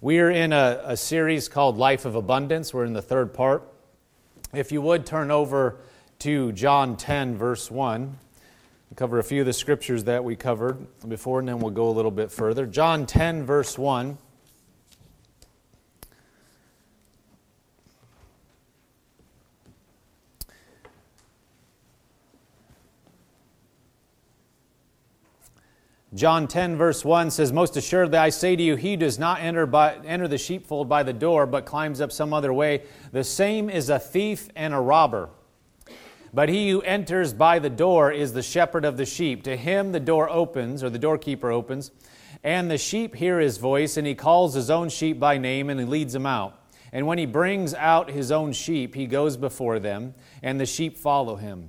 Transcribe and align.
We're 0.00 0.30
in 0.30 0.52
a, 0.52 0.80
a, 0.84 0.96
series 0.96 1.48
called 1.48 1.76
Life 1.76 2.04
of 2.04 2.14
Abundance. 2.14 2.72
We're 2.72 2.84
in 2.84 2.92
the 2.92 3.02
third 3.02 3.34
part. 3.34 3.64
If 4.54 4.70
you 4.70 4.80
would 4.80 5.04
turn 5.04 5.32
over 5.32 5.80
to 6.20 6.52
John 6.52 6.96
10, 6.96 7.36
verse 7.36 7.68
1, 7.68 8.02
we'll 8.02 8.94
cover 8.94 9.18
a 9.18 9.24
few 9.24 9.40
of 9.40 9.46
the 9.46 9.52
scriptures 9.52 10.04
that 10.04 10.22
we 10.22 10.36
covered 10.36 10.86
before, 11.08 11.40
and 11.40 11.48
then 11.48 11.58
we'll 11.58 11.72
go 11.72 11.88
a 11.88 11.90
little 11.90 12.12
bit 12.12 12.30
further. 12.30 12.64
John 12.64 13.06
10, 13.06 13.44
verse 13.44 13.76
1. 13.76 14.16
John 26.14 26.48
10, 26.48 26.76
verse 26.76 27.04
1 27.04 27.30
says, 27.30 27.52
Most 27.52 27.76
assuredly 27.76 28.16
I 28.16 28.30
say 28.30 28.56
to 28.56 28.62
you, 28.62 28.76
he 28.76 28.96
does 28.96 29.18
not 29.18 29.40
enter, 29.40 29.66
by, 29.66 29.96
enter 30.06 30.26
the 30.26 30.38
sheepfold 30.38 30.88
by 30.88 31.02
the 31.02 31.12
door, 31.12 31.44
but 31.44 31.66
climbs 31.66 32.00
up 32.00 32.12
some 32.12 32.32
other 32.32 32.52
way. 32.52 32.84
The 33.12 33.24
same 33.24 33.68
is 33.68 33.90
a 33.90 33.98
thief 33.98 34.48
and 34.56 34.72
a 34.72 34.80
robber. 34.80 35.28
But 36.32 36.48
he 36.48 36.70
who 36.70 36.80
enters 36.82 37.34
by 37.34 37.58
the 37.58 37.68
door 37.68 38.10
is 38.10 38.32
the 38.32 38.42
shepherd 38.42 38.86
of 38.86 38.96
the 38.96 39.04
sheep. 39.04 39.42
To 39.44 39.56
him 39.56 39.92
the 39.92 40.00
door 40.00 40.30
opens, 40.30 40.82
or 40.82 40.88
the 40.88 40.98
doorkeeper 40.98 41.50
opens, 41.50 41.90
and 42.42 42.70
the 42.70 42.78
sheep 42.78 43.14
hear 43.14 43.38
his 43.38 43.58
voice, 43.58 43.98
and 43.98 44.06
he 44.06 44.14
calls 44.14 44.54
his 44.54 44.70
own 44.70 44.88
sheep 44.88 45.20
by 45.20 45.36
name, 45.36 45.68
and 45.68 45.78
he 45.78 45.84
leads 45.84 46.14
them 46.14 46.26
out. 46.26 46.58
And 46.90 47.06
when 47.06 47.18
he 47.18 47.26
brings 47.26 47.74
out 47.74 48.10
his 48.10 48.32
own 48.32 48.52
sheep, 48.52 48.94
he 48.94 49.06
goes 49.06 49.36
before 49.36 49.78
them, 49.78 50.14
and 50.42 50.58
the 50.58 50.64
sheep 50.64 50.96
follow 50.96 51.36
him, 51.36 51.68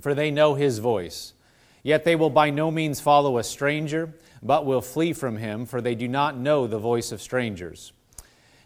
for 0.00 0.14
they 0.14 0.30
know 0.30 0.54
his 0.54 0.78
voice. 0.78 1.32
Yet 1.82 2.04
they 2.04 2.16
will 2.16 2.30
by 2.30 2.50
no 2.50 2.70
means 2.70 3.00
follow 3.00 3.38
a 3.38 3.44
stranger, 3.44 4.14
but 4.42 4.66
will 4.66 4.82
flee 4.82 5.12
from 5.12 5.36
him, 5.36 5.66
for 5.66 5.80
they 5.80 5.94
do 5.94 6.08
not 6.08 6.36
know 6.36 6.66
the 6.66 6.78
voice 6.78 7.12
of 7.12 7.22
strangers. 7.22 7.92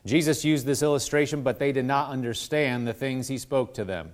Jesus 0.07 0.45
used 0.45 0.67
this 0.67 0.83
illustration, 0.83 1.43
but 1.43 1.59
they 1.59 1.73
did 1.73 1.87
not 1.87 2.11
understand 2.11 2.87
the 2.87 2.93
things 2.93 3.29
he 3.29 3.39
spoke 3.39 3.73
to 3.75 3.85
them. 3.85 4.13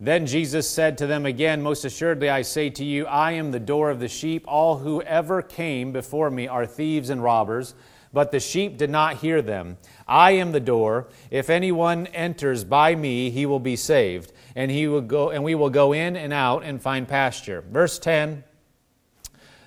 Then 0.00 0.26
Jesus 0.26 0.68
said 0.68 0.98
to 0.98 1.06
them 1.06 1.26
again, 1.26 1.62
Most 1.62 1.84
assuredly 1.84 2.28
I 2.28 2.42
say 2.42 2.70
to 2.70 2.84
you, 2.84 3.06
I 3.06 3.32
am 3.32 3.50
the 3.50 3.60
door 3.60 3.90
of 3.90 4.00
the 4.00 4.08
sheep. 4.08 4.44
All 4.48 4.78
who 4.78 5.02
ever 5.02 5.42
came 5.42 5.92
before 5.92 6.30
me 6.30 6.48
are 6.48 6.66
thieves 6.66 7.10
and 7.10 7.22
robbers, 7.22 7.74
but 8.12 8.32
the 8.32 8.40
sheep 8.40 8.78
did 8.78 8.90
not 8.90 9.18
hear 9.18 9.42
them. 9.42 9.76
I 10.08 10.32
am 10.32 10.52
the 10.52 10.60
door. 10.60 11.08
If 11.30 11.50
anyone 11.50 12.08
enters 12.08 12.64
by 12.64 12.94
me, 12.94 13.30
he 13.30 13.46
will 13.46 13.60
be 13.60 13.76
saved 13.76 14.32
and 14.54 14.70
he 14.70 14.86
will 14.86 15.00
go 15.00 15.30
and 15.30 15.42
we 15.42 15.54
will 15.54 15.70
go 15.70 15.92
in 15.92 16.16
and 16.16 16.32
out 16.32 16.62
and 16.64 16.80
find 16.80 17.08
pasture. 17.08 17.62
Verse 17.70 17.98
10 17.98 18.44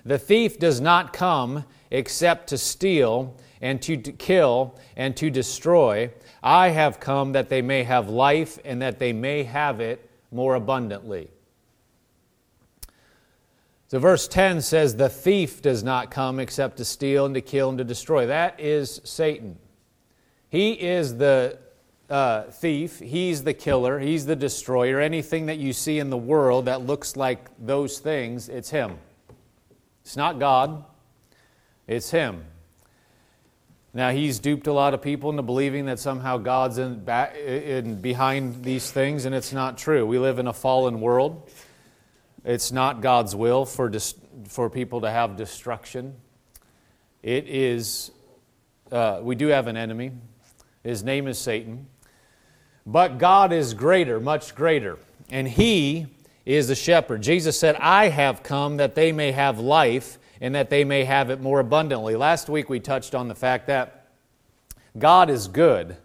The 0.04 0.18
thief 0.18 0.58
does 0.58 0.80
not 0.80 1.12
come 1.12 1.64
except 1.90 2.48
to 2.48 2.58
steal 2.58 3.36
and 3.60 3.80
to 3.82 3.96
kill 3.96 4.78
and 4.96 5.16
to 5.16 5.30
destroy. 5.30 6.10
I 6.42 6.68
have 6.68 7.00
come 7.00 7.32
that 7.32 7.48
they 7.48 7.62
may 7.62 7.82
have 7.84 8.08
life 8.08 8.58
and 8.64 8.82
that 8.82 8.98
they 8.98 9.12
may 9.12 9.44
have 9.44 9.80
it 9.80 10.10
more 10.30 10.54
abundantly. 10.54 11.30
So, 13.88 14.00
verse 14.00 14.26
10 14.26 14.62
says, 14.62 14.96
The 14.96 15.08
thief 15.08 15.62
does 15.62 15.84
not 15.84 16.10
come 16.10 16.40
except 16.40 16.76
to 16.78 16.84
steal 16.84 17.24
and 17.24 17.34
to 17.34 17.40
kill 17.40 17.68
and 17.68 17.78
to 17.78 17.84
destroy. 17.84 18.26
That 18.26 18.58
is 18.58 19.00
Satan. 19.04 19.58
He 20.48 20.72
is 20.72 21.16
the 21.16 21.58
uh, 22.08 22.44
thief, 22.44 23.00
he's 23.00 23.44
the 23.44 23.54
killer, 23.54 23.98
he's 23.98 24.26
the 24.26 24.36
destroyer. 24.36 25.00
Anything 25.00 25.46
that 25.46 25.58
you 25.58 25.72
see 25.72 25.98
in 25.98 26.10
the 26.10 26.16
world 26.16 26.66
that 26.66 26.82
looks 26.82 27.16
like 27.16 27.48
those 27.58 27.98
things, 27.98 28.48
it's 28.48 28.70
him. 28.70 28.98
It's 30.02 30.16
not 30.16 30.38
God, 30.38 30.84
it's 31.86 32.10
him. 32.10 32.44
Now, 33.92 34.10
he's 34.10 34.38
duped 34.38 34.66
a 34.66 34.72
lot 34.72 34.92
of 34.92 35.00
people 35.00 35.30
into 35.30 35.42
believing 35.42 35.86
that 35.86 35.98
somehow 35.98 36.36
God's 36.36 36.76
in, 36.76 37.08
in 37.08 38.00
behind 38.02 38.62
these 38.62 38.90
things, 38.90 39.24
and 39.24 39.34
it's 39.34 39.54
not 39.54 39.78
true. 39.78 40.06
We 40.06 40.18
live 40.18 40.38
in 40.38 40.46
a 40.46 40.52
fallen 40.52 41.00
world. 41.00 41.50
It's 42.44 42.70
not 42.70 43.00
God's 43.00 43.34
will 43.34 43.64
for, 43.64 43.88
dis- 43.88 44.14
for 44.48 44.68
people 44.68 45.00
to 45.00 45.10
have 45.10 45.36
destruction. 45.36 46.14
It 47.22 47.48
is, 47.48 48.10
uh, 48.92 49.20
we 49.22 49.34
do 49.34 49.46
have 49.48 49.66
an 49.66 49.78
enemy. 49.78 50.12
His 50.84 51.02
name 51.02 51.26
is 51.26 51.38
Satan. 51.38 51.86
But 52.86 53.18
God 53.18 53.52
is 53.52 53.74
greater, 53.74 54.20
much 54.20 54.54
greater, 54.54 54.98
and 55.28 55.48
He 55.48 56.06
is 56.44 56.68
the 56.68 56.76
shepherd. 56.76 57.20
Jesus 57.22 57.58
said, 57.58 57.74
I 57.76 58.08
have 58.08 58.44
come 58.44 58.76
that 58.76 58.94
they 58.94 59.10
may 59.10 59.32
have 59.32 59.58
life 59.58 60.18
and 60.40 60.54
that 60.54 60.70
they 60.70 60.84
may 60.84 61.04
have 61.04 61.30
it 61.30 61.40
more 61.40 61.58
abundantly. 61.58 62.14
Last 62.14 62.48
week 62.48 62.68
we 62.68 62.78
touched 62.78 63.14
on 63.14 63.26
the 63.26 63.34
fact 63.34 63.66
that 63.66 64.08
God 64.96 65.28
is 65.28 65.48
good 65.48 65.96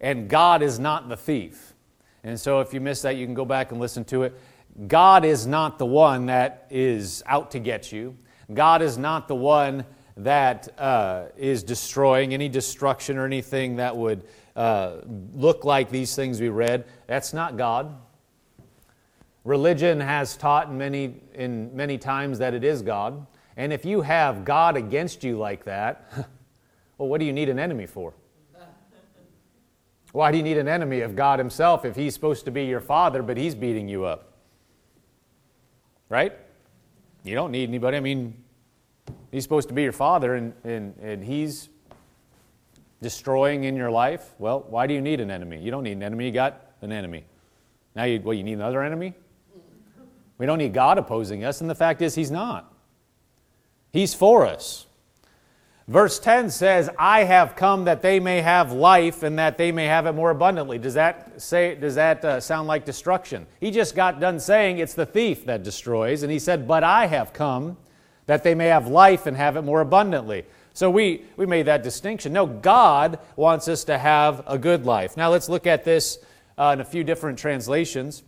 and 0.00 0.28
God 0.28 0.62
is 0.62 0.78
not 0.78 1.08
the 1.08 1.16
thief. 1.16 1.72
And 2.22 2.38
so 2.38 2.60
if 2.60 2.74
you 2.74 2.80
missed 2.80 3.04
that, 3.04 3.16
you 3.16 3.24
can 3.24 3.34
go 3.34 3.44
back 3.44 3.72
and 3.72 3.80
listen 3.80 4.04
to 4.06 4.24
it. 4.24 4.38
God 4.86 5.24
is 5.24 5.46
not 5.46 5.78
the 5.78 5.86
one 5.86 6.26
that 6.26 6.66
is 6.70 7.22
out 7.26 7.50
to 7.52 7.58
get 7.58 7.90
you. 7.90 8.16
God 8.52 8.82
is 8.82 8.98
not 8.98 9.28
the 9.28 9.34
one 9.34 9.84
that 10.18 10.68
uh, 10.78 11.26
is 11.36 11.62
destroying 11.62 12.34
any 12.34 12.48
destruction 12.48 13.16
or 13.16 13.24
anything 13.24 13.76
that 13.76 13.96
would 13.96 14.24
uh, 14.58 15.02
look 15.34 15.64
like 15.64 15.88
these 15.88 16.16
things 16.16 16.40
we 16.40 16.48
read. 16.48 16.84
That's 17.06 17.32
not 17.32 17.56
God. 17.56 17.96
Religion 19.44 20.00
has 20.00 20.36
taught 20.36 20.74
many, 20.74 21.14
in 21.32 21.74
many 21.76 21.96
times 21.96 22.40
that 22.40 22.54
it 22.54 22.64
is 22.64 22.82
God. 22.82 23.24
And 23.56 23.72
if 23.72 23.84
you 23.84 24.00
have 24.00 24.44
God 24.44 24.76
against 24.76 25.22
you 25.22 25.38
like 25.38 25.64
that, 25.64 26.10
well, 26.98 27.08
what 27.08 27.20
do 27.20 27.24
you 27.24 27.32
need 27.32 27.48
an 27.48 27.60
enemy 27.60 27.86
for? 27.86 28.14
Why 30.10 30.32
do 30.32 30.38
you 30.38 30.42
need 30.42 30.58
an 30.58 30.66
enemy 30.66 31.02
of 31.02 31.14
God 31.14 31.38
Himself 31.38 31.84
if 31.84 31.94
He's 31.94 32.14
supposed 32.14 32.44
to 32.46 32.50
be 32.50 32.64
your 32.64 32.80
father, 32.80 33.22
but 33.22 33.36
He's 33.36 33.54
beating 33.54 33.88
you 33.88 34.04
up? 34.04 34.32
Right? 36.08 36.32
You 37.22 37.36
don't 37.36 37.52
need 37.52 37.68
anybody. 37.68 37.96
I 37.96 38.00
mean, 38.00 38.42
He's 39.30 39.44
supposed 39.44 39.68
to 39.68 39.74
be 39.74 39.84
your 39.84 39.92
father, 39.92 40.34
and, 40.34 40.52
and, 40.64 40.96
and 41.00 41.22
He's 41.22 41.68
destroying 43.00 43.64
in 43.64 43.76
your 43.76 43.90
life, 43.90 44.34
well, 44.38 44.64
why 44.68 44.86
do 44.86 44.94
you 44.94 45.00
need 45.00 45.20
an 45.20 45.30
enemy? 45.30 45.60
You 45.60 45.70
don't 45.70 45.84
need 45.84 45.92
an 45.92 46.02
enemy, 46.02 46.26
you 46.26 46.32
got 46.32 46.72
an 46.82 46.92
enemy. 46.92 47.24
Now, 47.94 48.04
you, 48.04 48.20
well, 48.20 48.34
you 48.34 48.42
need 48.42 48.54
another 48.54 48.82
enemy? 48.82 49.14
We 50.38 50.46
don't 50.46 50.58
need 50.58 50.72
God 50.72 50.98
opposing 50.98 51.44
us, 51.44 51.60
and 51.60 51.68
the 51.68 51.74
fact 51.74 52.00
is, 52.00 52.14
He's 52.14 52.30
not. 52.30 52.72
He's 53.92 54.14
for 54.14 54.46
us. 54.46 54.86
Verse 55.88 56.18
10 56.18 56.50
says, 56.50 56.90
I 56.98 57.24
have 57.24 57.56
come 57.56 57.86
that 57.86 58.02
they 58.02 58.20
may 58.20 58.42
have 58.42 58.72
life 58.72 59.22
and 59.22 59.38
that 59.38 59.56
they 59.56 59.72
may 59.72 59.86
have 59.86 60.04
it 60.04 60.12
more 60.12 60.30
abundantly. 60.30 60.76
Does 60.76 60.92
that, 60.94 61.40
say, 61.40 61.76
does 61.76 61.94
that 61.94 62.22
uh, 62.22 62.40
sound 62.40 62.68
like 62.68 62.84
destruction? 62.84 63.46
He 63.58 63.70
just 63.70 63.96
got 63.96 64.20
done 64.20 64.38
saying 64.38 64.78
it's 64.78 64.92
the 64.92 65.06
thief 65.06 65.46
that 65.46 65.62
destroys, 65.62 66.22
and 66.22 66.30
he 66.30 66.38
said, 66.38 66.68
But 66.68 66.84
I 66.84 67.06
have 67.06 67.32
come 67.32 67.78
that 68.26 68.42
they 68.44 68.54
may 68.54 68.66
have 68.66 68.86
life 68.86 69.24
and 69.24 69.34
have 69.34 69.56
it 69.56 69.62
more 69.62 69.80
abundantly. 69.80 70.44
So 70.78 70.88
we, 70.88 71.24
we 71.36 71.44
made 71.44 71.66
that 71.66 71.82
distinction. 71.82 72.32
No, 72.32 72.46
God 72.46 73.18
wants 73.34 73.66
us 73.66 73.82
to 73.86 73.98
have 73.98 74.44
a 74.46 74.56
good 74.56 74.86
life. 74.86 75.16
Now 75.16 75.28
let's 75.28 75.48
look 75.48 75.66
at 75.66 75.82
this 75.82 76.20
uh, 76.56 76.70
in 76.74 76.80
a 76.80 76.84
few 76.84 77.02
different 77.02 77.36
translations. 77.36 78.22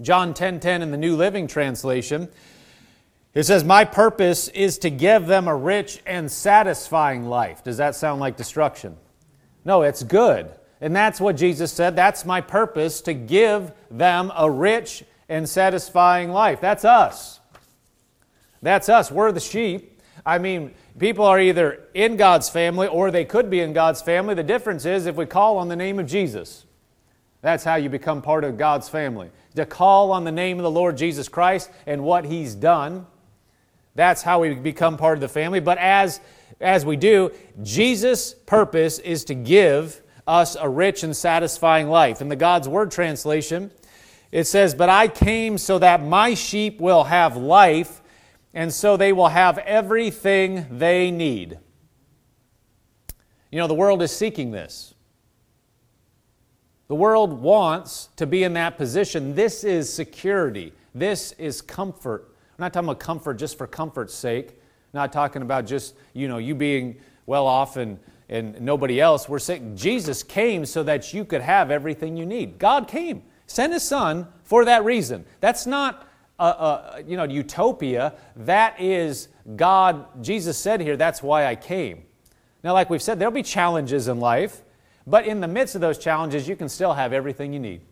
John 0.00 0.32
10:10 0.32 0.36
10, 0.36 0.60
10 0.60 0.82
in 0.82 0.92
the 0.92 0.96
New 0.96 1.16
Living 1.16 1.48
Translation. 1.48 2.28
It 3.34 3.42
says, 3.42 3.64
My 3.64 3.84
purpose 3.84 4.46
is 4.46 4.78
to 4.78 4.90
give 4.90 5.26
them 5.26 5.48
a 5.48 5.56
rich 5.56 6.00
and 6.06 6.30
satisfying 6.30 7.26
life. 7.26 7.64
Does 7.64 7.78
that 7.78 7.96
sound 7.96 8.20
like 8.20 8.36
destruction? 8.36 8.96
No, 9.64 9.82
it's 9.82 10.04
good. 10.04 10.48
And 10.80 10.94
that's 10.94 11.20
what 11.20 11.36
Jesus 11.36 11.72
said. 11.72 11.96
That's 11.96 12.24
my 12.24 12.42
purpose, 12.42 13.00
to 13.00 13.12
give 13.12 13.72
them 13.90 14.30
a 14.36 14.48
rich 14.48 15.02
and 15.28 15.48
satisfying 15.48 16.30
life. 16.30 16.60
That's 16.60 16.84
us. 16.84 17.40
That's 18.62 18.88
us. 18.88 19.10
We're 19.10 19.32
the 19.32 19.40
sheep. 19.40 19.94
I 20.24 20.38
mean, 20.38 20.72
people 20.98 21.24
are 21.24 21.40
either 21.40 21.84
in 21.94 22.16
God's 22.16 22.48
family 22.48 22.86
or 22.86 23.10
they 23.10 23.24
could 23.24 23.50
be 23.50 23.60
in 23.60 23.72
God's 23.72 24.02
family. 24.02 24.34
The 24.34 24.42
difference 24.42 24.84
is 24.84 25.06
if 25.06 25.16
we 25.16 25.26
call 25.26 25.58
on 25.58 25.68
the 25.68 25.76
name 25.76 25.98
of 25.98 26.06
Jesus. 26.06 26.64
That's 27.42 27.64
how 27.64 27.76
you 27.76 27.88
become 27.88 28.22
part 28.22 28.44
of 28.44 28.56
God's 28.56 28.88
family. 28.88 29.30
To 29.54 29.66
call 29.66 30.12
on 30.12 30.24
the 30.24 30.32
name 30.32 30.58
of 30.58 30.62
the 30.62 30.70
Lord 30.70 30.96
Jesus 30.96 31.28
Christ 31.28 31.70
and 31.86 32.02
what 32.02 32.24
He's 32.24 32.54
done. 32.54 33.06
That's 33.94 34.22
how 34.22 34.40
we 34.40 34.54
become 34.54 34.96
part 34.96 35.16
of 35.16 35.20
the 35.20 35.28
family. 35.28 35.60
But 35.60 35.78
as, 35.78 36.20
as 36.60 36.84
we 36.84 36.96
do, 36.96 37.32
Jesus' 37.62 38.34
purpose 38.34 38.98
is 38.98 39.24
to 39.26 39.34
give 39.34 40.02
us 40.26 40.56
a 40.58 40.68
rich 40.68 41.02
and 41.02 41.16
satisfying 41.16 41.88
life. 41.88 42.20
In 42.20 42.28
the 42.28 42.36
God's 42.36 42.68
Word 42.68 42.90
translation, 42.90 43.70
it 44.32 44.44
says, 44.44 44.74
But 44.74 44.88
I 44.88 45.08
came 45.08 45.56
so 45.56 45.78
that 45.78 46.02
my 46.02 46.34
sheep 46.34 46.80
will 46.80 47.04
have 47.04 47.36
life 47.36 48.02
and 48.56 48.72
so 48.72 48.96
they 48.96 49.12
will 49.12 49.28
have 49.28 49.58
everything 49.58 50.66
they 50.70 51.10
need. 51.10 51.58
You 53.52 53.58
know, 53.58 53.66
the 53.66 53.74
world 53.74 54.00
is 54.00 54.10
seeking 54.10 54.50
this. 54.50 54.94
The 56.88 56.94
world 56.94 57.34
wants 57.34 58.08
to 58.16 58.26
be 58.26 58.44
in 58.44 58.54
that 58.54 58.78
position. 58.78 59.34
This 59.34 59.62
is 59.62 59.92
security. 59.92 60.72
This 60.94 61.32
is 61.32 61.60
comfort. 61.60 62.28
I'm 62.30 62.62
not 62.62 62.72
talking 62.72 62.88
about 62.88 62.98
comfort 62.98 63.34
just 63.34 63.58
for 63.58 63.66
comfort's 63.66 64.14
sake. 64.14 64.48
I'm 64.48 65.00
not 65.00 65.12
talking 65.12 65.42
about 65.42 65.66
just, 65.66 65.94
you 66.14 66.26
know, 66.26 66.38
you 66.38 66.54
being 66.54 66.96
well 67.26 67.46
off 67.46 67.76
and, 67.76 67.98
and 68.30 68.58
nobody 68.62 69.02
else. 69.02 69.28
We're 69.28 69.38
saying 69.38 69.76
Jesus 69.76 70.22
came 70.22 70.64
so 70.64 70.82
that 70.82 71.12
you 71.12 71.26
could 71.26 71.42
have 71.42 71.70
everything 71.70 72.16
you 72.16 72.24
need. 72.24 72.58
God 72.58 72.88
came, 72.88 73.22
sent 73.46 73.74
His 73.74 73.82
Son 73.82 74.28
for 74.44 74.64
that 74.64 74.82
reason. 74.82 75.26
That's 75.40 75.66
not 75.66 76.05
a, 76.38 76.44
a 76.44 77.04
you 77.06 77.16
know 77.16 77.24
utopia. 77.24 78.14
That 78.36 78.80
is 78.80 79.28
God. 79.54 80.22
Jesus 80.22 80.58
said 80.58 80.80
here, 80.80 80.96
"That's 80.96 81.22
why 81.22 81.46
I 81.46 81.56
came." 81.56 82.04
Now, 82.62 82.72
like 82.72 82.90
we've 82.90 83.02
said, 83.02 83.18
there'll 83.18 83.32
be 83.32 83.42
challenges 83.42 84.08
in 84.08 84.18
life, 84.18 84.62
but 85.06 85.26
in 85.26 85.40
the 85.40 85.48
midst 85.48 85.74
of 85.74 85.80
those 85.80 85.98
challenges, 85.98 86.48
you 86.48 86.56
can 86.56 86.68
still 86.68 86.94
have 86.94 87.12
everything 87.12 87.52
you 87.52 87.60
need. 87.60 87.82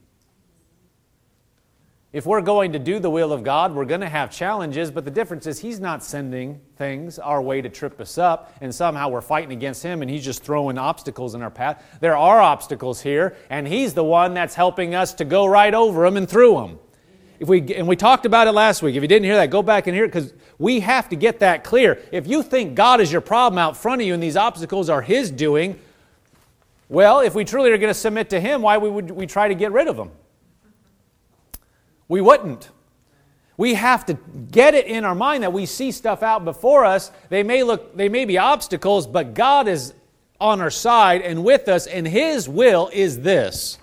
If 2.15 2.27
we're 2.27 2.43
going 2.43 2.75
to 2.75 2.79
do 2.79 3.01
the 3.01 3.11
will 3.11 3.33
of 3.33 3.43
God, 3.43 3.75
we're 3.75 3.85
going 3.87 4.01
to 4.01 4.09
have 4.09 4.31
challenges, 4.31 4.93
but 4.93 5.05
the 5.05 5.11
difference 5.11 5.49
is 5.49 5.59
He's 5.59 5.81
not 5.81 6.05
sending 6.05 6.61
things 6.77 7.19
our 7.19 7.43
way 7.43 7.61
to 7.61 7.69
trip 7.69 8.01
us 8.01 8.19
up, 8.19 8.55
and 8.61 8.73
somehow 8.73 9.09
we're 9.09 9.21
fighting 9.21 9.51
against 9.51 9.83
Him 9.83 10.01
and 10.01 10.09
He's 10.09 10.25
just 10.25 10.45
throwing 10.45 10.79
obstacles 10.79 11.35
in 11.35 11.43
our 11.43 11.51
path. 11.51 11.99
There 12.01 12.17
are 12.17 12.41
obstacles 12.41 13.01
here, 13.01 13.37
and 13.51 13.67
He's 13.67 13.95
the 13.95 14.05
one 14.05 14.33
that's 14.33 14.55
helping 14.55 14.95
us 14.95 15.13
to 15.15 15.25
go 15.25 15.45
right 15.45 15.75
over 15.75 16.05
them 16.05 16.17
and 16.17 16.29
through 16.29 16.55
them. 16.55 16.79
If 17.45 17.49
we, 17.49 17.75
and 17.75 17.87
we 17.87 17.95
talked 17.95 18.25
about 18.25 18.47
it 18.47 18.53
last 18.53 18.83
week. 18.83 18.97
If 18.97 19.03
you 19.03 19.09
didn't 19.09 19.27
hear 19.27 19.37
that, 19.37 19.51
go 19.51 19.63
back 19.63 19.87
and 19.87 19.95
hear 19.95 20.07
it 20.07 20.09
because 20.09 20.33
we 20.59 20.81
have 20.81 21.11
to 21.11 21.17
get 21.17 21.41
that 21.41 21.63
clear. 21.63 22.01
If 22.11 22.27
you 22.27 22.43
think 22.43 22.75
God 22.75 23.03
is 23.03 23.13
your 23.13 23.21
problem 23.21 23.59
out 23.59 23.77
front 23.77 24.01
of 24.01 24.07
you 24.07 24.15
and 24.15 24.23
these 24.23 24.35
obstacles 24.35 24.89
are 24.89 25.03
His 25.03 25.31
doing, 25.31 25.79
well, 26.89 27.21
if 27.21 27.35
we 27.35 27.45
truly 27.45 27.71
are 27.71 27.77
going 27.77 27.93
to 27.93 27.99
submit 27.99 28.31
to 28.31 28.41
Him, 28.41 28.63
why 28.63 28.79
would 28.79 29.11
we 29.11 29.27
try 29.27 29.49
to 29.49 29.55
get 29.55 29.73
rid 29.73 29.89
of 29.89 29.97
them? 29.99 30.11
We 32.09 32.23
wouldn't. 32.23 32.71
We 33.59 33.75
have 33.75 34.07
to 34.07 34.15
get 34.51 34.73
it 34.73 34.87
in 34.87 35.05
our 35.05 35.15
mind 35.15 35.43
that 35.43 35.53
we 35.53 35.67
see 35.67 35.93
stuff 35.93 36.23
out 36.23 36.47
before 36.47 36.87
us. 36.87 37.13
They 37.29 37.43
may 37.43 37.63
look 37.63 37.95
they 37.95 38.09
may 38.09 38.25
be 38.25 38.39
obstacles, 38.39 39.07
but 39.07 39.35
God 39.35 39.69
is 39.69 39.93
on 40.41 40.63
our 40.63 40.71
side 40.71 41.21
and 41.21 41.45
with 41.45 41.69
us 41.69 41.87
and 41.87 42.09
his 42.09 42.49
will 42.49 42.89
is 42.91 43.21
this. 43.21 43.77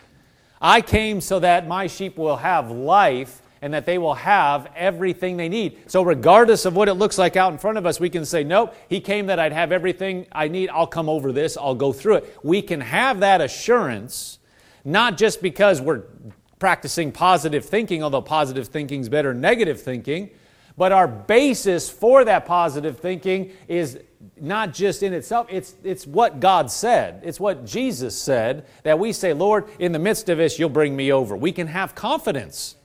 I 0.60 0.82
came 0.82 1.22
so 1.22 1.40
that 1.42 1.68
my 1.68 1.86
sheep 1.86 2.18
will 2.18 2.38
have 2.38 2.72
life 2.72 3.41
and 3.62 3.74
that 3.74 3.86
they 3.86 3.98
will 3.98 4.16
have 4.16 4.68
everything 4.76 5.38
they 5.38 5.50
need. 5.50 5.78
So 5.88 6.02
regardless 6.02 6.66
of 6.66 6.76
what 6.76 6.90
it 6.90 6.96
looks 6.96 7.18
like 7.18 7.36
out 7.36 7.52
in 7.52 7.58
front 7.58 7.78
of 7.78 7.86
us, 7.86 8.00
we 8.00 8.10
can 8.10 8.26
say, 8.26 8.44
"Nope, 8.44 8.74
he 8.90 9.00
came 9.00 9.28
that 9.28 9.40
I'd 9.40 9.54
have 9.54 9.72
everything 9.72 10.26
I 10.32 10.48
need. 10.48 10.70
I'll 10.70 10.88
come 10.88 11.10
over 11.10 11.32
this. 11.32 11.58
I'll 11.58 11.76
go 11.76 11.94
through 11.94 12.16
it." 12.16 12.38
We 12.44 12.62
can 12.62 12.82
have 12.82 13.20
that 13.20 13.42
assurance 13.42 14.40
not 14.84 15.18
just 15.18 15.42
because 15.42 15.82
we're 15.82 16.04
practicing 16.60 17.12
positive 17.12 17.66
thinking, 17.66 18.04
although 18.04 18.22
positive 18.22 18.68
thinking 18.68 19.02
is 19.02 19.10
better 19.10 19.34
than 19.34 19.42
negative 19.42 19.82
thinking. 19.82 20.30
But 20.78 20.92
our 20.92 21.08
basis 21.08 21.90
for 21.90 22.24
that 22.26 22.46
positive 22.46 23.00
thinking 23.00 23.52
is 23.68 24.00
not 24.40 24.74
just 24.74 25.04
in 25.04 25.14
itself, 25.14 25.48
it's, 25.50 25.76
it's 25.84 26.08
what 26.08 26.40
God 26.40 26.72
said. 26.72 27.22
It's 27.24 27.40
what 27.40 27.66
Jesus 27.66 28.20
said 28.20 28.66
that 28.84 28.98
we 28.98 29.12
say, 29.14 29.34
Lord, 29.34 29.66
in 29.80 29.92
the 29.92 30.00
midst 30.00 30.30
of 30.30 30.38
this, 30.38 30.58
you'll 30.58 30.70
bring 30.70 30.96
me 30.96 31.12
over. 31.12 31.36
We 31.36 31.52
can 31.52 31.68
have 31.68 31.96
confidence. 31.96 32.76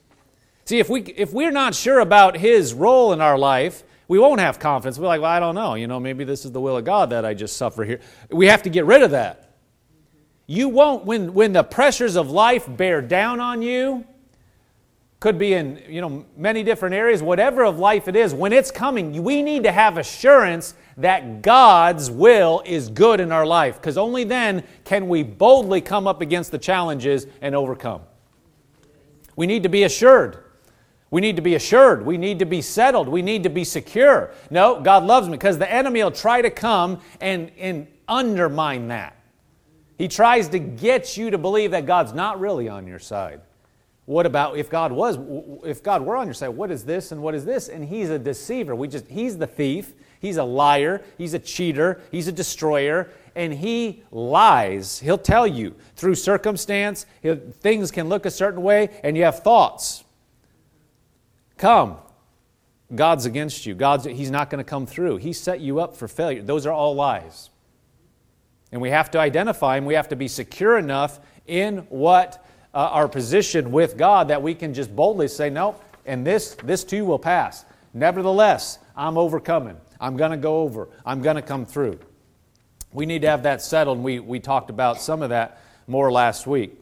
See, 0.66 0.80
if, 0.80 0.90
we, 0.90 1.02
if 1.02 1.32
we're 1.32 1.52
not 1.52 1.76
sure 1.76 2.00
about 2.00 2.36
His 2.36 2.74
role 2.74 3.12
in 3.12 3.20
our 3.20 3.38
life, 3.38 3.84
we 4.08 4.18
won't 4.18 4.40
have 4.40 4.58
confidence. 4.58 4.98
We're 4.98 5.06
like, 5.06 5.20
well, 5.20 5.30
I 5.30 5.38
don't 5.38 5.54
know. 5.54 5.74
You 5.74 5.86
know, 5.86 6.00
maybe 6.00 6.24
this 6.24 6.44
is 6.44 6.50
the 6.50 6.60
will 6.60 6.76
of 6.76 6.84
God 6.84 7.10
that 7.10 7.24
I 7.24 7.34
just 7.34 7.56
suffer 7.56 7.84
here. 7.84 8.00
We 8.30 8.48
have 8.48 8.64
to 8.64 8.70
get 8.70 8.84
rid 8.84 9.02
of 9.02 9.12
that. 9.12 9.54
You 10.48 10.68
won't, 10.68 11.04
when, 11.04 11.34
when 11.34 11.52
the 11.52 11.62
pressures 11.62 12.16
of 12.16 12.30
life 12.30 12.66
bear 12.68 13.00
down 13.00 13.40
on 13.40 13.62
you, 13.62 14.04
could 15.18 15.38
be 15.38 15.54
in 15.54 15.82
you 15.88 16.02
know 16.02 16.26
many 16.36 16.62
different 16.62 16.94
areas 16.94 17.22
whatever 17.22 17.64
of 17.64 17.78
life 17.78 18.06
it 18.06 18.14
is 18.14 18.34
when 18.34 18.52
it's 18.52 18.70
coming 18.70 19.22
we 19.22 19.42
need 19.42 19.62
to 19.62 19.72
have 19.72 19.96
assurance 19.96 20.74
that 20.98 21.40
god's 21.40 22.10
will 22.10 22.62
is 22.66 22.90
good 22.90 23.18
in 23.18 23.32
our 23.32 23.46
life 23.46 23.76
because 23.76 23.96
only 23.96 24.24
then 24.24 24.62
can 24.84 25.08
we 25.08 25.22
boldly 25.22 25.80
come 25.80 26.06
up 26.06 26.20
against 26.20 26.50
the 26.50 26.58
challenges 26.58 27.26
and 27.40 27.54
overcome 27.54 28.02
we 29.36 29.46
need 29.46 29.62
to 29.62 29.70
be 29.70 29.84
assured 29.84 30.44
we 31.10 31.20
need 31.20 31.36
to 31.36 31.42
be 31.42 31.54
assured 31.54 32.04
we 32.04 32.18
need 32.18 32.38
to 32.38 32.46
be 32.46 32.60
settled 32.60 33.08
we 33.08 33.22
need 33.22 33.42
to 33.42 33.50
be 33.50 33.64
secure 33.64 34.30
no 34.50 34.80
god 34.80 35.04
loves 35.04 35.28
me 35.28 35.32
because 35.32 35.58
the 35.58 35.72
enemy 35.72 36.02
will 36.02 36.10
try 36.10 36.42
to 36.42 36.50
come 36.50 37.00
and, 37.20 37.50
and 37.58 37.86
undermine 38.08 38.88
that 38.88 39.16
he 39.98 40.08
tries 40.08 40.48
to 40.48 40.58
get 40.58 41.16
you 41.16 41.30
to 41.30 41.38
believe 41.38 41.70
that 41.70 41.86
God's 41.86 42.12
not 42.12 42.38
really 42.38 42.68
on 42.68 42.86
your 42.86 42.98
side. 42.98 43.40
What 44.04 44.26
about 44.26 44.56
if 44.56 44.70
God 44.70 44.92
was 44.92 45.18
if 45.64 45.82
God 45.82 46.02
were 46.02 46.16
on 46.16 46.28
your 46.28 46.34
side, 46.34 46.48
what 46.48 46.70
is 46.70 46.84
this 46.84 47.10
and 47.10 47.22
what 47.22 47.34
is 47.34 47.44
this? 47.44 47.68
And 47.68 47.84
he's 47.84 48.08
a 48.08 48.18
deceiver. 48.18 48.74
We 48.74 48.86
just 48.86 49.08
he's 49.08 49.36
the 49.36 49.48
thief, 49.48 49.94
he's 50.20 50.36
a 50.36 50.44
liar, 50.44 51.02
he's 51.18 51.34
a 51.34 51.40
cheater, 51.40 52.00
he's 52.12 52.28
a 52.28 52.32
destroyer, 52.32 53.10
and 53.34 53.52
he 53.52 54.04
lies. 54.12 55.00
He'll 55.00 55.18
tell 55.18 55.46
you 55.46 55.74
through 55.96 56.14
circumstance, 56.14 57.06
things 57.60 57.90
can 57.90 58.08
look 58.08 58.26
a 58.26 58.30
certain 58.30 58.62
way 58.62 59.00
and 59.02 59.16
you 59.16 59.24
have 59.24 59.40
thoughts. 59.40 60.04
Come. 61.58 61.96
God's 62.94 63.26
against 63.26 63.66
you. 63.66 63.74
God's 63.74 64.04
he's 64.04 64.30
not 64.30 64.50
going 64.50 64.62
to 64.62 64.68
come 64.68 64.86
through. 64.86 65.16
He 65.16 65.32
set 65.32 65.60
you 65.60 65.80
up 65.80 65.96
for 65.96 66.06
failure. 66.06 66.42
Those 66.42 66.66
are 66.66 66.72
all 66.72 66.94
lies. 66.94 67.50
And 68.70 68.80
we 68.80 68.90
have 68.90 69.10
to 69.12 69.18
identify 69.18 69.76
them. 69.76 69.86
We 69.86 69.94
have 69.94 70.08
to 70.10 70.16
be 70.16 70.28
secure 70.28 70.78
enough 70.78 71.18
in 71.46 71.78
what 71.88 72.44
uh, 72.74 72.78
our 72.78 73.08
position 73.08 73.72
with 73.72 73.96
God 73.96 74.28
that 74.28 74.42
we 74.42 74.54
can 74.54 74.74
just 74.74 74.94
boldly 74.94 75.28
say, 75.28 75.50
no, 75.50 75.76
and 76.04 76.26
this, 76.26 76.54
this 76.62 76.84
too 76.84 77.04
will 77.04 77.18
pass. 77.18 77.64
Nevertheless, 77.94 78.78
I'm 78.96 79.16
overcoming. 79.16 79.76
I'm 79.98 80.16
going 80.16 80.30
to 80.30 80.36
go 80.36 80.60
over. 80.60 80.88
I'm 81.04 81.22
going 81.22 81.36
to 81.36 81.42
come 81.42 81.64
through. 81.64 81.98
We 82.92 83.06
need 83.06 83.22
to 83.22 83.28
have 83.28 83.44
that 83.44 83.62
settled. 83.62 83.98
We, 83.98 84.20
we 84.20 84.40
talked 84.40 84.70
about 84.70 85.00
some 85.00 85.22
of 85.22 85.30
that 85.30 85.60
more 85.86 86.12
last 86.12 86.46
week. 86.46 86.78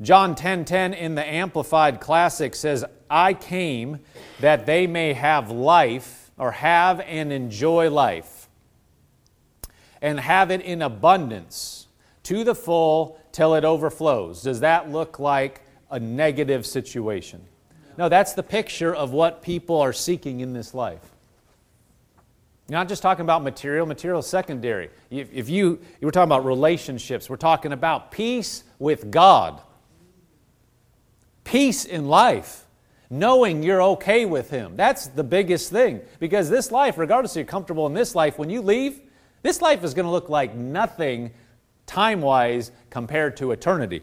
John 0.00 0.34
10:10 0.34 0.36
10, 0.36 0.64
10 0.64 0.94
in 0.94 1.14
the 1.14 1.26
Amplified 1.26 2.00
Classic 2.00 2.54
says, 2.54 2.84
"I 3.08 3.34
came 3.34 4.00
that 4.40 4.66
they 4.66 4.86
may 4.86 5.14
have 5.14 5.50
life 5.50 6.30
or 6.38 6.50
have 6.52 7.00
and 7.00 7.32
enjoy 7.32 7.90
life." 7.90 8.46
and 10.02 10.20
have 10.20 10.50
it 10.50 10.60
in 10.60 10.82
abundance 10.82 11.88
to 12.22 12.44
the 12.44 12.54
full 12.54 13.18
till 13.32 13.54
it 13.54 13.64
overflows. 13.64 14.42
Does 14.42 14.60
that 14.60 14.90
look 14.90 15.18
like 15.18 15.62
a 15.90 15.98
negative 15.98 16.66
situation? 16.66 17.42
No, 17.98 18.08
that's 18.08 18.34
the 18.34 18.42
picture 18.42 18.94
of 18.94 19.12
what 19.12 19.42
people 19.42 19.80
are 19.80 19.92
seeking 19.92 20.40
in 20.40 20.52
this 20.52 20.74
life. 20.74 21.00
You're 22.68 22.78
not 22.78 22.88
just 22.88 23.00
talking 23.00 23.22
about 23.22 23.42
material, 23.42 23.86
material 23.86 24.22
secondary. 24.22 24.90
If 25.10 25.48
you, 25.48 25.78
you 26.00 26.06
were 26.06 26.10
talking 26.10 26.28
about 26.28 26.44
relationships, 26.44 27.30
we're 27.30 27.36
talking 27.36 27.72
about 27.72 28.10
peace 28.10 28.64
with 28.78 29.10
God, 29.10 29.60
peace 31.46 31.84
in 31.84 32.08
life, 32.08 32.66
knowing 33.08 33.62
you're 33.62 33.82
okay 33.82 34.26
with 34.26 34.50
Him. 34.50 34.76
That's 34.76 35.06
the 35.06 35.24
biggest 35.24 35.70
thing. 35.70 36.02
Because 36.18 36.50
this 36.50 36.70
life, 36.70 36.98
regardless 36.98 37.32
if 37.32 37.36
you're 37.36 37.46
comfortable 37.46 37.86
in 37.86 37.94
this 37.94 38.14
life, 38.14 38.38
when 38.38 38.50
you 38.50 38.60
leave, 38.60 39.00
this 39.42 39.62
life 39.62 39.84
is 39.84 39.94
going 39.94 40.04
to 40.04 40.10
look 40.10 40.28
like 40.28 40.54
nothing 40.54 41.30
time 41.86 42.20
wise 42.20 42.72
compared 42.90 43.36
to 43.38 43.52
eternity. 43.52 44.02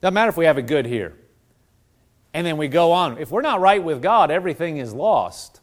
Doesn't 0.00 0.14
matter 0.14 0.30
if 0.30 0.36
we 0.36 0.46
have 0.46 0.58
it 0.58 0.66
good 0.66 0.86
here. 0.86 1.16
And 2.32 2.46
then 2.46 2.56
we 2.56 2.66
go 2.66 2.90
on. 2.90 3.18
If 3.18 3.30
we're 3.30 3.42
not 3.42 3.60
right 3.60 3.82
with 3.82 4.02
God, 4.02 4.30
everything 4.30 4.78
is 4.78 4.92
lost. 4.92 5.60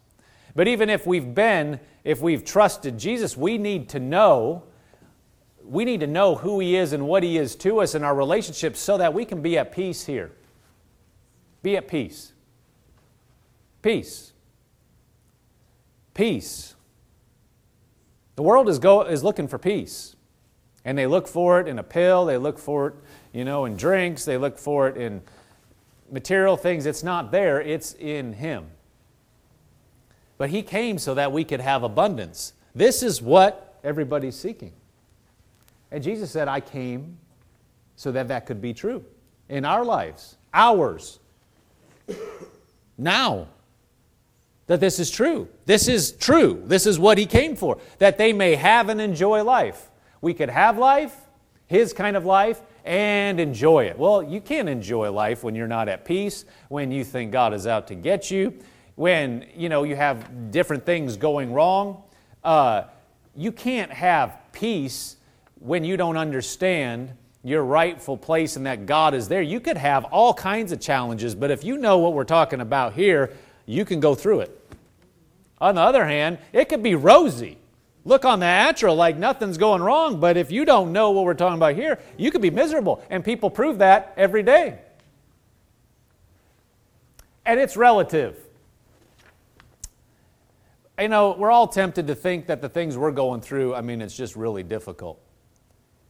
But 0.56 0.68
even 0.68 0.90
if 0.90 1.06
we've 1.06 1.34
been, 1.34 1.80
if 2.04 2.22
we've 2.22 2.46
trusted 2.46 2.98
Jesus, 2.98 3.36
we 3.36 3.58
need 3.58 3.90
to 3.90 4.00
know. 4.00 4.64
We 5.72 5.86
need 5.86 6.02
to 6.02 6.08
know 6.08 6.36
who 6.36 6.60
He 6.60 6.76
is 6.76 6.92
and 6.92 7.08
what 7.08 7.24
He 7.24 7.38
is 7.38 7.56
to 7.56 7.80
us 7.80 7.96
in 7.96 8.04
our 8.04 8.14
relationships 8.14 8.78
so 8.82 8.98
that 8.98 9.14
we 9.14 9.24
can 9.24 9.42
be 9.42 9.58
at 9.58 9.72
peace 9.72 10.06
here. 10.06 10.34
Be 11.64 11.78
at 11.78 11.88
peace. 11.88 12.34
Peace. 13.82 14.34
Peace. 16.14 16.76
The 18.36 18.44
world 18.44 18.68
is, 18.68 18.80
go, 18.80 19.04
is 19.04 19.24
looking 19.24 19.48
for 19.48 19.58
peace. 19.58 20.18
And 20.84 20.98
they 20.98 21.08
look 21.08 21.26
for 21.26 21.62
it 21.62 21.70
in 21.70 21.80
a 21.80 21.84
pill, 21.84 22.26
they 22.26 22.38
look 22.38 22.60
for 22.60 22.88
it, 22.88 22.96
you 23.32 23.46
know, 23.46 23.64
in 23.64 23.78
drinks, 23.78 24.26
they 24.26 24.38
look 24.38 24.58
for 24.58 24.90
it 24.90 24.98
in 24.98 25.22
material 26.12 26.58
things. 26.58 26.86
It's 26.86 27.04
not 27.04 27.32
there, 27.32 27.62
it's 27.62 27.94
in 27.94 28.34
Him. 28.34 28.66
But 30.38 30.50
He 30.50 30.64
came 30.64 30.98
so 30.98 31.14
that 31.14 31.32
we 31.32 31.46
could 31.46 31.62
have 31.62 31.84
abundance. 31.84 32.52
This 32.76 33.02
is 33.04 33.22
what 33.22 33.80
everybody's 33.86 34.36
seeking. 34.36 34.74
And 35.92 36.04
Jesus 36.04 36.32
said, 36.32 36.48
I 36.48 36.60
came 36.60 37.18
so 37.96 38.12
that 38.12 38.28
that 38.30 38.46
could 38.46 38.62
be 38.62 38.74
true 38.74 39.04
in 39.50 39.66
our 39.66 39.84
lives, 39.84 40.38
ours, 40.54 41.20
now 42.98 43.48
that 44.68 44.80
this 44.80 45.00
is 45.00 45.12
true. 45.12 45.50
This 45.66 45.90
is 45.90 46.14
true. 46.14 46.64
This 46.66 46.88
is 46.88 46.98
what 46.98 47.18
he 47.18 47.26
came 47.26 47.58
for, 47.58 47.78
that 47.98 48.18
they 48.18 48.32
may 48.32 48.56
have 48.56 48.88
and 48.88 49.02
enjoy 49.02 49.44
life. 49.44 49.92
We 50.22 50.34
could 50.34 50.50
have 50.50 50.78
life, 50.78 51.14
his 51.68 51.92
kind 51.92 52.16
of 52.16 52.26
life, 52.26 52.62
and 52.86 53.40
enjoy 53.40 53.86
it. 53.86 53.98
Well, 54.00 54.24
you 54.24 54.40
can't 54.40 54.70
enjoy 54.70 55.12
life 55.12 55.44
when 55.44 55.56
you're 55.56 55.68
not 55.68 55.90
at 55.90 56.06
peace, 56.06 56.46
when 56.70 56.92
you 56.92 57.04
think 57.04 57.32
God 57.32 57.54
is 57.54 57.68
out 57.68 57.88
to 57.88 57.96
get 57.96 58.32
you, 58.32 58.54
when 58.96 59.46
you 59.56 59.68
know 59.68 59.84
you 59.84 59.96
have 59.98 60.52
different 60.52 60.86
things 60.86 61.18
going 61.18 61.52
wrong. 61.52 62.04
Uh, 62.44 62.84
you 63.36 63.52
can't 63.52 63.92
have 63.92 64.38
peace 64.54 65.18
when 65.62 65.84
you 65.84 65.96
don't 65.96 66.18
understand 66.18 67.14
your 67.44 67.64
rightful 67.64 68.18
place 68.18 68.56
and 68.56 68.66
that 68.66 68.86
God 68.86 69.14
is 69.14 69.28
there. 69.28 69.42
You 69.42 69.60
could 69.60 69.78
have 69.78 70.06
all 70.06 70.34
kinds 70.34 70.72
of 70.72 70.80
challenges, 70.80 71.34
but 71.34 71.50
if 71.50 71.64
you 71.64 71.78
know 71.78 71.98
what 72.00 72.14
we're 72.14 72.24
talking 72.24 72.62
about 72.62 72.94
here, 72.94 73.34
you 73.66 73.86
can 73.86 74.00
go 74.00 74.14
through 74.14 74.42
it. 74.42 74.58
On 75.60 75.76
the 75.76 75.82
other 75.82 76.06
hand, 76.06 76.40
it 76.54 76.70
could 76.70 76.84
be 76.84 76.96
rosy. 76.96 77.58
Look 78.04 78.26
on 78.26 78.40
the 78.40 78.46
natural 78.46 78.96
like 78.96 79.18
nothing's 79.18 79.58
going 79.58 79.82
wrong, 79.82 80.20
but 80.20 80.36
if 80.36 80.52
you 80.52 80.66
don't 80.66 80.92
know 80.92 81.12
what 81.12 81.24
we're 81.24 81.36
talking 81.36 81.58
about 81.58 81.76
here, 81.76 82.00
you 82.18 82.32
could 82.32 82.42
be 82.42 82.50
miserable. 82.50 83.04
And 83.10 83.24
people 83.24 83.50
prove 83.50 83.80
that 83.80 84.14
every 84.18 84.42
day. 84.42 84.80
And 87.46 87.60
it's 87.60 87.78
relative. 87.78 88.38
You 91.00 91.08
know, 91.08 91.36
we're 91.38 91.52
all 91.52 91.68
tempted 91.68 92.08
to 92.08 92.16
think 92.16 92.48
that 92.48 92.62
the 92.62 92.70
things 92.70 92.98
we're 92.98 93.12
going 93.12 93.42
through, 93.42 93.74
I 93.74 93.82
mean, 93.82 94.02
it's 94.02 94.16
just 94.16 94.36
really 94.36 94.64
difficult. 94.64 95.20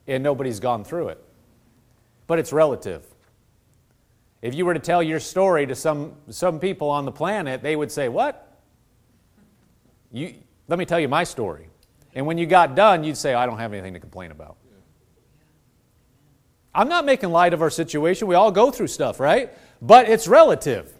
And 0.08 0.24
nobody's 0.24 0.60
gone 0.60 0.84
through 0.84 1.10
it. 1.10 1.24
But 2.27 2.39
it's 2.39 2.51
relative. 2.51 3.05
If 4.41 4.55
you 4.55 4.65
were 4.65 4.74
to 4.74 4.79
tell 4.79 5.03
your 5.03 5.20
story 5.20 5.67
to 5.67 5.75
some, 5.75 6.13
some 6.29 6.60
people 6.60 6.89
on 6.89 7.05
the 7.05 7.12
planet, 7.12 7.62
they 7.62 7.75
would 7.75 7.91
say, 7.91 8.10
What? 8.10 8.48
You, 10.12 10.34
let 10.67 10.79
me 10.79 10.86
tell 10.86 11.00
you 11.00 11.08
my 11.08 11.24
story. 11.24 11.67
And 12.13 12.25
when 12.25 12.38
you 12.38 12.46
got 12.46 12.75
done, 12.75 13.03
you'd 13.03 13.17
say, 13.17 13.34
I 13.34 13.46
don't 13.46 13.60
have 13.60 13.72
anything 13.74 13.93
to 13.93 14.00
complain 14.00 14.31
about. 14.31 14.58
I'm 16.74 16.89
not 16.89 17.05
making 17.05 17.29
light 17.31 17.53
of 17.53 17.62
our 17.62 17.70
situation. 17.70 18.27
We 18.27 18.36
all 18.36 18.51
go 18.51 18.72
through 18.72 18.88
stuff, 18.88 19.20
right? 19.20 19.51
But 19.81 20.10
it's 20.10 20.27
relative. 20.27 20.93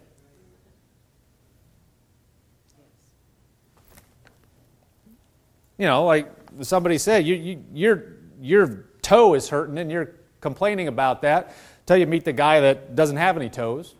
You 5.78 5.86
know, 5.86 6.04
like 6.04 6.30
somebody 6.60 6.98
said, 6.98 7.26
you, 7.26 7.34
you, 7.34 7.64
your, 7.72 8.16
your 8.40 8.84
toe 9.02 9.34
is 9.34 9.48
hurting 9.48 9.78
and 9.78 9.90
you're 9.90 10.14
complaining 10.40 10.88
about 10.88 11.22
that 11.22 11.54
until 11.80 11.96
you 11.96 12.06
meet 12.06 12.24
the 12.24 12.32
guy 12.32 12.60
that 12.60 12.94
doesn't 12.94 13.16
have 13.16 13.36
any 13.36 13.50
toes. 13.50 13.94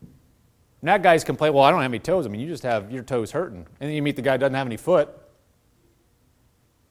And 0.00 0.88
that 0.88 1.02
guy's 1.02 1.24
complaining, 1.24 1.54
well, 1.54 1.64
I 1.64 1.70
don't 1.70 1.82
have 1.82 1.90
any 1.90 1.98
toes. 1.98 2.26
I 2.26 2.28
mean, 2.28 2.40
you 2.40 2.48
just 2.48 2.62
have 2.62 2.90
your 2.90 3.02
toes 3.02 3.32
hurting. 3.32 3.66
And 3.80 3.88
then 3.88 3.92
you 3.92 4.02
meet 4.02 4.16
the 4.16 4.22
guy 4.22 4.32
that 4.32 4.40
doesn't 4.40 4.54
have 4.54 4.66
any 4.66 4.76
foot. 4.76 5.08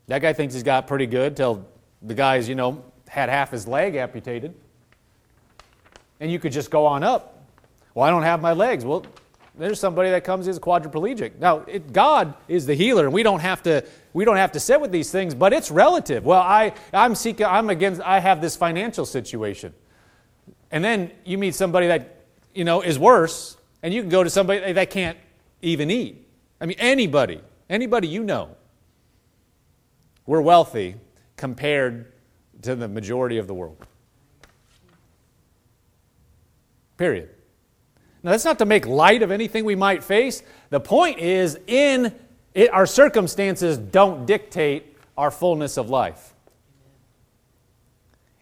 That 0.07 0.21
guy 0.21 0.33
thinks 0.33 0.53
he's 0.53 0.63
got 0.63 0.87
pretty 0.87 1.07
good 1.07 1.35
till 1.35 1.67
the 2.01 2.13
guy's, 2.13 2.47
you 2.47 2.55
know, 2.55 2.83
had 3.07 3.29
half 3.29 3.51
his 3.51 3.67
leg 3.67 3.95
amputated. 3.95 4.53
And 6.19 6.31
you 6.31 6.39
could 6.39 6.51
just 6.51 6.69
go 6.69 6.85
on 6.85 7.03
up. 7.03 7.47
Well, 7.93 8.05
I 8.05 8.09
don't 8.09 8.23
have 8.23 8.41
my 8.41 8.53
legs. 8.53 8.85
Well, 8.85 9.05
there's 9.57 9.79
somebody 9.79 10.09
that 10.09 10.23
comes 10.23 10.47
as 10.47 10.59
quadriplegic. 10.59 11.39
Now, 11.39 11.59
it, 11.59 11.93
God 11.93 12.33
is 12.47 12.65
the 12.65 12.73
healer, 12.73 13.05
and 13.05 13.13
we 13.13 13.23
don't 13.23 13.39
have 13.39 13.63
to 13.63 13.85
we 14.13 14.25
don't 14.25 14.37
have 14.37 14.51
to 14.53 14.59
sit 14.59 14.79
with 14.79 14.91
these 14.91 15.11
things, 15.11 15.33
but 15.33 15.53
it's 15.53 15.71
relative. 15.71 16.25
Well, 16.25 16.41
I 16.41 16.73
I'm 16.93 17.15
seeking 17.15 17.45
I'm 17.45 17.69
against 17.69 18.01
I 18.01 18.19
have 18.19 18.41
this 18.41 18.55
financial 18.55 19.05
situation. 19.05 19.73
And 20.71 20.83
then 20.83 21.11
you 21.23 21.37
meet 21.37 21.55
somebody 21.55 21.87
that, 21.87 22.25
you 22.53 22.63
know, 22.63 22.81
is 22.81 22.99
worse, 22.99 23.57
and 23.81 23.93
you 23.93 24.01
can 24.01 24.09
go 24.09 24.23
to 24.23 24.29
somebody 24.29 24.73
that 24.73 24.89
can't 24.89 25.17
even 25.61 25.89
eat. 25.89 26.27
I 26.59 26.65
mean, 26.65 26.77
anybody, 26.79 27.41
anybody 27.69 28.07
you 28.07 28.23
know. 28.23 28.55
We're 30.25 30.41
wealthy 30.41 30.95
compared 31.37 32.11
to 32.63 32.75
the 32.75 32.87
majority 32.87 33.37
of 33.37 33.47
the 33.47 33.53
world. 33.53 33.77
Period. 36.97 37.34
Now, 38.25 38.31
that's 38.31 38.43
not 38.43 38.57
to 38.57 38.65
make 38.65 38.87
light 38.87 39.21
of 39.21 39.29
anything 39.29 39.65
we 39.65 39.75
might 39.75 40.03
face. 40.03 40.41
The 40.71 40.79
point 40.79 41.19
is, 41.19 41.59
in 41.67 42.11
it, 42.55 42.73
our 42.73 42.87
circumstances 42.87 43.77
don't 43.77 44.25
dictate 44.25 44.97
our 45.15 45.29
fullness 45.29 45.77
of 45.77 45.91
life. 45.91 46.33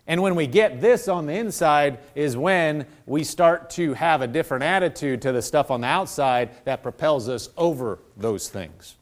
And 0.07 0.21
when 0.21 0.35
we 0.35 0.47
get 0.47 0.79
this 0.79 1.09
on 1.09 1.25
the 1.25 1.33
inside, 1.33 1.99
is 2.15 2.37
when 2.37 2.87
we 3.05 3.25
start 3.25 3.71
to 3.71 3.93
have 3.93 4.21
a 4.21 4.27
different 4.27 4.63
attitude 4.63 5.21
to 5.23 5.33
the 5.33 5.41
stuff 5.41 5.69
on 5.69 5.81
the 5.81 5.87
outside 5.87 6.51
that 6.63 6.81
propels 6.81 7.27
us 7.27 7.49
over 7.57 7.99
those 8.15 8.47
things. 8.47 8.95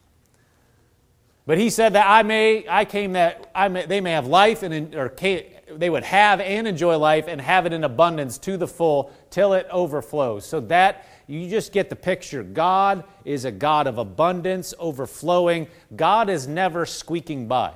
But 1.46 1.58
he 1.58 1.70
said 1.70 1.92
that 1.92 2.08
I 2.08 2.24
may, 2.24 2.66
I 2.68 2.86
came 2.86 3.12
that 3.12 3.52
I 3.54 3.68
may, 3.68 3.86
they 3.86 4.00
may 4.00 4.10
have 4.10 4.26
life 4.26 4.64
and 4.64 4.96
or 4.96 5.08
they 5.76 5.90
would 5.90 6.04
have 6.04 6.40
and 6.40 6.66
enjoy 6.66 6.96
life 6.96 7.26
and 7.28 7.40
have 7.40 7.66
it 7.66 7.72
in 7.72 7.84
abundance 7.84 8.38
to 8.38 8.56
the 8.56 8.66
full 8.66 9.12
till 9.30 9.54
it 9.54 9.66
overflows. 9.70 10.46
So 10.46 10.60
that 10.60 11.06
you 11.26 11.48
just 11.48 11.72
get 11.72 11.90
the 11.90 11.96
picture. 11.96 12.42
God 12.42 13.04
is 13.24 13.44
a 13.44 13.50
God 13.52 13.86
of 13.86 13.98
abundance, 13.98 14.74
overflowing. 14.78 15.68
God 15.94 16.28
is 16.28 16.46
never 16.46 16.86
squeaking 16.86 17.48
by. 17.48 17.74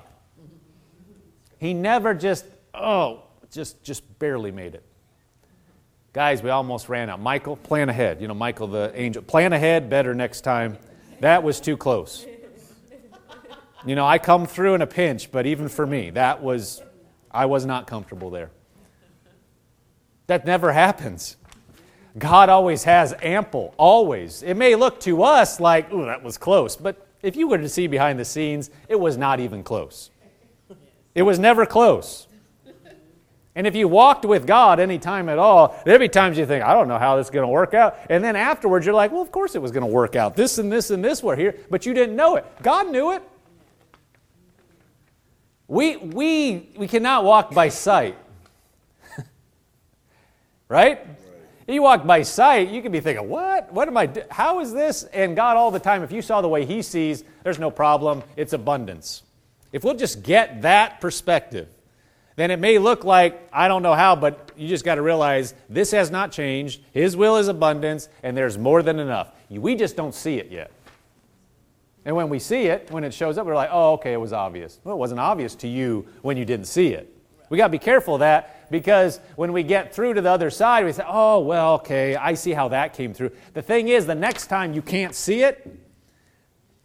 He 1.59 1.75
never 1.75 2.15
just, 2.15 2.45
oh, 2.75 3.23
just 3.51 3.83
just 3.83 4.19
barely 4.19 4.51
made 4.51 4.75
it. 4.75 4.83
Guys, 6.13 6.43
we 6.43 6.51
almost 6.51 6.89
ran 6.89 7.11
out. 7.11 7.21
Michael, 7.21 7.57
plan 7.57 7.89
ahead. 7.89 8.23
You 8.23 8.29
know, 8.29 8.35
Michael 8.35 8.67
the 8.67 8.91
angel. 8.95 9.23
Plan 9.23 9.53
ahead, 9.53 9.91
better 9.91 10.15
next 10.15 10.41
time. 10.41 10.79
That 11.21 11.43
was 11.43 11.61
too 11.61 11.77
close. 11.77 12.27
You 13.85 13.95
know, 13.95 14.05
I 14.05 14.19
come 14.19 14.47
through 14.47 14.75
in 14.75 14.83
a 14.83 14.87
pinch, 14.87 15.31
but 15.31 15.47
even 15.47 15.69
for 15.69 15.87
me, 15.87 16.11
that 16.11 16.43
was, 16.43 16.83
I 17.37 17.47
was 17.47 17.67
not 17.67 17.87
comfortable 17.87 18.31
there. 18.31 18.51
That 20.27 20.47
never 20.47 20.73
happens. 20.73 21.37
God 22.19 22.49
always 22.49 22.85
has 22.85 23.15
ample, 23.23 23.75
always. 23.77 24.43
It 24.43 24.55
may 24.55 24.75
look 24.75 25.01
to 25.01 25.23
us 25.23 25.61
like, 25.61 25.93
ooh, 25.93 26.07
that 26.07 26.23
was 26.23 26.39
close, 26.39 26.77
but 26.77 27.07
if 27.23 27.37
you 27.37 27.47
were 27.47 27.59
to 27.59 27.69
see 27.69 27.87
behind 27.87 28.19
the 28.19 28.25
scenes, 28.25 28.71
it 28.89 28.99
was 28.99 29.17
not 29.17 29.39
even 29.39 29.63
close. 29.63 30.11
It 31.15 31.23
was 31.23 31.39
never 31.39 31.67
close. 31.67 32.27
And 33.55 33.67
if 33.67 33.75
you 33.75 33.89
walked 33.89 34.25
with 34.25 34.47
God 34.47 34.81
any 34.81 34.99
time 34.99 35.29
at 35.29 35.39
all, 35.39 35.81
there'd 35.85 36.01
be 36.01 36.09
times 36.09 36.37
you 36.37 36.47
think, 36.47 36.65
I 36.65 36.75
don't 36.75 36.89
know 36.89 36.99
how 36.99 37.17
this 37.17 37.27
is 37.27 37.31
going 37.31 37.45
to 37.45 37.49
work 37.49 37.75
out. 37.75 37.99
And 38.11 38.23
then 38.23 38.37
afterwards, 38.37 38.85
you're 38.85 38.95
like, 38.95 39.13
well, 39.13 39.23
of 39.23 39.33
course 39.33 39.55
it 39.55 39.63
was 39.63 39.73
going 39.73 39.87
to 39.87 39.93
work 39.93 40.15
out. 40.15 40.37
This 40.37 40.59
and 40.59 40.71
this 40.71 40.91
and 40.91 41.05
this 41.05 41.23
were 41.23 41.37
here, 41.37 41.55
but 41.71 41.87
you 41.87 41.95
didn't 41.95 42.17
know 42.17 42.37
it. 42.37 42.45
God 42.63 42.91
knew 42.91 43.13
it. 43.13 43.23
We, 45.69 45.97
we, 45.97 46.71
we 46.77 46.87
cannot 46.87 47.25
walk 47.25 47.53
by 47.53 47.69
sight. 47.69 48.17
right? 50.69 50.99
right? 50.99 51.07
You 51.67 51.83
walk 51.83 52.07
by 52.07 52.23
sight, 52.23 52.69
you 52.69 52.81
could 52.83 52.93
be 52.93 53.01
thinking, 53.01 53.29
what? 53.29 53.73
What 53.73 53.89
am 53.89 53.97
I 53.97 54.07
do- 54.07 54.23
How 54.31 54.61
is 54.61 54.73
this? 54.73 55.03
And 55.05 55.35
God, 55.35 55.57
all 55.57 55.71
the 55.71 55.81
time, 55.81 56.03
if 56.03 56.13
you 56.13 56.23
saw 56.23 56.41
the 56.41 56.49
way 56.49 56.65
He 56.65 56.83
sees, 56.83 57.25
there's 57.43 57.59
no 57.59 57.71
problem. 57.71 58.23
It's 58.37 58.53
abundance. 58.53 59.23
If 59.73 59.83
we'll 59.83 59.97
just 59.97 60.23
get 60.23 60.63
that 60.63 61.01
perspective, 61.01 61.69
then 62.37 62.51
it 62.51 62.61
may 62.61 62.79
look 62.79 63.03
like, 63.03 63.49
I 63.53 63.67
don't 63.67 63.83
know 63.83 63.95
how, 63.95 64.15
but 64.15 64.53
you 64.57 64.69
just 64.69 64.85
got 64.85 64.97
to 64.97 65.03
realize 65.03 65.55
this 65.69 65.91
has 65.91 66.11
not 66.11 66.31
changed. 66.31 66.83
His 66.93 67.17
will 67.17 67.37
is 67.37 67.49
abundance, 67.49 68.09
and 68.23 68.37
there's 68.37 68.59
more 68.59 68.83
than 68.83 69.01
enough. 69.01 69.33
We 69.51 69.75
just 69.75 69.97
don't 69.97 70.15
see 70.15 70.39
it 70.39 70.51
yet. 70.51 70.71
And 72.07 72.15
when 72.15 72.29
we 72.29 72.39
see 72.39 72.67
it, 72.67 72.89
when 72.93 73.03
it 73.03 73.13
shows 73.13 73.37
up, 73.37 73.47
we're 73.47 73.57
like, 73.57 73.69
oh, 73.73 73.95
okay, 73.95 74.13
it 74.13 74.21
was 74.21 74.33
obvious. 74.33 74.79
Well, 74.85 74.95
it 74.95 74.99
wasn't 74.99 75.19
obvious 75.19 75.57
to 75.57 75.69
you 75.69 76.07
when 76.23 76.37
you 76.37 76.45
didn't 76.45 76.67
see 76.67 76.91
it. 76.91 77.13
We 77.51 77.59
got 77.59 77.67
to 77.67 77.73
be 77.73 77.81
careful 77.81 78.15
of 78.15 78.21
that 78.21 78.71
because 78.71 79.19
when 79.35 79.53
we 79.53 79.65
get 79.65 79.93
through 79.93 80.15
to 80.15 80.21
the 80.21 80.31
other 80.31 80.49
side, 80.49 80.85
we 80.85 80.93
say, 80.93 81.03
oh, 81.05 81.41
well, 81.41 81.75
okay, 81.75 82.15
I 82.15 82.35
see 82.35 82.53
how 82.53 82.69
that 82.69 82.95
came 82.95 83.13
through. 83.13 83.33
The 83.55 83.63
thing 83.63 83.89
is, 83.89 84.07
the 84.07 84.15
next 84.15 84.47
time 84.47 84.73
you 84.73 84.83
can't 84.83 85.17
see 85.17 85.43
it, 85.43 85.69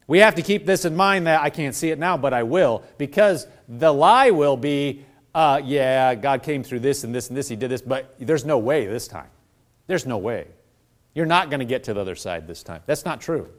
we 0.08 0.18
have 0.20 0.34
to 0.36 0.42
keep 0.42 0.66
this 0.66 0.86
in 0.86 0.96
mind 0.96 1.28
that 1.28 1.40
I 1.40 1.52
can't 1.52 1.76
see 1.76 1.92
it 1.92 2.00
now, 2.00 2.18
but 2.18 2.34
I 2.34 2.42
will, 2.42 2.84
because 2.98 3.46
the 3.70 3.94
lie 3.94 4.32
will 4.32 4.58
be, 4.58 5.06
uh, 5.36 5.62
yeah, 5.64 6.16
God 6.16 6.42
came 6.42 6.64
through 6.64 6.80
this 6.80 7.04
and 7.04 7.14
this 7.14 7.30
and 7.30 7.38
this, 7.38 7.48
He 7.48 7.56
did 7.56 7.70
this, 7.70 7.84
but 7.84 8.16
there's 8.18 8.44
no 8.44 8.58
way 8.58 8.88
this 8.88 9.08
time. 9.08 9.30
There's 9.86 10.08
no 10.08 10.18
way. 10.18 10.48
You're 11.14 11.28
not 11.28 11.52
going 11.52 11.60
to 11.60 11.66
get 11.66 11.84
to 11.84 11.94
the 11.94 12.02
other 12.02 12.16
side 12.16 12.48
this 12.48 12.64
time. 12.64 12.82
That's 12.88 13.06
not 13.06 13.22
true 13.22 13.50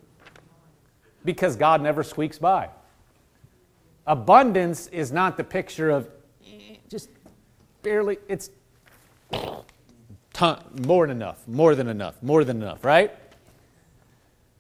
because 1.25 1.57
God 1.57 1.83
never 1.83 2.03
squeaks 2.03 2.39
by. 2.39 2.69
Abundance 4.07 4.89
is 4.89 5.13
not 5.13 5.37
the 5.37 5.45
picture 5.45 5.91
of 5.91 6.09
just 6.89 7.09
barely, 7.83 8.19
it's 8.29 8.51
more 10.87 11.07
than 11.07 11.17
enough, 11.17 11.47
more 11.47 11.75
than 11.75 11.89
enough, 11.89 12.23
more 12.23 12.45
than 12.45 12.61
enough, 12.61 12.85
right? 12.85 13.13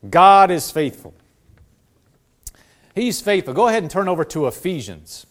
God 0.09 0.50
is 0.50 0.71
faithful. 0.71 1.14
He's 2.95 3.21
faithful. 3.21 3.54
Go 3.54 3.69
ahead 3.69 3.83
and 3.83 3.90
turn 3.90 4.09
over 4.09 4.25
to 4.26 4.47
Ephesians. 4.47 5.26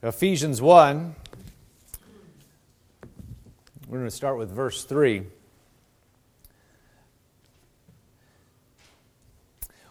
Ephesians 0.00 0.62
1. 0.62 1.12
We're 3.88 3.98
going 3.98 4.08
to 4.08 4.14
start 4.14 4.38
with 4.38 4.48
verse 4.48 4.84
3. 4.84 5.24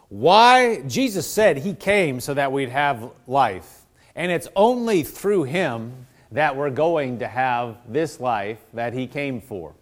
Why 0.07 0.81
Jesus 0.83 1.27
said 1.27 1.57
he 1.57 1.73
came 1.73 2.21
so 2.21 2.33
that 2.35 2.53
we'd 2.53 2.69
have 2.69 3.11
life. 3.27 3.81
And 4.15 4.31
it's 4.31 4.47
only 4.55 5.03
through 5.03 5.43
him 5.43 6.07
that 6.31 6.55
we're 6.55 6.69
going 6.69 7.19
to 7.19 7.27
have 7.27 7.75
this 7.85 8.21
life 8.21 8.59
that 8.73 8.93
he 8.93 9.07
came 9.07 9.41
for. 9.41 9.73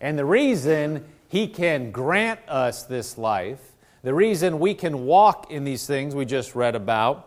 And 0.00 0.16
the 0.16 0.24
reason 0.24 1.04
he 1.26 1.48
can 1.48 1.90
grant 1.90 2.38
us 2.46 2.84
this 2.84 3.18
life, 3.18 3.72
the 4.04 4.14
reason 4.14 4.60
we 4.60 4.74
can 4.74 5.06
walk 5.06 5.50
in 5.50 5.64
these 5.64 5.88
things 5.88 6.14
we 6.14 6.24
just 6.24 6.54
read 6.54 6.76
about, 6.76 7.25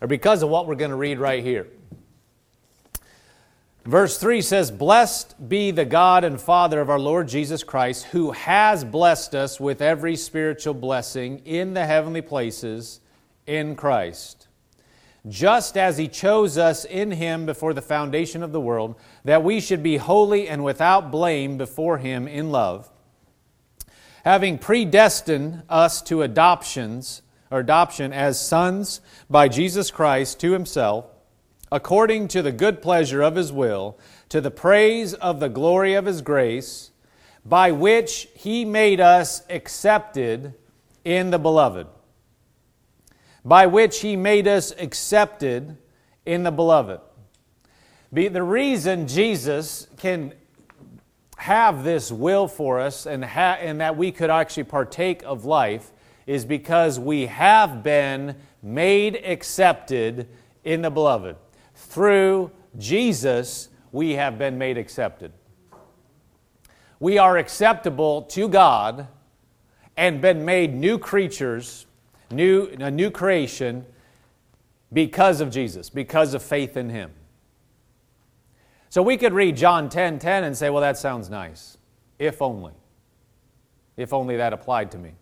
are 0.00 0.08
because 0.08 0.42
of 0.42 0.48
what 0.48 0.66
we're 0.66 0.74
going 0.74 0.90
to 0.90 0.96
read 0.96 1.18
right 1.18 1.42
here. 1.42 1.66
Verse 3.84 4.18
3 4.18 4.42
says, 4.42 4.70
Blessed 4.70 5.48
be 5.48 5.70
the 5.70 5.84
God 5.84 6.22
and 6.22 6.40
Father 6.40 6.80
of 6.80 6.90
our 6.90 6.98
Lord 6.98 7.28
Jesus 7.28 7.64
Christ, 7.64 8.04
who 8.06 8.32
has 8.32 8.84
blessed 8.84 9.34
us 9.34 9.58
with 9.58 9.80
every 9.80 10.16
spiritual 10.16 10.74
blessing 10.74 11.40
in 11.44 11.72
the 11.72 11.86
heavenly 11.86 12.20
places 12.20 13.00
in 13.46 13.74
Christ. 13.74 14.48
Just 15.28 15.76
as 15.76 15.96
He 15.98 16.08
chose 16.08 16.58
us 16.58 16.84
in 16.84 17.10
Him 17.10 17.46
before 17.46 17.72
the 17.72 17.82
foundation 17.82 18.42
of 18.42 18.52
the 18.52 18.60
world, 18.60 18.96
that 19.24 19.42
we 19.42 19.60
should 19.60 19.82
be 19.82 19.96
holy 19.96 20.46
and 20.46 20.62
without 20.62 21.10
blame 21.10 21.56
before 21.56 21.98
Him 21.98 22.28
in 22.28 22.50
love, 22.50 22.90
having 24.24 24.58
predestined 24.58 25.62
us 25.68 26.02
to 26.02 26.22
adoptions 26.22 27.22
or 27.50 27.60
adoption 27.60 28.12
as 28.12 28.40
sons 28.40 29.00
by 29.28 29.48
Jesus 29.48 29.90
Christ 29.90 30.40
to 30.40 30.52
Himself 30.52 31.06
according 31.72 32.28
to 32.28 32.42
the 32.42 32.52
good 32.52 32.82
pleasure 32.82 33.22
of 33.22 33.36
his 33.36 33.52
will, 33.52 33.98
to 34.28 34.40
the 34.40 34.50
praise 34.50 35.14
of 35.14 35.40
the 35.40 35.48
glory 35.48 35.94
of 35.94 36.06
his 36.06 36.22
grace, 36.22 36.90
by 37.44 37.70
which 37.70 38.28
he 38.34 38.64
made 38.64 39.00
us 39.00 39.42
accepted 39.48 40.54
in 41.04 41.30
the 41.30 41.38
beloved. 41.38 41.86
By 43.44 43.66
which 43.66 44.00
he 44.00 44.16
made 44.16 44.46
us 44.46 44.72
accepted 44.78 45.78
in 46.26 46.42
the 46.42 46.50
beloved. 46.50 47.00
Be 48.12 48.28
the 48.28 48.42
reason 48.42 49.06
Jesus 49.06 49.86
can 49.96 50.34
have 51.36 51.84
this 51.84 52.12
will 52.12 52.48
for 52.48 52.80
us 52.80 53.06
and, 53.06 53.24
ha- 53.24 53.56
and 53.60 53.80
that 53.80 53.96
we 53.96 54.12
could 54.12 54.28
actually 54.28 54.64
partake 54.64 55.22
of 55.22 55.44
life 55.44 55.90
is 56.30 56.44
because 56.44 56.96
we 56.96 57.26
have 57.26 57.82
been 57.82 58.36
made 58.62 59.16
accepted 59.16 60.28
in 60.62 60.80
the 60.80 60.88
beloved. 60.88 61.34
Through 61.74 62.52
Jesus, 62.78 63.68
we 63.90 64.12
have 64.12 64.38
been 64.38 64.56
made 64.56 64.78
accepted. 64.78 65.32
We 67.00 67.18
are 67.18 67.36
acceptable 67.36 68.22
to 68.22 68.48
God 68.48 69.08
and 69.96 70.20
been 70.20 70.44
made 70.44 70.72
new 70.72 71.00
creatures, 71.00 71.86
new, 72.30 72.68
a 72.78 72.92
new 72.92 73.10
creation 73.10 73.84
because 74.92 75.40
of 75.40 75.50
Jesus, 75.50 75.90
because 75.90 76.32
of 76.32 76.44
faith 76.44 76.76
in 76.76 76.90
Him. 76.90 77.10
So 78.88 79.02
we 79.02 79.16
could 79.16 79.32
read 79.32 79.56
John 79.56 79.88
10 79.88 80.20
10 80.20 80.44
and 80.44 80.56
say, 80.56 80.70
well, 80.70 80.82
that 80.82 80.96
sounds 80.96 81.28
nice. 81.28 81.76
If 82.20 82.40
only. 82.40 82.74
If 83.96 84.12
only 84.12 84.36
that 84.36 84.52
applied 84.52 84.92
to 84.92 84.98
me. 84.98 85.14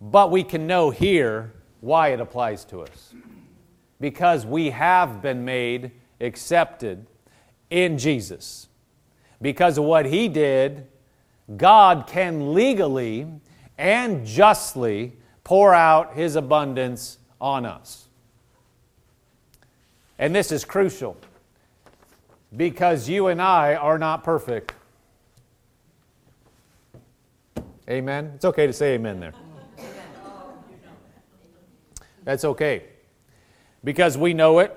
But 0.00 0.30
we 0.30 0.42
can 0.42 0.66
know 0.66 0.90
here 0.90 1.52
why 1.80 2.08
it 2.08 2.20
applies 2.20 2.64
to 2.66 2.80
us 2.80 3.14
because 4.00 4.46
we 4.46 4.70
have 4.70 5.20
been 5.20 5.44
made 5.44 5.92
accepted 6.20 7.06
in 7.68 7.98
Jesus. 7.98 8.68
Because 9.42 9.78
of 9.78 9.84
what 9.84 10.06
He 10.06 10.28
did, 10.28 10.86
God 11.56 12.06
can 12.06 12.54
legally 12.54 13.26
and 13.78 14.26
justly 14.26 15.12
pour 15.44 15.74
out 15.74 16.14
His 16.14 16.36
abundance 16.36 17.18
on 17.40 17.66
us. 17.66 18.08
And 20.18 20.34
this 20.34 20.52
is 20.52 20.64
crucial 20.64 21.16
because 22.56 23.08
you 23.08 23.28
and 23.28 23.40
I 23.40 23.74
are 23.74 23.98
not 23.98 24.22
perfect. 24.22 24.74
Amen? 27.88 28.32
It's 28.34 28.44
okay 28.44 28.66
to 28.66 28.72
say 28.72 28.94
amen 28.94 29.18
there. 29.18 29.32
That's 32.30 32.44
okay 32.44 32.84
because 33.82 34.16
we 34.16 34.34
know 34.34 34.60
it. 34.60 34.72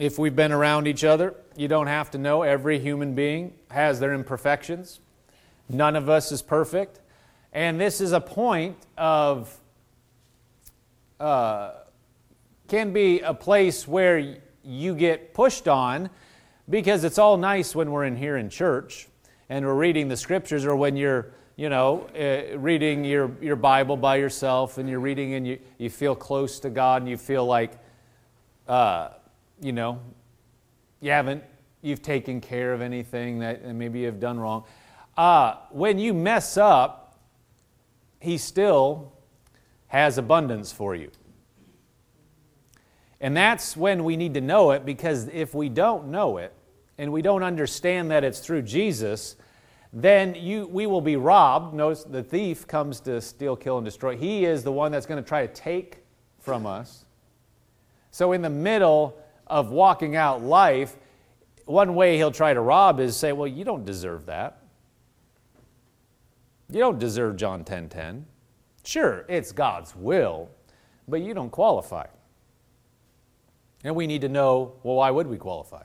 If 0.00 0.18
we've 0.18 0.34
been 0.34 0.50
around 0.50 0.88
each 0.88 1.04
other, 1.04 1.36
you 1.56 1.68
don't 1.68 1.86
have 1.86 2.10
to 2.10 2.18
know. 2.18 2.42
Every 2.42 2.80
human 2.80 3.14
being 3.14 3.54
has 3.70 4.00
their 4.00 4.12
imperfections. 4.12 4.98
None 5.68 5.94
of 5.94 6.08
us 6.08 6.32
is 6.32 6.42
perfect. 6.42 6.98
And 7.52 7.80
this 7.80 8.00
is 8.00 8.10
a 8.10 8.20
point 8.20 8.78
of, 8.96 9.56
uh, 11.20 11.74
can 12.66 12.92
be 12.92 13.20
a 13.20 13.32
place 13.32 13.86
where 13.86 14.40
you 14.64 14.96
get 14.96 15.34
pushed 15.34 15.68
on 15.68 16.10
because 16.68 17.04
it's 17.04 17.16
all 17.18 17.36
nice 17.36 17.76
when 17.76 17.92
we're 17.92 18.06
in 18.06 18.16
here 18.16 18.36
in 18.36 18.50
church 18.50 19.06
and 19.48 19.64
we're 19.64 19.72
reading 19.72 20.08
the 20.08 20.16
scriptures 20.16 20.66
or 20.66 20.74
when 20.74 20.96
you're 20.96 21.32
you 21.58 21.68
know, 21.68 22.06
uh, 22.16 22.56
reading 22.56 23.04
your, 23.04 23.32
your 23.42 23.56
Bible 23.56 23.96
by 23.96 24.14
yourself 24.14 24.78
and 24.78 24.88
you're 24.88 25.00
reading 25.00 25.34
and 25.34 25.44
you, 25.44 25.58
you 25.76 25.90
feel 25.90 26.14
close 26.14 26.60
to 26.60 26.70
God 26.70 27.02
and 27.02 27.10
you 27.10 27.16
feel 27.16 27.44
like 27.44 27.72
uh, 28.68 29.08
you 29.60 29.72
know, 29.72 29.98
you 31.00 31.10
haven't, 31.10 31.42
you've 31.82 32.00
taken 32.00 32.40
care 32.40 32.72
of 32.72 32.80
anything 32.80 33.40
that 33.40 33.66
maybe 33.74 34.00
you've 34.00 34.20
done 34.20 34.38
wrong. 34.38 34.62
Uh, 35.16 35.56
when 35.70 35.98
you 35.98 36.14
mess 36.14 36.56
up, 36.56 37.18
He 38.20 38.38
still 38.38 39.12
has 39.88 40.16
abundance 40.16 40.70
for 40.70 40.94
you. 40.94 41.10
And 43.20 43.36
that's 43.36 43.76
when 43.76 44.04
we 44.04 44.16
need 44.16 44.34
to 44.34 44.40
know 44.40 44.70
it 44.70 44.86
because 44.86 45.26
if 45.32 45.54
we 45.54 45.68
don't 45.68 46.06
know 46.06 46.36
it 46.36 46.54
and 46.98 47.12
we 47.12 47.20
don't 47.20 47.42
understand 47.42 48.12
that 48.12 48.22
it's 48.22 48.38
through 48.38 48.62
Jesus, 48.62 49.34
then 49.92 50.34
you, 50.34 50.66
we 50.66 50.86
will 50.86 51.00
be 51.00 51.16
robbed. 51.16 51.74
Notice 51.74 52.04
the 52.04 52.22
thief 52.22 52.66
comes 52.66 53.00
to 53.00 53.20
steal, 53.20 53.56
kill, 53.56 53.78
and 53.78 53.84
destroy. 53.84 54.16
He 54.16 54.44
is 54.44 54.62
the 54.62 54.72
one 54.72 54.92
that's 54.92 55.06
going 55.06 55.22
to 55.22 55.26
try 55.26 55.46
to 55.46 55.52
take 55.52 55.98
from 56.38 56.66
us. 56.66 57.04
So, 58.10 58.32
in 58.32 58.42
the 58.42 58.50
middle 58.50 59.18
of 59.46 59.70
walking 59.70 60.16
out 60.16 60.42
life, 60.42 60.96
one 61.64 61.94
way 61.94 62.16
he'll 62.16 62.30
try 62.30 62.54
to 62.54 62.60
rob 62.60 63.00
is 63.00 63.16
say, 63.16 63.32
Well, 63.32 63.46
you 63.46 63.64
don't 63.64 63.84
deserve 63.84 64.26
that. 64.26 64.62
You 66.70 66.80
don't 66.80 66.98
deserve 66.98 67.36
John 67.36 67.64
10 67.64 67.88
10. 67.88 68.26
Sure, 68.84 69.24
it's 69.28 69.52
God's 69.52 69.94
will, 69.96 70.50
but 71.06 71.20
you 71.22 71.34
don't 71.34 71.50
qualify. 71.50 72.06
And 73.84 73.94
we 73.94 74.06
need 74.06 74.22
to 74.22 74.28
know 74.28 74.74
well, 74.82 74.96
why 74.96 75.10
would 75.10 75.26
we 75.26 75.38
qualify? 75.38 75.82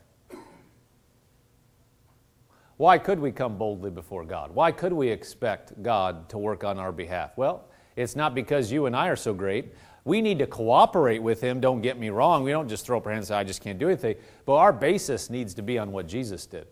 Why 2.77 2.97
could 2.97 3.19
we 3.19 3.31
come 3.31 3.57
boldly 3.57 3.91
before 3.91 4.25
God? 4.25 4.51
Why 4.53 4.71
could 4.71 4.93
we 4.93 5.09
expect 5.09 5.81
God 5.83 6.29
to 6.29 6.37
work 6.37 6.63
on 6.63 6.79
our 6.79 6.91
behalf? 6.91 7.37
Well, 7.37 7.65
it's 7.95 8.15
not 8.15 8.33
because 8.33 8.71
you 8.71 8.87
and 8.87 8.95
I 8.95 9.09
are 9.09 9.15
so 9.15 9.33
great. 9.33 9.73
We 10.05 10.21
need 10.21 10.39
to 10.39 10.47
cooperate 10.47 11.19
with 11.19 11.39
Him, 11.39 11.59
don't 11.59 11.81
get 11.81 11.97
me 11.97 12.09
wrong. 12.09 12.43
We 12.43 12.51
don't 12.51 12.67
just 12.67 12.85
throw 12.85 12.97
up 12.97 13.05
our 13.05 13.13
hands 13.13 13.29
and 13.29 13.35
say, 13.35 13.39
I 13.39 13.43
just 13.43 13.61
can't 13.61 13.79
do 13.79 13.87
anything. 13.87 14.15
But 14.45 14.55
our 14.55 14.73
basis 14.73 15.29
needs 15.29 15.53
to 15.53 15.61
be 15.61 15.77
on 15.77 15.91
what 15.91 16.07
Jesus 16.07 16.45
did. 16.45 16.67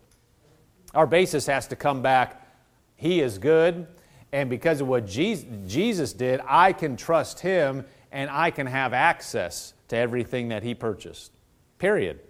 Our 0.94 1.06
basis 1.06 1.46
has 1.46 1.66
to 1.68 1.76
come 1.76 2.02
back, 2.02 2.46
He 2.96 3.20
is 3.20 3.38
good, 3.38 3.86
and 4.32 4.50
because 4.50 4.80
of 4.80 4.88
what 4.88 5.06
Jesus 5.06 6.12
did, 6.12 6.40
I 6.46 6.72
can 6.72 6.96
trust 6.96 7.40
Him 7.40 7.84
and 8.10 8.28
I 8.30 8.50
can 8.50 8.66
have 8.66 8.92
access 8.92 9.72
to 9.88 9.96
everything 9.96 10.48
that 10.48 10.62
He 10.62 10.74
purchased. 10.74 11.32
Period. 11.78 12.20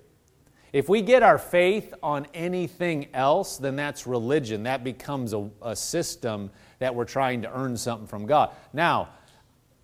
If 0.73 0.89
we 0.89 1.03
get 1.03 1.23
our 1.23 1.37
faith 1.37 1.93
on 2.03 2.27
anything 2.33 3.09
else, 3.13 3.59
then 3.59 3.77
that's 3.77 4.07
religion. 4.07 4.63
That 4.63 4.83
becomes 4.83 5.35
a, 5.35 5.51
a 5.61 5.77
system 5.77 6.51
that 6.79 6.95
we're 6.95 7.05
trying 7.05 7.43
to 7.43 7.55
earn 7.55 7.77
something 7.77 8.07
from 8.07 8.27
God. 8.27 8.51
Now, 8.73 9.11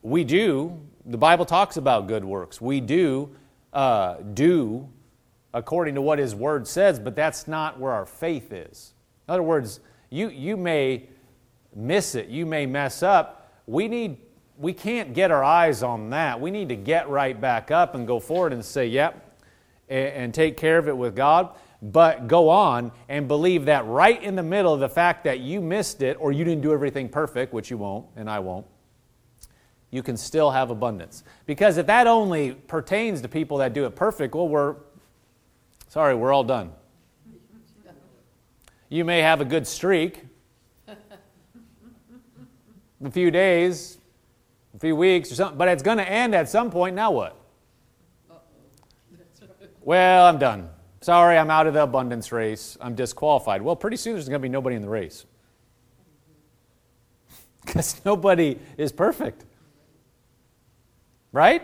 we 0.03 0.25
do, 0.25 0.81
the 1.05 1.19
Bible 1.19 1.45
talks 1.45 1.77
about 1.77 2.07
good 2.07 2.25
works. 2.25 2.61
We 2.61 2.81
do 2.81 3.31
uh, 3.73 4.17
do 4.33 4.89
according 5.53 5.95
to 5.97 6.03
what 6.03 6.19
His 6.19 6.35
Word 6.35 6.67
says, 6.67 6.99
but 6.99 7.15
that's 7.15 7.47
not 7.47 7.79
where 7.79 7.93
our 7.93 8.07
faith 8.07 8.53
is. 8.53 8.95
In 9.27 9.35
other 9.35 9.43
words, 9.43 9.81
you, 10.11 10.31
you 10.31 10.57
may 10.57 11.09
miss 11.75 12.15
it, 12.15 12.29
you 12.29 12.47
may 12.47 12.65
mess 12.65 13.03
up. 13.03 13.53
We 13.67 13.89
need 13.89 14.19
we 14.59 14.73
can't 14.73 15.15
get 15.15 15.31
our 15.31 15.45
eyes 15.45 15.85
on 15.85 16.11
that. 16.11 16.41
We 16.41 16.51
need 16.51 16.69
to 16.71 16.77
get 16.77 17.09
right 17.09 17.41
back 17.41 17.71
up 17.71 17.95
and 17.95 18.07
go 18.07 18.19
forward 18.19 18.53
and 18.53 18.65
say, 18.65 18.89
yep, 18.89 19.28
and, 19.89 20.09
and 20.09 20.35
take 20.35 20.57
care 20.57 20.79
of 20.79 20.89
it 20.89 20.97
with 20.97 21.15
God. 21.17 21.55
But 21.81 22.27
go 22.27 22.49
on 22.49 22.91
and 23.09 23.29
believe 23.29 23.67
that 23.67 23.87
right 23.87 24.21
in 24.21 24.35
the 24.35 24.43
middle 24.43 24.75
of 24.75 24.81
the 24.81 24.89
fact 24.89 25.25
that 25.25 25.41
you 25.41 25.61
missed 25.61 26.03
it 26.03 26.17
or 26.19 26.33
you 26.33 26.45
didn't 26.45 26.63
do 26.63 26.73
everything 26.73 27.09
perfect, 27.09 27.53
which 27.53 27.71
you 27.71 27.79
won't, 27.79 28.07
and 28.17 28.29
I 28.29 28.41
won't, 28.41 28.67
you 29.91 30.03
can 30.03 30.17
still 30.17 30.51
have 30.51 30.71
abundance. 30.71 31.23
Because 31.47 31.79
if 31.79 31.87
that 31.87 32.07
only 32.07 32.53
pertains 32.53 33.21
to 33.23 33.29
people 33.29 33.59
that 33.59 33.75
do 33.75 33.87
it 33.87 33.95
perfect, 33.95 34.35
well, 34.35 34.49
we're 34.49 34.77
sorry, 35.89 36.15
we're 36.15 36.33
all 36.33 36.45
done. 36.45 36.73
You 38.89 39.05
may 39.05 39.21
have 39.21 39.41
a 39.41 39.45
good 39.45 39.67
streak. 39.67 40.25
a 43.05 43.11
few 43.11 43.31
days, 43.31 43.99
a 44.75 44.79
few 44.79 44.97
weeks 44.97 45.31
or 45.31 45.37
something, 45.37 45.59
but 45.59 45.69
it's 45.69 45.83
going 45.83 45.99
to 45.99 46.09
end 46.09 46.35
at 46.35 46.49
some 46.49 46.71
point. 46.71 46.97
Now 46.97 47.11
what? 47.11 47.38
Well, 49.89 50.27
I'm 50.27 50.37
done. 50.37 50.69
Sorry, 51.01 51.39
I'm 51.39 51.51
out 51.51 51.67
of 51.67 51.73
the 51.73 51.83
abundance 51.83 52.31
race. 52.31 52.77
I'm 52.79 52.95
disqualified. 52.95 53.63
Well, 53.63 53.75
pretty 53.75 53.97
soon 53.97 54.13
there's 54.13 54.29
going 54.29 54.39
to 54.39 54.43
be 54.43 54.51
nobody 54.51 54.77
in 54.77 54.83
the 54.83 54.89
race. 54.91 55.25
Because 57.65 57.99
nobody 58.05 58.59
is 58.77 58.93
perfect. 58.93 59.47
Right? 61.33 61.63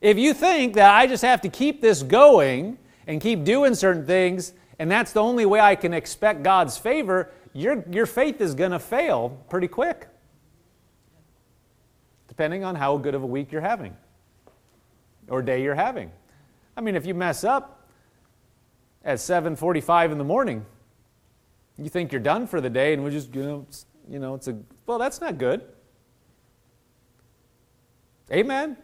If 0.00 0.18
you 0.18 0.34
think 0.34 0.74
that 0.74 0.92
I 0.92 1.06
just 1.06 1.22
have 1.22 1.40
to 1.42 1.48
keep 1.48 1.80
this 1.80 2.02
going 2.02 2.78
and 3.06 3.20
keep 3.20 3.44
doing 3.44 3.76
certain 3.76 4.04
things, 4.04 4.54
and 4.80 4.90
that's 4.90 5.12
the 5.12 5.22
only 5.22 5.46
way 5.46 5.60
I 5.60 5.76
can 5.76 5.94
expect 5.94 6.42
God's 6.42 6.76
favor, 6.76 7.30
your, 7.52 7.84
your 7.92 8.06
faith 8.06 8.40
is 8.40 8.56
going 8.56 8.72
to 8.72 8.80
fail 8.80 9.38
pretty 9.48 9.68
quick, 9.68 10.08
depending 12.26 12.64
on 12.64 12.74
how 12.74 12.96
good 12.96 13.14
of 13.14 13.22
a 13.22 13.26
week 13.26 13.52
you're 13.52 13.60
having 13.60 13.96
or 15.28 15.42
day 15.42 15.62
you're 15.62 15.74
having. 15.74 16.10
I 16.76 16.80
mean, 16.80 16.96
if 16.96 17.06
you 17.06 17.14
mess 17.14 17.44
up 17.44 17.88
at 19.04 19.18
7:45 19.18 20.12
in 20.12 20.18
the 20.18 20.24
morning, 20.24 20.64
you 21.78 21.88
think 21.88 22.12
you're 22.12 22.20
done 22.20 22.46
for 22.46 22.60
the 22.60 22.70
day, 22.70 22.92
and 22.92 23.02
we're 23.02 23.10
just 23.10 23.34
you 23.34 23.42
know, 23.42 23.66
you 24.08 24.18
know, 24.18 24.34
it's 24.34 24.48
a 24.48 24.58
well, 24.86 24.98
that's 24.98 25.20
not 25.20 25.38
good. 25.38 25.62
Amen 28.30 28.76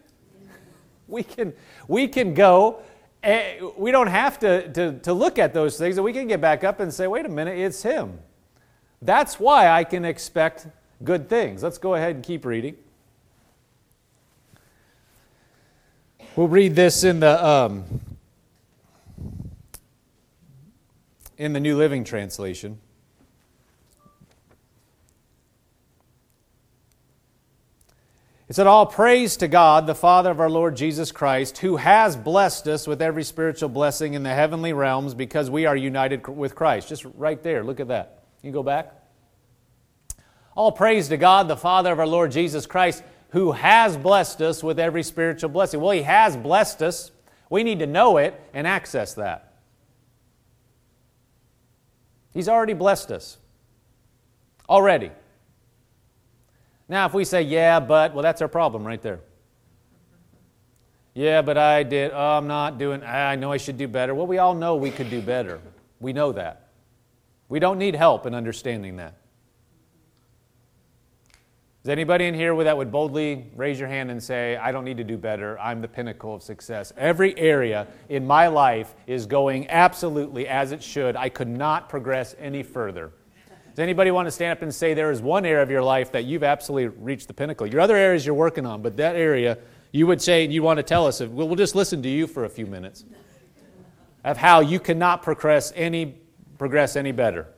we 1.09 1.23
can, 1.23 1.55
we 1.89 2.07
can 2.07 2.35
go, 2.35 2.81
eh, 3.23 3.61
we 3.77 3.91
don't 3.91 4.09
have 4.09 4.39
to, 4.41 4.71
to, 4.73 4.99
to 5.01 5.13
look 5.13 5.39
at 5.39 5.55
those 5.55 5.79
things, 5.79 5.97
and 5.97 6.05
we 6.05 6.13
can 6.13 6.29
get 6.29 6.41
back 6.41 6.65
up 6.65 6.81
and 6.81 6.93
say, 6.93 7.07
wait 7.07 7.27
a 7.27 7.29
minute, 7.29 7.59
it's 7.59 7.83
Him. 7.83 8.19
That's 9.01 9.41
why 9.41 9.69
I 9.69 9.85
can 9.85 10.05
expect 10.05 10.67
good 11.03 11.29
things. 11.29 11.63
Let's 11.63 11.79
go 11.79 11.95
ahead 11.95 12.17
and 12.17 12.25
keep 12.25 12.45
reading. 12.45 12.77
We'll 16.39 16.47
read 16.47 16.77
this 16.77 17.03
in 17.03 17.19
the 17.19 17.45
um, 17.45 17.85
in 21.37 21.53
the 21.53 21.59
New 21.59 21.77
Living 21.77 22.05
Translation. 22.05 22.79
It 28.49 28.55
said, 28.55 28.69
All 28.69 28.87
praise 28.87 29.37
to 29.39 29.49
God, 29.49 29.89
the 29.89 29.97
Father 29.97 30.31
of 30.31 30.39
our 30.39 30.49
Lord 30.49 30.77
Jesus 30.77 31.11
Christ, 31.11 31.59
who 31.59 31.75
has 31.75 32.15
blessed 32.15 32.69
us 32.69 32.87
with 32.87 33.03
every 33.03 33.25
spiritual 33.25 33.69
blessing 33.69 34.15
in 34.15 34.23
the 34.23 34.33
heavenly 34.33 34.73
realms 34.73 35.15
because 35.15 35.51
we 35.51 35.67
are 35.67 35.75
united 35.75 36.25
with 36.29 36.55
Christ. 36.55 36.89
Just 36.89 37.05
right 37.17 37.43
there, 37.43 37.65
look 37.65 37.81
at 37.81 37.89
that. 37.89 38.23
You 38.43 38.53
go 38.53 38.63
back. 38.63 38.95
All 40.55 40.71
praise 40.71 41.09
to 41.09 41.17
God, 41.17 41.49
the 41.49 41.57
Father 41.57 41.91
of 41.91 41.99
our 41.99 42.07
Lord 42.07 42.31
Jesus 42.31 42.65
Christ, 42.65 43.03
who 43.31 43.53
has 43.53 43.97
blessed 43.97 44.41
us 44.41 44.63
with 44.63 44.79
every 44.79 45.03
spiritual 45.03 45.51
blessing. 45.51 45.81
Well, 45.81 45.91
He 45.91 46.03
has 46.03 46.37
blessed 46.37 46.83
us. 46.83 47.11
We 47.51 47.63
need 47.63 47.79
to 47.81 47.87
know 47.87 48.17
it 48.17 48.41
and 48.53 48.67
access 48.67 49.15
that. 49.15 49.55
He's 52.33 52.49
already 52.49 52.75
blessed 52.75 53.11
us. 53.11 53.39
Already. 54.69 55.11
Now, 56.89 57.07
if 57.07 57.15
we 57.15 57.25
say, 57.25 57.43
yeah, 57.43 57.81
but, 57.81 58.15
well, 58.15 58.23
that's 58.23 58.41
our 58.41 58.49
problem 58.49 58.87
right 58.87 59.01
there. 59.03 59.21
Yeah, 61.15 61.43
but 61.43 61.59
I 61.59 61.83
did, 61.83 62.13
oh, 62.15 62.39
I'm 62.39 62.47
not 62.47 62.79
doing, 62.79 63.03
I 63.03 63.35
know 63.35 63.51
I 63.51 63.57
should 63.57 63.77
do 63.77 63.89
better. 63.89 64.15
Well, 64.15 64.27
we 64.27 64.39
all 64.39 64.55
know 64.55 64.77
we 64.77 64.91
could 64.91 65.11
do 65.11 65.21
better. 65.21 65.61
We 66.01 66.13
know 66.13 66.33
that. 66.33 66.69
We 67.49 67.59
don't 67.59 67.79
need 67.79 67.97
help 67.97 68.25
in 68.25 68.35
understanding 68.35 68.97
that. 68.97 69.15
Is 71.89 71.93
anybody 71.93 72.27
in 72.27 72.35
here 72.35 72.55
that 72.65 72.77
would 72.77 72.93
boldly 72.93 73.47
raise 73.57 73.81
your 73.81 73.89
hand 73.89 74.11
and 74.11 74.23
say, 74.23 74.59
I 74.59 74.73
don't 74.73 74.85
need 74.85 74.99
to 74.99 75.05
do 75.05 75.17
better, 75.17 75.59
I'm 75.59 75.81
the 75.81 75.89
pinnacle 75.89 76.35
of 76.35 76.43
success? 76.43 76.93
Every 76.99 77.35
area 77.39 77.87
in 78.11 78.27
my 78.27 78.49
life 78.49 78.95
is 79.07 79.25
going 79.25 79.71
absolutely 79.71 80.47
as 80.47 80.73
it 80.73 80.83
should. 80.83 81.17
I 81.17 81.31
could 81.31 81.49
not 81.49 81.89
progress 81.89 82.37
any 82.39 82.63
further. 82.63 83.13
Does 83.71 83.79
anybody 83.79 84.11
want 84.11 84.27
to 84.27 84.31
stand 84.31 84.53
up 84.53 84.61
and 84.61 84.75
say 84.75 84.93
there 84.93 85.11
is 85.11 85.23
one 85.23 85.47
area 85.47 85.63
of 85.63 85.71
your 85.71 85.83
life 85.83 86.13
that 86.13 86.27
you've 86.27 86.45
absolutely 86.45 86.89
reached 87.03 87.27
the 87.27 87.33
pinnacle? 87.33 87.67
Your 87.67 87.81
other 87.81 87.97
areas 87.97 88.27
you're 88.27 88.35
working 88.35 88.67
on, 88.67 88.83
but 88.83 88.95
that 88.99 89.17
area 89.17 89.57
you 89.91 90.07
would 90.07 90.21
say 90.21 90.47
you 90.47 90.63
want 90.63 90.77
to 90.77 90.83
tell 90.83 91.07
us. 91.07 91.21
We'll, 91.21 91.49
we'll 91.49 91.57
just 91.57 91.75
listen 91.75 92.03
to 92.03 92.09
you 92.11 92.27
for 92.27 92.45
a 92.45 92.51
few 92.51 92.67
minutes 92.67 93.07
of 94.25 94.37
how 94.37 94.61
you 94.61 94.79
cannot 94.79 95.23
progress 95.23 95.73
any 95.75 96.21
progress 96.59 96.97
any 96.97 97.13
better. 97.13 97.49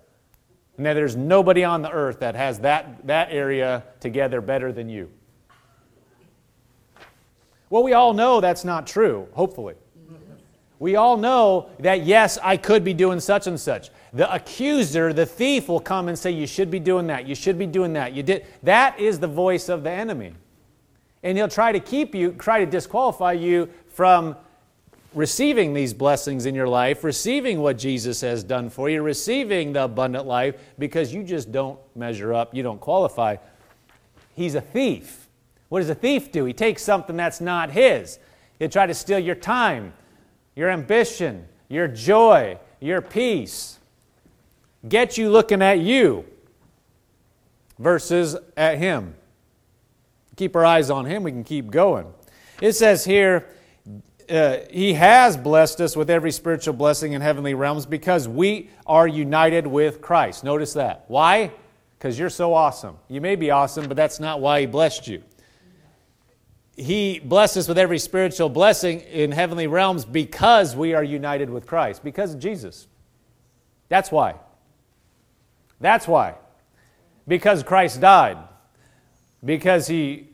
That 0.81 0.95
there's 0.95 1.17
nobody 1.17 1.63
on 1.63 1.83
the 1.83 1.91
earth 1.91 2.21
that 2.21 2.35
has 2.35 2.61
that, 2.61 3.07
that 3.07 3.29
area 3.31 3.85
together 4.01 4.41
better 4.41 4.73
than 4.73 4.89
you. 4.89 5.11
Well, 7.69 7.83
we 7.83 7.93
all 7.93 8.15
know 8.15 8.41
that's 8.41 8.65
not 8.65 8.87
true, 8.87 9.29
hopefully. 9.33 9.75
We 10.79 10.97
all 10.97 11.19
know 11.19 11.69
that, 11.81 12.05
yes, 12.05 12.39
I 12.43 12.57
could 12.57 12.83
be 12.83 12.95
doing 12.95 13.21
such 13.21 13.47
and 13.47 13.61
such 13.61 13.91
the 14.13 14.33
accuser, 14.33 15.13
the 15.13 15.27
thief, 15.27 15.69
will 15.69 15.81
come 15.81 16.09
and 16.09 16.19
say, 16.19 16.31
You 16.31 16.47
should 16.47 16.71
be 16.71 16.81
doing 16.81 17.07
that. 17.09 17.27
You 17.27 17.35
should 17.35 17.59
be 17.59 17.67
doing 17.67 17.93
that. 17.93 18.13
You 18.13 18.23
did. 18.23 18.47
That 18.63 18.99
is 18.99 19.21
the 19.21 19.29
voice 19.29 19.69
of 19.69 19.85
the 19.85 19.91
enemy. 19.91 20.33
And 21.23 21.37
he'll 21.37 21.49
try 21.49 21.71
to 21.71 21.81
keep 21.81 22.15
you, 22.15 22.33
try 22.33 22.65
to 22.65 22.67
disqualify 22.67 23.33
you 23.33 23.69
from 23.89 24.37
receiving 25.15 25.75
these 25.75 25.93
blessings 25.93 26.47
in 26.47 26.55
your 26.55 26.69
life, 26.69 27.05
receiving 27.05 27.61
what 27.61 27.79
Jesus 27.79 28.21
has 28.21 28.45
done 28.45 28.71
for 28.71 28.89
you, 28.89 29.03
receiving 29.03 29.73
the 29.73 29.85
abundant 29.85 30.27
life 30.27 30.55
because 30.79 31.13
you 31.13 31.23
just 31.23 31.51
don't 31.51 31.79
measure 31.97 32.33
up, 32.33 32.55
you 32.55 32.63
don't 32.63 32.81
qualify. 32.81 33.37
He's 34.35 34.55
a 34.55 34.61
thief. 34.61 35.29
What 35.69 35.81
does 35.81 35.91
a 35.91 35.95
thief 35.95 36.33
do? 36.33 36.45
He 36.45 36.53
takes 36.53 36.83
something 36.83 37.17
that's 37.17 37.41
not 37.41 37.71
his. 37.71 38.19
He'll 38.59 38.69
try 38.69 38.87
to 38.87 38.95
steal 38.95 39.19
your 39.19 39.35
time, 39.35 39.93
your 40.55 40.71
ambition, 40.71 41.47
your 41.69 41.89
joy, 41.89 42.59
your 42.81 43.01
peace 43.01 43.81
get 44.89 45.19
you 45.19 45.31
looking 45.31 45.63
at 45.63 45.81
you 45.81 46.25
versus 47.79 48.37
at 48.57 48.79
Him. 48.79 49.15
Keep 50.37 50.57
our 50.57 50.65
eyes 50.65 50.91
on 50.91 51.05
Him, 51.05 51.23
we 51.23 51.33
can 51.33 51.45
keep 51.45 51.71
going. 51.71 52.07
It 52.61 52.73
says 52.73 53.05
here, 53.05 53.47
uh, 54.31 54.59
He 54.71 54.95
has 54.95 55.37
blessed 55.37 55.81
us 55.81 55.97
with 55.97 56.11
every 56.11 56.33
spiritual 56.33 56.75
blessing 56.75 57.13
in 57.13 57.21
heavenly 57.21 57.55
realms 57.55 57.87
because 57.87 58.29
we 58.29 58.71
are 58.87 59.07
united 59.07 59.67
with 59.67 60.01
Christ. 60.01 60.45
Notice 60.45 60.73
that. 60.75 61.05
Why? 61.09 61.51
Because 61.99 62.19
you're 62.19 62.31
so 62.31 62.55
awesome. 62.55 62.97
You 63.09 63.21
may 63.21 63.37
be 63.37 63.51
awesome, 63.51 63.89
but 63.89 63.97
that's 63.97 64.21
not 64.21 64.41
why 64.41 64.61
He 64.61 64.67
blessed 64.67 65.09
you. 65.09 65.23
He 66.77 67.19
blessed 67.19 67.59
us 67.59 67.69
with 67.69 67.77
every 67.77 67.99
spiritual 67.99 68.49
blessing 68.49 69.01
in 69.01 69.33
heavenly 69.33 69.67
realms 69.67 70.05
because 70.05 70.75
we 70.75 70.95
are 70.95 71.05
united 71.05 71.51
with 71.51 71.67
Christ, 71.67 72.03
because 72.03 72.33
of 72.33 72.41
Jesus. 72.41 72.87
That's 73.91 74.11
why. 74.11 74.37
That's 75.81 76.09
why. 76.09 76.37
Because 77.29 77.63
Christ 77.63 78.01
died, 78.01 78.39
because 79.45 79.89
he, 79.89 80.29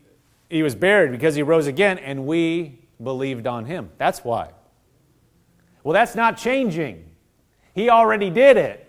he 0.49 0.63
was 0.63 0.75
buried, 0.75 1.11
because 1.11 1.35
he 1.35 1.43
rose 1.43 1.67
again, 1.67 1.97
and 1.97 2.25
we 2.25 2.76
believed 3.01 3.47
on 3.47 3.65
him. 3.65 3.89
That's 3.97 4.23
why. 4.23 4.51
Well, 5.83 5.93
that's 5.93 6.15
not 6.15 6.37
changing. 6.37 7.05
He 7.73 7.89
already 7.89 8.29
did 8.29 8.57
it. 8.57 8.83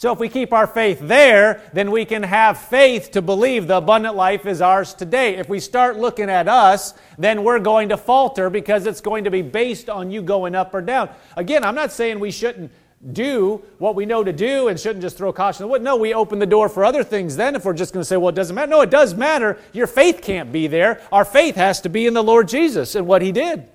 So 0.00 0.12
if 0.12 0.18
we 0.18 0.30
keep 0.30 0.54
our 0.54 0.66
faith 0.66 0.98
there, 0.98 1.60
then 1.74 1.90
we 1.90 2.06
can 2.06 2.22
have 2.22 2.56
faith 2.56 3.10
to 3.10 3.20
believe 3.20 3.66
the 3.66 3.76
abundant 3.76 4.16
life 4.16 4.46
is 4.46 4.62
ours 4.62 4.94
today. 4.94 5.36
If 5.36 5.50
we 5.50 5.60
start 5.60 5.98
looking 5.98 6.30
at 6.30 6.48
us, 6.48 6.94
then 7.18 7.44
we're 7.44 7.58
going 7.58 7.90
to 7.90 7.98
falter 7.98 8.48
because 8.48 8.86
it's 8.86 9.02
going 9.02 9.24
to 9.24 9.30
be 9.30 9.42
based 9.42 9.90
on 9.90 10.10
you 10.10 10.22
going 10.22 10.54
up 10.54 10.72
or 10.72 10.80
down. 10.80 11.10
Again, 11.36 11.64
I'm 11.64 11.74
not 11.74 11.92
saying 11.92 12.18
we 12.18 12.30
shouldn't 12.30 12.72
do 13.12 13.62
what 13.78 13.94
we 13.94 14.04
know 14.04 14.22
to 14.22 14.32
do 14.32 14.68
and 14.68 14.78
shouldn't 14.78 15.00
just 15.00 15.16
throw 15.16 15.32
caution 15.32 15.58
to 15.58 15.62
the 15.64 15.68
wind. 15.68 15.82
No, 15.82 15.96
we 15.96 16.12
open 16.12 16.38
the 16.38 16.46
door 16.46 16.68
for 16.68 16.84
other 16.84 17.02
things 17.02 17.34
then 17.34 17.56
if 17.56 17.64
we're 17.64 17.72
just 17.72 17.94
going 17.94 18.02
to 18.02 18.06
say, 18.06 18.16
well, 18.16 18.28
it 18.28 18.34
doesn't 18.34 18.54
matter. 18.54 18.70
No, 18.70 18.82
it 18.82 18.90
does 18.90 19.14
matter. 19.14 19.58
Your 19.72 19.86
faith 19.86 20.20
can't 20.22 20.52
be 20.52 20.66
there. 20.66 21.00
Our 21.10 21.24
faith 21.24 21.54
has 21.56 21.80
to 21.82 21.88
be 21.88 22.06
in 22.06 22.12
the 22.12 22.22
Lord 22.22 22.48
Jesus 22.48 22.94
and 22.94 23.06
what 23.06 23.22
He 23.22 23.32
did. 23.32 23.66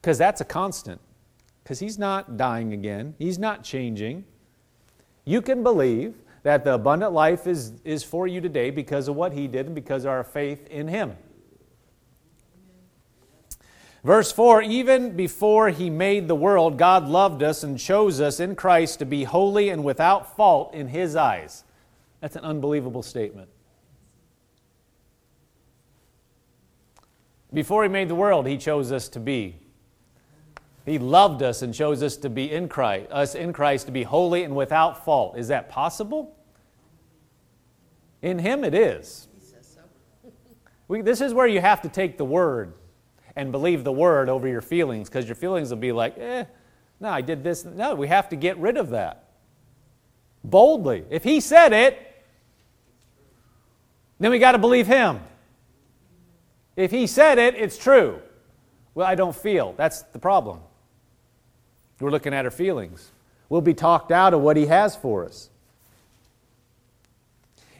Because 0.00 0.16
that's 0.16 0.40
a 0.40 0.44
constant. 0.44 1.00
Because 1.62 1.78
He's 1.78 1.98
not 1.98 2.38
dying 2.38 2.72
again, 2.72 3.14
He's 3.18 3.38
not 3.38 3.62
changing. 3.62 4.24
You 5.26 5.42
can 5.42 5.62
believe 5.62 6.14
that 6.42 6.64
the 6.64 6.74
abundant 6.74 7.12
life 7.12 7.46
is, 7.46 7.72
is 7.84 8.02
for 8.02 8.26
you 8.26 8.40
today 8.40 8.70
because 8.70 9.06
of 9.08 9.16
what 9.16 9.34
He 9.34 9.46
did 9.46 9.66
and 9.66 9.74
because 9.74 10.04
of 10.04 10.10
our 10.10 10.24
faith 10.24 10.66
in 10.68 10.88
Him. 10.88 11.14
Verse 14.02 14.32
4 14.32 14.62
Even 14.62 15.16
before 15.16 15.70
he 15.70 15.90
made 15.90 16.28
the 16.28 16.34
world, 16.34 16.78
God 16.78 17.08
loved 17.08 17.42
us 17.42 17.62
and 17.62 17.78
chose 17.78 18.20
us 18.20 18.40
in 18.40 18.56
Christ 18.56 18.98
to 19.00 19.04
be 19.04 19.24
holy 19.24 19.68
and 19.68 19.84
without 19.84 20.36
fault 20.36 20.74
in 20.74 20.88
his 20.88 21.16
eyes. 21.16 21.64
That's 22.20 22.36
an 22.36 22.44
unbelievable 22.44 23.02
statement. 23.02 23.48
Before 27.52 27.82
he 27.82 27.88
made 27.88 28.08
the 28.08 28.14
world, 28.14 28.46
he 28.46 28.56
chose 28.56 28.92
us 28.92 29.08
to 29.08 29.20
be. 29.20 29.56
He 30.86 30.98
loved 30.98 31.42
us 31.42 31.62
and 31.62 31.74
chose 31.74 32.02
us 32.02 32.16
to 32.18 32.30
be 32.30 32.50
in 32.50 32.68
Christ, 32.68 33.10
us 33.10 33.34
in 33.34 33.52
Christ 33.52 33.86
to 33.86 33.92
be 33.92 34.02
holy 34.02 34.44
and 34.44 34.56
without 34.56 35.04
fault. 35.04 35.36
Is 35.36 35.48
that 35.48 35.68
possible? 35.68 36.36
In 38.22 38.38
Him 38.38 38.64
it 38.64 38.74
is. 38.74 39.28
We, 40.88 41.02
this 41.02 41.20
is 41.20 41.32
where 41.32 41.46
you 41.46 41.60
have 41.60 41.82
to 41.82 41.88
take 41.88 42.18
the 42.18 42.24
Word 42.24 42.74
and 43.40 43.50
believe 43.50 43.84
the 43.84 43.92
Word 43.92 44.28
over 44.28 44.46
your 44.46 44.60
feelings 44.60 45.08
because 45.08 45.24
your 45.24 45.34
feelings 45.34 45.70
will 45.70 45.78
be 45.78 45.92
like, 45.92 46.18
eh, 46.18 46.44
no, 47.00 47.08
I 47.08 47.22
did 47.22 47.42
this. 47.42 47.64
No, 47.64 47.94
we 47.94 48.06
have 48.06 48.28
to 48.28 48.36
get 48.36 48.58
rid 48.58 48.76
of 48.76 48.90
that. 48.90 49.30
Boldly. 50.44 51.06
If 51.08 51.24
He 51.24 51.40
said 51.40 51.72
it, 51.72 52.22
then 54.18 54.30
we 54.30 54.38
got 54.38 54.52
to 54.52 54.58
believe 54.58 54.86
Him. 54.86 55.20
If 56.76 56.90
He 56.90 57.06
said 57.06 57.38
it, 57.38 57.54
it's 57.54 57.78
true. 57.78 58.20
Well, 58.94 59.06
I 59.06 59.14
don't 59.14 59.34
feel. 59.34 59.72
That's 59.78 60.02
the 60.02 60.18
problem. 60.18 60.60
We're 61.98 62.10
looking 62.10 62.34
at 62.34 62.44
our 62.44 62.50
feelings. 62.50 63.10
We'll 63.48 63.62
be 63.62 63.72
talked 63.72 64.12
out 64.12 64.34
of 64.34 64.42
what 64.42 64.58
He 64.58 64.66
has 64.66 64.94
for 64.94 65.24
us. 65.24 65.48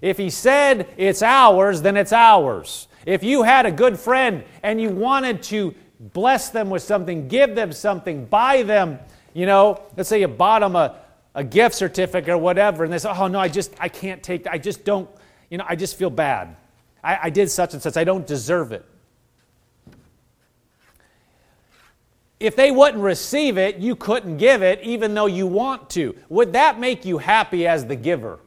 If 0.00 0.16
He 0.16 0.30
said 0.30 0.88
it's 0.96 1.22
ours, 1.22 1.82
then 1.82 1.98
it's 1.98 2.14
ours. 2.14 2.88
If 3.06 3.22
you 3.22 3.42
had 3.42 3.66
a 3.66 3.72
good 3.72 3.98
friend 3.98 4.44
and 4.62 4.80
you 4.80 4.90
wanted 4.90 5.42
to 5.44 5.74
bless 5.98 6.50
them 6.50 6.70
with 6.70 6.82
something, 6.82 7.28
give 7.28 7.54
them 7.54 7.72
something, 7.72 8.24
buy 8.26 8.62
them, 8.62 8.98
you 9.34 9.46
know, 9.46 9.82
let's 9.96 10.08
say 10.08 10.20
you 10.20 10.28
bought 10.28 10.60
them 10.60 10.76
a, 10.76 10.96
a 11.34 11.44
gift 11.44 11.74
certificate 11.74 12.30
or 12.30 12.38
whatever, 12.38 12.84
and 12.84 12.92
they 12.92 12.98
say, 12.98 13.12
oh 13.14 13.26
no, 13.28 13.38
I 13.38 13.48
just, 13.48 13.72
I 13.78 13.88
can't 13.88 14.22
take, 14.22 14.44
that. 14.44 14.52
I 14.52 14.58
just 14.58 14.84
don't, 14.84 15.08
you 15.50 15.58
know, 15.58 15.64
I 15.68 15.76
just 15.76 15.96
feel 15.96 16.10
bad. 16.10 16.56
I, 17.02 17.18
I 17.24 17.30
did 17.30 17.50
such 17.50 17.74
and 17.74 17.82
such, 17.82 17.96
I 17.96 18.04
don't 18.04 18.26
deserve 18.26 18.72
it. 18.72 18.84
If 22.38 22.56
they 22.56 22.70
wouldn't 22.70 23.02
receive 23.02 23.58
it, 23.58 23.76
you 23.76 23.94
couldn't 23.94 24.38
give 24.38 24.62
it 24.62 24.80
even 24.82 25.12
though 25.12 25.26
you 25.26 25.46
want 25.46 25.90
to. 25.90 26.16
Would 26.30 26.54
that 26.54 26.80
make 26.80 27.04
you 27.04 27.18
happy 27.18 27.66
as 27.66 27.86
the 27.86 27.96
giver? 27.96 28.40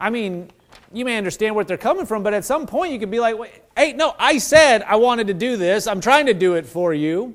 I 0.00 0.08
mean, 0.08 0.50
you 0.92 1.04
may 1.04 1.16
understand 1.16 1.54
where 1.54 1.64
they're 1.64 1.76
coming 1.76 2.06
from, 2.06 2.22
but 2.22 2.34
at 2.34 2.44
some 2.44 2.66
point 2.66 2.92
you 2.92 2.98
could 2.98 3.10
be 3.10 3.20
like, 3.20 3.36
hey, 3.76 3.92
no, 3.92 4.14
I 4.18 4.38
said 4.38 4.82
I 4.82 4.96
wanted 4.96 5.26
to 5.28 5.34
do 5.34 5.56
this. 5.56 5.86
I'm 5.86 6.00
trying 6.00 6.26
to 6.26 6.34
do 6.34 6.54
it 6.54 6.66
for 6.66 6.92
you. 6.92 7.34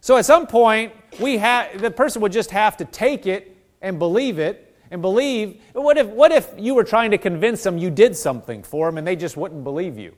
So 0.00 0.16
at 0.16 0.24
some 0.24 0.46
point, 0.46 0.92
we 1.18 1.38
have 1.38 1.80
the 1.80 1.90
person 1.90 2.22
would 2.22 2.32
just 2.32 2.50
have 2.52 2.76
to 2.76 2.84
take 2.84 3.26
it 3.26 3.56
and 3.82 3.98
believe 3.98 4.38
it 4.38 4.76
and 4.90 5.02
believe. 5.02 5.60
What 5.72 5.98
if, 5.98 6.06
what 6.06 6.30
if 6.30 6.48
you 6.56 6.74
were 6.74 6.84
trying 6.84 7.10
to 7.10 7.18
convince 7.18 7.62
them 7.62 7.76
you 7.76 7.90
did 7.90 8.16
something 8.16 8.62
for 8.62 8.86
them 8.86 8.98
and 8.98 9.06
they 9.06 9.16
just 9.16 9.36
wouldn't 9.36 9.64
believe 9.64 9.98
you? 9.98 10.14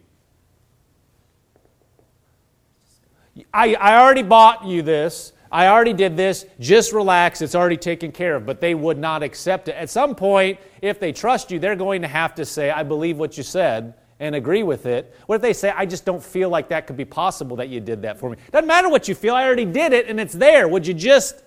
I, 3.54 3.74
I 3.74 3.98
already 3.98 4.22
bought 4.22 4.66
you 4.66 4.82
this. 4.82 5.32
I 5.50 5.68
already 5.68 5.92
did 5.92 6.16
this. 6.16 6.46
Just 6.60 6.92
relax. 6.92 7.40
It's 7.40 7.54
already 7.54 7.76
taken 7.76 8.12
care 8.12 8.36
of. 8.36 8.46
But 8.46 8.60
they 8.60 8.74
would 8.74 8.98
not 8.98 9.22
accept 9.22 9.68
it. 9.68 9.74
At 9.76 9.90
some 9.90 10.14
point, 10.14 10.58
if 10.82 11.00
they 11.00 11.12
trust 11.12 11.50
you, 11.50 11.58
they're 11.58 11.76
going 11.76 12.02
to 12.02 12.08
have 12.08 12.34
to 12.36 12.44
say, 12.44 12.70
I 12.70 12.82
believe 12.82 13.18
what 13.18 13.36
you 13.36 13.42
said 13.42 13.94
and 14.20 14.34
agree 14.34 14.62
with 14.62 14.86
it. 14.86 15.14
What 15.26 15.36
if 15.36 15.42
they 15.42 15.52
say, 15.52 15.70
I 15.70 15.86
just 15.86 16.04
don't 16.04 16.22
feel 16.22 16.50
like 16.50 16.68
that 16.68 16.86
could 16.86 16.96
be 16.96 17.04
possible 17.04 17.56
that 17.56 17.68
you 17.68 17.80
did 17.80 18.02
that 18.02 18.18
for 18.18 18.30
me? 18.30 18.36
Doesn't 18.50 18.66
matter 18.66 18.88
what 18.88 19.08
you 19.08 19.14
feel. 19.14 19.34
I 19.34 19.44
already 19.44 19.64
did 19.64 19.92
it 19.92 20.08
and 20.08 20.18
it's 20.18 20.34
there. 20.34 20.68
Would 20.68 20.86
you 20.86 20.94
just 20.94 21.42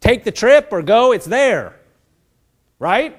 take 0.00 0.24
the 0.24 0.32
trip 0.32 0.68
or 0.70 0.82
go? 0.82 1.12
It's 1.12 1.26
there. 1.26 1.80
Right? 2.78 3.16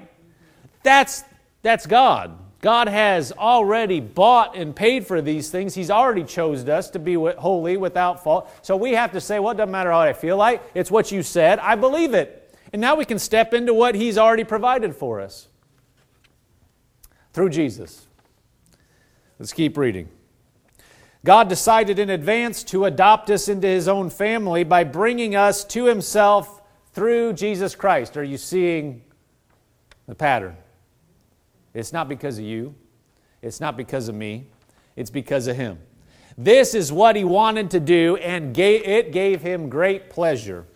That's, 0.82 1.24
that's 1.62 1.86
God. 1.86 2.38
God 2.62 2.86
has 2.86 3.32
already 3.32 3.98
bought 3.98 4.56
and 4.56 4.74
paid 4.74 5.04
for 5.04 5.20
these 5.20 5.50
things. 5.50 5.74
He's 5.74 5.90
already 5.90 6.22
chosen 6.22 6.70
us 6.70 6.90
to 6.90 7.00
be 7.00 7.14
holy 7.14 7.76
without 7.76 8.22
fault. 8.22 8.48
So 8.62 8.76
we 8.76 8.92
have 8.92 9.10
to 9.12 9.20
say, 9.20 9.40
well, 9.40 9.50
it 9.50 9.56
doesn't 9.56 9.72
matter 9.72 9.90
how 9.90 9.98
I 9.98 10.12
feel 10.12 10.36
like. 10.36 10.62
It's 10.72 10.88
what 10.88 11.10
you 11.10 11.24
said. 11.24 11.58
I 11.58 11.74
believe 11.74 12.14
it. 12.14 12.56
And 12.72 12.80
now 12.80 12.94
we 12.94 13.04
can 13.04 13.18
step 13.18 13.52
into 13.52 13.74
what 13.74 13.96
He's 13.96 14.16
already 14.16 14.44
provided 14.44 14.94
for 14.94 15.20
us 15.20 15.48
through 17.32 17.50
Jesus. 17.50 18.06
Let's 19.40 19.52
keep 19.52 19.76
reading. 19.76 20.08
God 21.24 21.48
decided 21.48 21.98
in 21.98 22.10
advance 22.10 22.62
to 22.64 22.84
adopt 22.84 23.28
us 23.28 23.48
into 23.48 23.66
His 23.66 23.88
own 23.88 24.08
family 24.08 24.62
by 24.62 24.84
bringing 24.84 25.34
us 25.34 25.64
to 25.64 25.86
Himself 25.86 26.62
through 26.92 27.32
Jesus 27.32 27.74
Christ. 27.74 28.16
Are 28.16 28.22
you 28.22 28.38
seeing 28.38 29.02
the 30.06 30.14
pattern? 30.14 30.56
It's 31.74 31.92
not 31.92 32.08
because 32.08 32.38
of 32.38 32.44
you, 32.44 32.74
it's 33.40 33.60
not 33.60 33.76
because 33.76 34.08
of 34.08 34.14
me, 34.14 34.46
it's 34.96 35.10
because 35.10 35.46
of 35.46 35.56
Him. 35.56 35.78
This 36.36 36.74
is 36.74 36.92
what 36.92 37.16
He 37.16 37.24
wanted 37.24 37.70
to 37.72 37.80
do, 37.80 38.16
and 38.16 38.56
it 38.56 39.12
gave 39.12 39.42
Him 39.42 39.68
great 39.68 40.10
pleasure. 40.10 40.66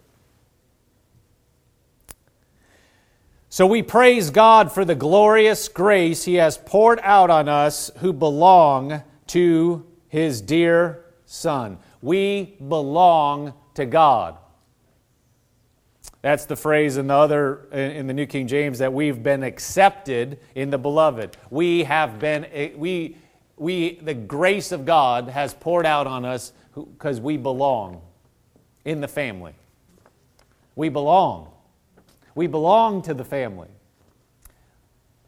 So 3.48 3.66
we 3.66 3.82
praise 3.82 4.30
God 4.30 4.70
for 4.70 4.84
the 4.84 4.94
glorious 4.94 5.68
grace 5.68 6.24
He 6.24 6.34
has 6.34 6.58
poured 6.58 7.00
out 7.02 7.30
on 7.30 7.48
us 7.48 7.90
who 7.98 8.12
belong 8.12 9.02
to 9.28 9.86
His 10.08 10.40
dear 10.40 11.04
Son. 11.24 11.78
We 12.02 12.56
belong 12.68 13.54
to 13.74 13.86
God. 13.86 14.36
That's 16.26 16.44
the 16.44 16.56
phrase 16.56 16.96
in 16.96 17.06
the 17.06 17.14
other 17.14 17.68
in 17.70 18.08
the 18.08 18.12
New 18.12 18.26
King 18.26 18.48
James 18.48 18.80
that 18.80 18.92
we've 18.92 19.22
been 19.22 19.44
accepted 19.44 20.40
in 20.56 20.70
the 20.70 20.76
beloved. 20.76 21.36
We 21.50 21.84
have 21.84 22.18
been 22.18 22.74
we 22.76 23.16
we 23.56 24.00
the 24.00 24.14
grace 24.14 24.72
of 24.72 24.84
God 24.84 25.28
has 25.28 25.54
poured 25.54 25.86
out 25.86 26.08
on 26.08 26.24
us 26.24 26.52
because 26.74 27.20
we 27.20 27.36
belong 27.36 28.00
in 28.84 29.00
the 29.00 29.06
family. 29.06 29.52
We 30.74 30.88
belong. 30.88 31.52
We 32.34 32.48
belong 32.48 33.02
to 33.02 33.14
the 33.14 33.24
family. 33.24 33.68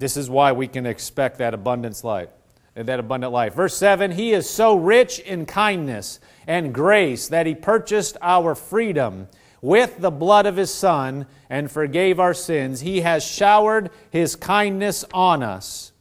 This 0.01 0.17
is 0.17 0.29
why 0.29 0.51
we 0.51 0.67
can 0.67 0.85
expect 0.85 1.39
that 1.39 1.55
abundance 1.55 2.03
life, 2.03 2.31
that 2.75 2.99
abundant 2.99 3.33
life. 3.33 3.55
Verse 3.55 3.77
7, 3.77 4.11
he 4.11 4.33
is 4.33 4.51
so 4.51 4.75
rich 4.75 5.21
in 5.21 5.47
kindness 5.47 6.19
and 6.49 6.75
grace 6.75 7.29
that 7.29 7.47
he 7.47 7.55
purchased 7.55 8.17
our 8.21 8.57
freedom 8.57 9.29
with 9.61 9.99
the 9.99 10.11
blood 10.11 10.47
of 10.47 10.57
his 10.57 10.73
Son 10.73 11.27
and 11.51 11.71
forgave 11.71 12.21
our 12.21 12.35
sins, 12.35 12.81
he 12.81 13.01
has 13.01 13.25
showered 13.25 13.90
his 14.11 14.37
kindness 14.37 15.05
on 15.12 15.42
us, 15.42 15.92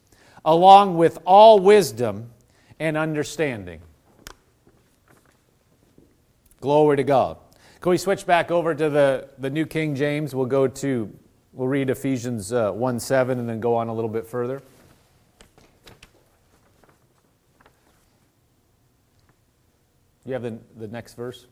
along 0.46 0.98
with 0.98 1.18
all 1.26 1.60
wisdom 1.60 2.32
and 2.80 2.98
understanding. 2.98 3.82
Glory 6.60 6.98
to 6.98 7.04
God. 7.04 7.38
Can 7.82 7.92
we 7.92 7.98
switch 7.98 8.26
back 8.26 8.52
over 8.52 8.74
to 8.74 8.90
the, 8.90 9.30
the 9.38 9.50
New 9.50 9.66
King 9.66 9.96
James? 9.96 10.34
We'll 10.34 10.48
go 10.48 10.68
to, 10.68 11.12
we'll 11.54 11.68
read 11.68 11.90
Ephesians 11.90 12.52
uh, 12.52 12.72
1 12.72 13.00
7 13.00 13.40
and 13.40 13.48
then 13.48 13.60
go 13.60 13.76
on 13.76 13.88
a 13.88 13.94
little 13.94 14.10
bit 14.10 14.26
further. 14.26 14.62
You 20.26 20.34
have 20.34 20.42
the, 20.42 20.58
the 20.76 20.88
next 20.90 21.14
verse? 21.14 21.46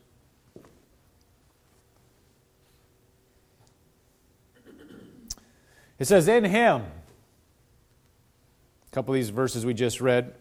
It 5.97 6.05
says, 6.05 6.27
In 6.27 6.43
him, 6.43 6.81
a 6.81 6.91
couple 8.91 9.13
of 9.13 9.19
these 9.19 9.29
verses 9.29 9.65
we 9.65 9.73
just 9.73 10.01
read, 10.01 10.33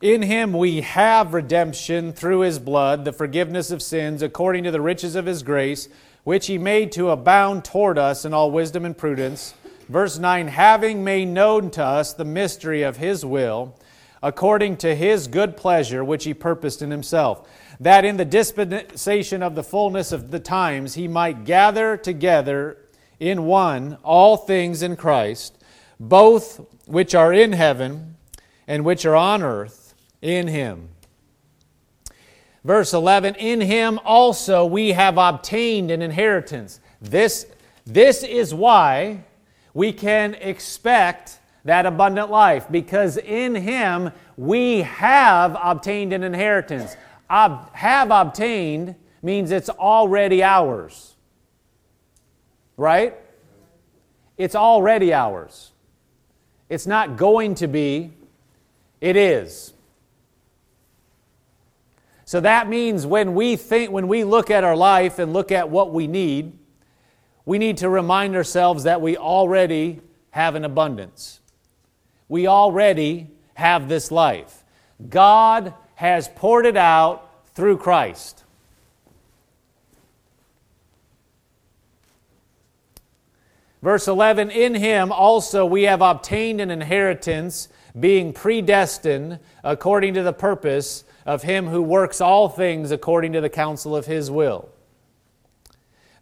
in 0.00 0.22
him 0.22 0.52
we 0.52 0.80
have 0.80 1.34
redemption 1.34 2.12
through 2.12 2.40
his 2.40 2.58
blood, 2.58 3.04
the 3.04 3.12
forgiveness 3.12 3.70
of 3.70 3.82
sins, 3.82 4.22
according 4.22 4.64
to 4.64 4.70
the 4.70 4.80
riches 4.80 5.14
of 5.14 5.26
his 5.26 5.42
grace, 5.42 5.88
which 6.24 6.46
he 6.46 6.58
made 6.58 6.92
to 6.92 7.10
abound 7.10 7.64
toward 7.64 7.98
us 7.98 8.24
in 8.24 8.32
all 8.32 8.50
wisdom 8.50 8.84
and 8.84 8.96
prudence. 8.96 9.54
Verse 9.88 10.18
9, 10.18 10.48
having 10.48 11.04
made 11.04 11.28
known 11.28 11.70
to 11.72 11.84
us 11.84 12.14
the 12.14 12.24
mystery 12.24 12.82
of 12.82 12.96
his 12.96 13.24
will, 13.24 13.76
according 14.22 14.76
to 14.78 14.94
his 14.94 15.26
good 15.26 15.56
pleasure, 15.56 16.04
which 16.04 16.24
he 16.24 16.32
purposed 16.32 16.80
in 16.80 16.90
himself, 16.90 17.48
that 17.78 18.04
in 18.04 18.16
the 18.16 18.24
dispensation 18.24 19.42
of 19.42 19.54
the 19.54 19.62
fullness 19.62 20.12
of 20.12 20.30
the 20.30 20.40
times 20.40 20.94
he 20.94 21.06
might 21.06 21.44
gather 21.44 21.96
together 21.96 22.78
in 23.22 23.44
one 23.44 23.96
all 24.02 24.36
things 24.36 24.82
in 24.82 24.96
Christ, 24.96 25.56
both 26.00 26.60
which 26.86 27.14
are 27.14 27.32
in 27.32 27.52
heaven 27.52 28.16
and 28.66 28.84
which 28.84 29.06
are 29.06 29.14
on 29.14 29.44
earth 29.44 29.94
in 30.20 30.48
him. 30.48 30.88
Verse 32.64 32.92
11, 32.92 33.36
in 33.36 33.60
him 33.60 34.00
also 34.04 34.66
we 34.66 34.90
have 34.90 35.18
obtained 35.18 35.92
an 35.92 36.02
inheritance. 36.02 36.80
This, 37.00 37.46
this 37.86 38.24
is 38.24 38.52
why 38.52 39.22
we 39.72 39.92
can 39.92 40.34
expect 40.34 41.38
that 41.64 41.86
abundant 41.86 42.28
life, 42.28 42.66
because 42.72 43.18
in 43.18 43.54
him 43.54 44.10
we 44.36 44.82
have 44.82 45.56
obtained 45.62 46.12
an 46.12 46.24
inheritance. 46.24 46.96
Ob- 47.30 47.72
have 47.72 48.10
obtained 48.10 48.96
means 49.22 49.52
it's 49.52 49.68
already 49.70 50.42
ours 50.42 51.11
right? 52.76 53.16
It's 54.36 54.54
already 54.54 55.12
ours. 55.12 55.72
It's 56.68 56.86
not 56.86 57.16
going 57.16 57.54
to 57.56 57.68
be, 57.68 58.12
it 59.00 59.16
is. 59.16 59.74
So 62.24 62.40
that 62.40 62.68
means 62.68 63.06
when 63.06 63.34
we 63.34 63.56
think, 63.56 63.90
when 63.90 64.08
we 64.08 64.24
look 64.24 64.50
at 64.50 64.64
our 64.64 64.76
life 64.76 65.18
and 65.18 65.32
look 65.32 65.52
at 65.52 65.68
what 65.68 65.92
we 65.92 66.06
need, 66.06 66.58
we 67.44 67.58
need 67.58 67.78
to 67.78 67.88
remind 67.88 68.34
ourselves 68.36 68.84
that 68.84 69.00
we 69.00 69.16
already 69.16 70.00
have 70.30 70.54
an 70.54 70.64
abundance. 70.64 71.40
We 72.28 72.46
already 72.46 73.28
have 73.54 73.88
this 73.88 74.10
life. 74.10 74.64
God 75.10 75.74
has 75.96 76.28
poured 76.28 76.64
it 76.64 76.76
out 76.76 77.28
through 77.54 77.76
Christ. 77.76 78.41
Verse 83.82 84.06
11 84.06 84.50
In 84.50 84.74
him 84.74 85.10
also 85.10 85.66
we 85.66 85.82
have 85.82 86.00
obtained 86.00 86.60
an 86.60 86.70
inheritance, 86.70 87.68
being 87.98 88.32
predestined 88.32 89.40
according 89.64 90.14
to 90.14 90.22
the 90.22 90.32
purpose 90.32 91.04
of 91.26 91.42
him 91.42 91.66
who 91.66 91.82
works 91.82 92.20
all 92.20 92.48
things 92.48 92.90
according 92.90 93.32
to 93.32 93.40
the 93.40 93.50
counsel 93.50 93.94
of 93.94 94.06
his 94.06 94.30
will. 94.30 94.68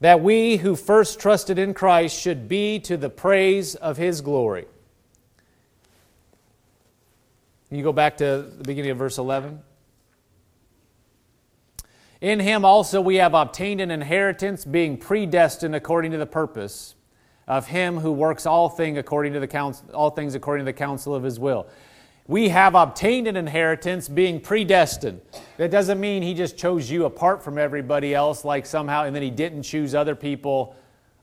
That 0.01 0.23
we 0.23 0.57
who 0.57 0.75
first 0.75 1.21
trusted 1.21 1.59
in 1.59 1.75
Christ 1.75 2.19
should 2.19 2.49
be 2.49 2.81
to 2.81 2.97
the 2.97 3.11
praise 3.11 3.75
of 3.75 3.99
his 3.99 4.23
glory. 4.23 4.67
You 7.71 7.83
go 7.83 7.93
back 7.93 8.17
to 8.17 8.51
the 8.59 8.65
beginning 8.65 8.91
of 8.91 8.99
verse 8.99 9.19
11. 9.19 9.61
In 12.23 12.41
him 12.41 12.65
also 12.65 13.01
we 13.01 13.17
have 13.17 13.35
obtained 13.35 13.83
an 13.83 13.91
inheritance, 13.91 14.65
being 14.65 14.97
predestined 14.97 15.75
according 15.75 16.13
to 16.13 16.19
the 16.19 16.27
purpose 16.27 16.95
of 17.51 17.67
him 17.67 17.99
who 17.99 18.13
works 18.13 18.47
all, 18.47 18.69
thing 18.69 18.97
according 18.97 19.33
to 19.33 19.41
the 19.41 19.49
counsel, 19.49 19.85
all 19.93 20.11
things 20.11 20.37
according 20.37 20.65
to 20.65 20.69
the 20.69 20.79
counsel 20.79 21.17
of 21.17 21.25
his 21.25 21.41
will. 21.41 21.67
We 22.29 22.51
have 22.51 22.77
obtained 22.77 23.27
an 23.27 23.37
inheritance 23.37 24.09
being 24.09 24.41
predestined. 24.41 25.21
That 25.57 25.73
doesn't 25.73 25.99
mean 25.99 26.23
he 26.23 26.33
just 26.33 26.57
chose 26.57 26.89
you 26.89 27.07
apart 27.07 27.43
from 27.43 27.59
everybody 27.59 28.15
else, 28.15 28.45
like 28.45 28.67
somehow, 28.67 29.03
and 29.03 29.17
then 29.17 29.25
he 29.25 29.33
didn't 29.33 29.65
choose 29.65 29.97
other 29.97 30.15
people, 30.15 30.77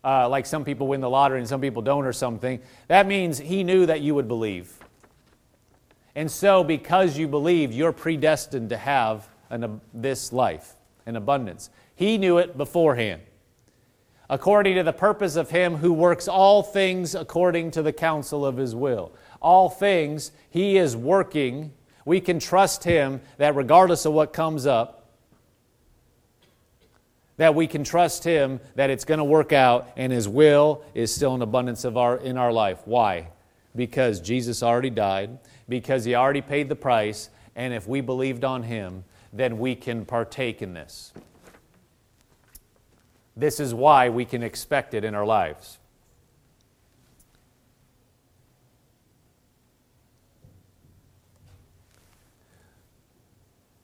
uh, 0.04 0.28
like 0.28 0.46
some 0.46 0.66
people 0.66 0.88
win 0.88 1.00
the 1.00 1.10
lottery 1.10 1.40
and 1.40 1.48
some 1.48 1.62
people 1.62 1.82
don't, 1.82 2.04
or 2.04 2.12
something. 2.12 2.60
That 2.90 3.08
means 3.08 3.38
he 3.38 3.64
knew 3.64 3.86
that 3.86 4.02
you 4.02 4.14
would 4.14 4.28
believe. 4.28 4.78
And 6.14 6.30
so, 6.30 6.62
because 6.62 7.18
you 7.18 7.30
believe, 7.30 7.72
you're 7.72 7.94
predestined 7.94 8.72
to 8.72 8.78
have 8.78 9.30
an, 9.50 9.80
this 9.94 10.34
life, 10.34 10.76
an 11.06 11.16
abundance. 11.16 11.70
He 11.96 12.18
knew 12.18 12.38
it 12.38 12.58
beforehand 12.58 13.22
according 14.30 14.76
to 14.76 14.84
the 14.84 14.94
purpose 14.94 15.36
of 15.36 15.50
him 15.50 15.78
who 15.78 15.94
works 15.94 16.28
all 16.28 16.64
things 16.64 17.16
according 17.16 17.72
to 17.72 17.82
the 17.82 17.94
counsel 17.94 18.46
of 18.46 18.58
his 18.58 18.76
will. 18.76 19.12
All 19.42 19.70
things 19.70 20.32
he 20.50 20.78
is 20.78 20.96
working. 20.96 21.72
We 22.06 22.20
can 22.20 22.40
trust 22.40 22.84
him 22.84 23.22
that 23.38 23.56
regardless 23.56 24.06
of 24.06 24.14
what 24.14 24.34
comes 24.34 24.66
up, 24.66 24.98
that 27.38 27.54
we 27.54 27.68
can 27.68 27.84
trust 27.84 28.24
him 28.24 28.60
that 28.76 28.90
it's 28.90 29.06
going 29.06 29.20
to 29.20 29.24
work 29.24 29.54
out 29.54 29.90
and 29.96 30.12
his 30.12 30.28
will 30.28 30.84
is 30.94 31.14
still 31.14 31.36
in 31.36 31.42
abundance 31.42 31.86
of 31.86 31.96
our, 31.96 32.18
in 32.18 32.38
our 32.38 32.52
life. 32.52 32.80
Why? 32.86 33.30
Because 33.76 34.20
Jesus 34.20 34.64
already 34.64 34.90
died, 34.90 35.38
because 35.70 36.04
he 36.04 36.16
already 36.16 36.42
paid 36.42 36.68
the 36.68 36.76
price, 36.76 37.30
and 37.56 37.74
if 37.74 37.88
we 37.88 38.02
believed 38.02 38.44
on 38.44 38.64
him, 38.64 39.04
then 39.32 39.60
we 39.60 39.76
can 39.76 40.04
partake 40.04 40.64
in 40.64 40.74
this. 40.74 41.14
This 43.38 43.60
is 43.60 43.72
why 43.72 44.10
we 44.10 44.26
can 44.26 44.42
expect 44.42 44.96
it 44.96 45.04
in 45.04 45.14
our 45.14 45.26
lives. 45.26 45.78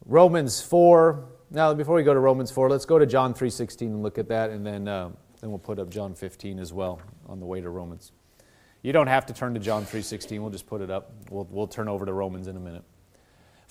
Romans 0.05 0.59
4. 0.59 1.23
Now, 1.51 1.71
before 1.75 1.93
we 1.93 2.01
go 2.01 2.15
to 2.15 2.19
Romans 2.19 2.49
4, 2.49 2.67
let's 2.67 2.85
go 2.85 2.97
to 2.97 3.05
John 3.05 3.35
3.16 3.35 3.81
and 3.81 4.01
look 4.01 4.17
at 4.17 4.27
that, 4.29 4.49
and 4.49 4.65
then, 4.65 4.87
uh, 4.87 5.11
then 5.39 5.51
we'll 5.51 5.59
put 5.59 5.77
up 5.77 5.91
John 5.91 6.15
15 6.15 6.57
as 6.57 6.73
well 6.73 6.99
on 7.27 7.39
the 7.39 7.45
way 7.45 7.61
to 7.61 7.69
Romans. 7.69 8.11
You 8.81 8.91
don't 8.91 9.07
have 9.07 9.27
to 9.27 9.33
turn 9.33 9.53
to 9.53 9.59
John 9.59 9.85
3.16. 9.85 10.41
We'll 10.41 10.49
just 10.49 10.65
put 10.65 10.81
it 10.81 10.89
up. 10.89 11.13
We'll, 11.29 11.47
we'll 11.51 11.67
turn 11.67 11.87
over 11.87 12.07
to 12.07 12.11
Romans 12.11 12.47
in 12.47 12.57
a 12.57 12.59
minute. 12.59 12.83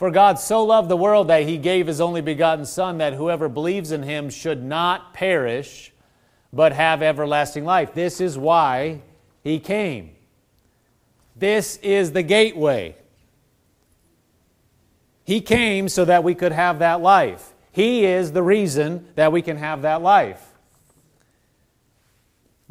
For 0.02 0.10
God 0.10 0.40
so 0.40 0.64
loved 0.64 0.88
the 0.88 0.96
world 0.96 1.28
that 1.28 1.44
he 1.44 1.58
gave 1.58 1.86
his 1.86 2.00
only 2.00 2.22
begotten 2.22 2.66
Son, 2.66 2.98
that 2.98 3.12
whoever 3.12 3.48
believes 3.48 3.92
in 3.92 4.02
him 4.02 4.30
should 4.30 4.60
not 4.60 5.14
perish, 5.14 5.92
but 6.52 6.72
have 6.72 7.02
everlasting 7.04 7.64
life. 7.64 7.94
This 7.94 8.20
is 8.20 8.36
why 8.36 9.02
he 9.44 9.60
came. 9.60 10.10
This 11.36 11.76
is 11.84 12.10
the 12.10 12.24
gateway. 12.24 12.96
He 15.22 15.40
came 15.40 15.88
so 15.88 16.04
that 16.04 16.24
we 16.24 16.34
could 16.34 16.50
have 16.50 16.80
that 16.80 17.00
life. 17.00 17.54
He 17.70 18.04
is 18.04 18.32
the 18.32 18.42
reason 18.42 19.06
that 19.14 19.30
we 19.30 19.40
can 19.40 19.56
have 19.56 19.82
that 19.82 20.02
life. 20.02 20.51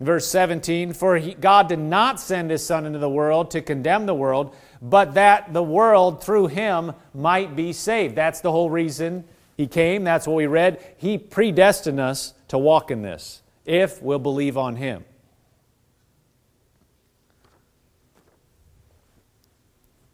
Verse 0.01 0.27
17 0.27 0.93
For 0.93 1.17
he, 1.17 1.35
God 1.35 1.69
did 1.69 1.79
not 1.79 2.19
send 2.19 2.49
his 2.49 2.65
Son 2.65 2.85
into 2.87 2.97
the 2.97 3.09
world 3.09 3.51
to 3.51 3.61
condemn 3.61 4.07
the 4.07 4.15
world, 4.15 4.55
but 4.81 5.13
that 5.13 5.53
the 5.53 5.61
world 5.61 6.23
through 6.23 6.47
him 6.47 6.93
might 7.13 7.55
be 7.55 7.71
saved. 7.71 8.15
That's 8.15 8.41
the 8.41 8.51
whole 8.51 8.71
reason 8.71 9.23
he 9.55 9.67
came. 9.67 10.03
That's 10.03 10.25
what 10.25 10.35
we 10.35 10.47
read. 10.47 10.83
He 10.97 11.19
predestined 11.19 11.99
us 11.99 12.33
to 12.47 12.57
walk 12.57 12.89
in 12.89 13.03
this 13.03 13.43
if 13.63 14.01
we'll 14.01 14.17
believe 14.17 14.57
on 14.57 14.75
him. 14.75 15.05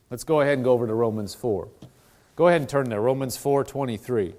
Let's 0.10 0.26
go 0.26 0.42
ahead 0.42 0.56
and 0.56 0.66
go 0.66 0.74
over 0.74 0.86
to 0.86 0.94
Romans 0.94 1.34
4. 1.34 1.70
Go 2.36 2.50
ahead 2.50 2.60
and 2.60 2.70
turn 2.70 2.90
there. 2.90 3.02
Romans 3.02 3.38
4 3.38 3.64
23. 3.64 4.36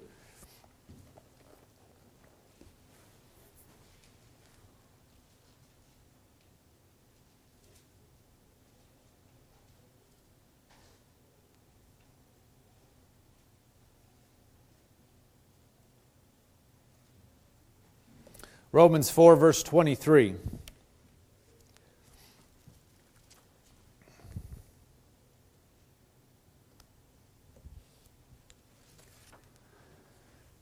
Romans 18.70 19.10
4, 19.10 19.36
verse 19.36 19.62
23. 19.62 20.34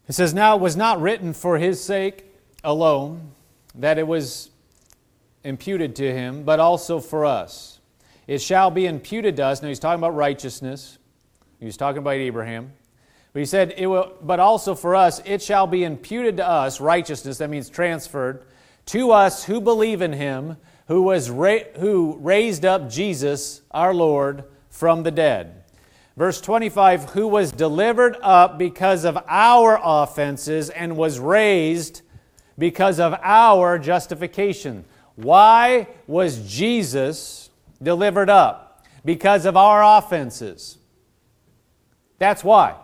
It 0.08 0.12
says, 0.12 0.32
Now 0.32 0.56
it 0.56 0.60
was 0.60 0.76
not 0.76 1.00
written 1.00 1.32
for 1.32 1.58
his 1.58 1.82
sake 1.82 2.24
alone 2.62 3.32
that 3.74 3.98
it 3.98 4.06
was 4.06 4.50
imputed 5.42 5.96
to 5.96 6.12
him, 6.12 6.44
but 6.44 6.60
also 6.60 7.00
for 7.00 7.24
us. 7.24 7.80
It 8.26 8.38
shall 8.38 8.70
be 8.70 8.86
imputed 8.86 9.36
to 9.36 9.44
us. 9.44 9.62
Now 9.62 9.68
he's 9.68 9.78
talking 9.78 10.00
about 10.00 10.14
righteousness. 10.14 10.98
He's 11.60 11.76
talking 11.76 11.98
about 11.98 12.14
Abraham. 12.14 12.72
But 13.36 13.40
he 13.40 13.44
said, 13.44 13.74
it 13.76 13.86
will, 13.86 14.14
but 14.22 14.40
also 14.40 14.74
for 14.74 14.96
us, 14.96 15.20
it 15.26 15.42
shall 15.42 15.66
be 15.66 15.84
imputed 15.84 16.38
to 16.38 16.48
us, 16.48 16.80
righteousness, 16.80 17.36
that 17.36 17.50
means 17.50 17.68
transferred, 17.68 18.46
to 18.86 19.10
us 19.10 19.44
who 19.44 19.60
believe 19.60 20.00
in 20.00 20.14
him, 20.14 20.56
who, 20.88 21.02
was 21.02 21.28
ra- 21.28 21.68
who 21.78 22.16
raised 22.22 22.64
up 22.64 22.88
Jesus, 22.88 23.60
our 23.70 23.92
Lord, 23.92 24.44
from 24.70 25.02
the 25.02 25.10
dead. 25.10 25.64
Verse 26.16 26.40
25, 26.40 27.10
who 27.10 27.28
was 27.28 27.52
delivered 27.52 28.16
up 28.22 28.56
because 28.56 29.04
of 29.04 29.18
our 29.28 29.78
offenses 29.84 30.70
and 30.70 30.96
was 30.96 31.18
raised 31.18 32.00
because 32.56 32.98
of 32.98 33.12
our 33.22 33.78
justification. 33.78 34.86
Why 35.14 35.88
was 36.06 36.50
Jesus 36.50 37.50
delivered 37.82 38.30
up? 38.30 38.86
Because 39.04 39.44
of 39.44 39.58
our 39.58 39.98
offenses. 39.98 40.78
That's 42.18 42.42
why 42.42 42.76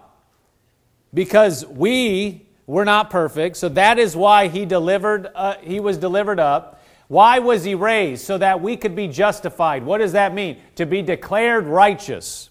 because 1.15 1.67
we 1.67 2.47
were 2.67 2.85
not 2.85 3.11
perfect. 3.11 3.57
So 3.57 3.69
that 3.71 3.99
is 3.99 4.17
why 4.17 4.49
he 4.49 4.65
delivered. 4.65 5.29
Uh, 5.35 5.57
he 5.61 5.81
was 5.81 5.99
delivered 5.99 6.41
up. 6.41 6.83
Why 7.09 7.41
was 7.41 7.65
he 7.65 7.75
raised? 7.75 8.25
So 8.25 8.39
that 8.39 8.63
we 8.63 8.77
could 8.77 8.97
be 8.97 9.09
justified. 9.09 9.85
What 9.85 9.99
does 9.99 10.13
that 10.13 10.33
mean? 10.33 10.59
To 10.77 10.87
be 10.87 11.03
declared 11.03 11.67
righteous. 11.67 12.49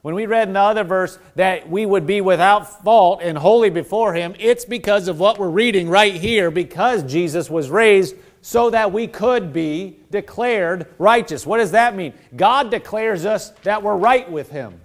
When 0.00 0.14
we 0.16 0.26
read 0.26 0.48
in 0.48 0.54
the 0.54 0.60
other 0.60 0.82
verse 0.82 1.18
that 1.36 1.68
we 1.68 1.86
would 1.86 2.06
be 2.06 2.20
without 2.20 2.82
fault 2.82 3.20
and 3.22 3.38
holy 3.38 3.70
before 3.70 4.14
him, 4.14 4.34
it's 4.38 4.64
because 4.64 5.06
of 5.06 5.20
what 5.20 5.38
we're 5.38 5.48
reading 5.48 5.88
right 5.88 6.14
here, 6.14 6.50
because 6.50 7.04
Jesus 7.04 7.48
was 7.48 7.70
raised 7.70 8.16
so 8.40 8.70
that 8.70 8.92
we 8.92 9.06
could 9.06 9.52
be 9.52 9.98
declared 10.10 10.88
righteous. 10.98 11.46
What 11.46 11.58
does 11.58 11.70
that 11.70 11.94
mean? 11.94 12.14
God 12.34 12.70
declares 12.70 13.24
us 13.24 13.50
that 13.62 13.84
we're 13.84 13.96
right 13.96 14.28
with 14.28 14.50
him. 14.50 14.80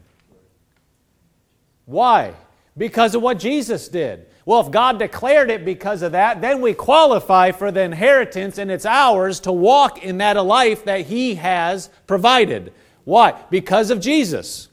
Why? 1.86 2.36
Because 2.78 3.16
of 3.16 3.22
what 3.22 3.40
Jesus 3.40 3.88
did. 3.88 4.28
Well, 4.46 4.62
if 4.62 4.72
God 4.72 5.00
declared 5.00 5.50
it 5.50 5.66
because 5.66 6.02
of 6.02 6.14
that, 6.14 6.42
then 6.42 6.62
we 6.62 6.74
qualify 6.74 7.52
for 7.52 7.72
the 7.72 7.82
inheritance 7.82 8.58
and 8.58 8.72
it's 8.72 8.86
ours 8.86 9.42
to 9.42 9.52
walk 9.52 10.04
in 10.04 10.20
that 10.20 10.34
life 10.34 10.86
that 10.86 11.02
He 11.08 11.36
has 11.36 11.90
provided. 12.06 12.72
Why? 13.04 13.42
Because 13.50 13.90
of 13.90 14.00
Jesus. 14.00 14.70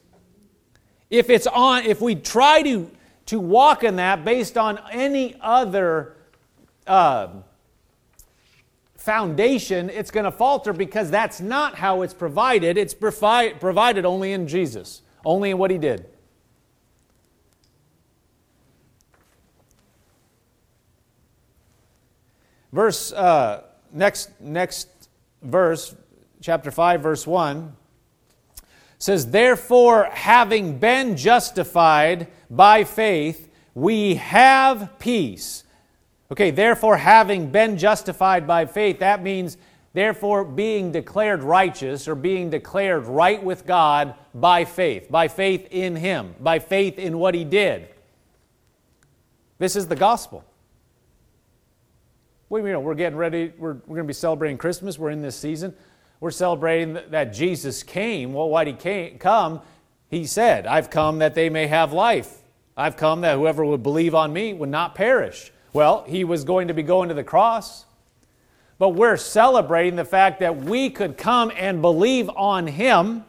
If 1.09 1.29
it's 1.29 1.47
on, 1.47 1.83
if 1.83 1.99
we 2.01 2.15
try 2.15 2.61
to, 2.61 2.89
to 3.27 3.39
walk 3.39 3.83
in 3.83 3.97
that 3.97 4.23
based 4.23 4.57
on 4.57 4.79
any 4.91 5.35
other 5.41 6.15
uh, 6.87 7.29
foundation, 8.95 9.89
it's 9.89 10.11
going 10.11 10.23
to 10.23 10.31
falter 10.31 10.73
because 10.73 11.11
that's 11.11 11.41
not 11.41 11.75
how 11.75 12.01
it's 12.01 12.13
provided. 12.13 12.77
It's 12.77 12.93
provi- 12.93 13.55
provided 13.59 14.05
only 14.05 14.31
in 14.31 14.47
Jesus, 14.47 15.01
only 15.25 15.51
in 15.51 15.57
what 15.57 15.69
He 15.69 15.77
did. 15.77 16.05
Verse, 22.75 23.13
uh, 23.13 23.63
next, 23.93 24.31
next 24.41 24.89
verse, 25.41 25.95
chapter 26.41 26.71
5, 26.71 27.01
verse 27.01 27.25
1 27.25 27.73
says, 28.99 29.31
Therefore, 29.31 30.09
having 30.11 30.77
been 30.77 31.15
justified 31.15 32.27
by 32.49 32.83
faith, 32.83 33.49
we 33.75 34.15
have 34.15 34.99
peace. 34.99 35.63
Okay, 36.29 36.51
therefore, 36.51 36.97
having 36.97 37.49
been 37.49 37.77
justified 37.77 38.45
by 38.45 38.65
faith, 38.65 38.99
that 38.99 39.23
means, 39.23 39.55
therefore, 39.93 40.43
being 40.43 40.91
declared 40.91 41.43
righteous 41.43 42.09
or 42.09 42.15
being 42.15 42.49
declared 42.49 43.05
right 43.05 43.41
with 43.41 43.65
God 43.65 44.15
by 44.33 44.65
faith, 44.65 45.09
by 45.09 45.29
faith 45.29 45.65
in 45.71 45.95
Him, 45.95 46.35
by 46.41 46.59
faith 46.59 46.99
in 46.99 47.19
what 47.19 47.35
He 47.35 47.45
did. 47.45 47.87
This 49.59 49.77
is 49.77 49.87
the 49.87 49.95
gospel. 49.95 50.43
We, 52.55 52.61
you 52.61 52.71
know, 52.71 52.79
we're 52.79 52.95
getting 52.95 53.17
ready, 53.17 53.51
we're, 53.57 53.73
we're 53.73 53.95
going 53.97 54.03
to 54.03 54.03
be 54.05 54.13
celebrating 54.13 54.57
Christmas, 54.57 54.97
we're 54.97 55.09
in 55.09 55.21
this 55.21 55.35
season. 55.35 55.73
We're 56.21 56.31
celebrating 56.31 56.97
that 57.09 57.33
Jesus 57.33 57.83
came. 57.83 58.31
Well, 58.31 58.47
why 58.47 58.63
did 58.63 58.75
he 58.75 58.81
came, 58.81 59.17
come? 59.17 59.59
He 60.07 60.25
said, 60.25 60.65
I've 60.65 60.89
come 60.89 61.19
that 61.19 61.35
they 61.35 61.49
may 61.49 61.67
have 61.67 61.91
life. 61.91 62.43
I've 62.77 62.95
come 62.95 63.19
that 63.21 63.35
whoever 63.35 63.65
would 63.65 63.83
believe 63.83 64.15
on 64.15 64.31
me 64.31 64.53
would 64.53 64.69
not 64.69 64.95
perish. 64.95 65.51
Well, 65.73 66.05
he 66.07 66.23
was 66.23 66.45
going 66.45 66.69
to 66.69 66.73
be 66.73 66.81
going 66.81 67.09
to 67.09 67.13
the 67.13 67.25
cross. 67.25 67.83
But 68.77 68.89
we're 68.91 69.17
celebrating 69.17 69.97
the 69.97 70.05
fact 70.05 70.39
that 70.39 70.55
we 70.55 70.89
could 70.89 71.17
come 71.17 71.51
and 71.57 71.81
believe 71.81 72.29
on 72.29 72.67
him 72.67 73.25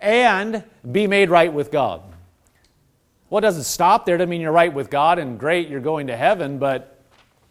and 0.00 0.62
be 0.92 1.08
made 1.08 1.28
right 1.28 1.52
with 1.52 1.72
God. 1.72 2.02
Well, 3.30 3.40
it 3.40 3.42
doesn't 3.42 3.64
stop 3.64 4.06
there. 4.06 4.14
It 4.14 4.18
doesn't 4.18 4.30
mean 4.30 4.40
you're 4.40 4.52
right 4.52 4.72
with 4.72 4.90
God 4.90 5.18
and 5.18 5.40
great, 5.40 5.68
you're 5.68 5.80
going 5.80 6.06
to 6.06 6.16
heaven, 6.16 6.58
but 6.58 6.89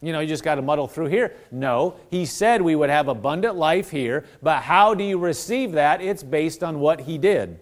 you 0.01 0.13
know, 0.13 0.21
you 0.21 0.27
just 0.27 0.43
got 0.43 0.55
to 0.55 0.61
muddle 0.61 0.87
through 0.87 1.07
here. 1.07 1.35
No, 1.51 1.95
he 2.09 2.25
said 2.25 2.61
we 2.61 2.75
would 2.75 2.89
have 2.89 3.07
abundant 3.07 3.55
life 3.55 3.89
here, 3.89 4.25
but 4.41 4.61
how 4.61 4.93
do 4.93 5.03
you 5.03 5.17
receive 5.17 5.73
that? 5.73 6.01
It's 6.01 6.23
based 6.23 6.63
on 6.63 6.79
what 6.79 7.01
he 7.01 7.17
did. 7.17 7.59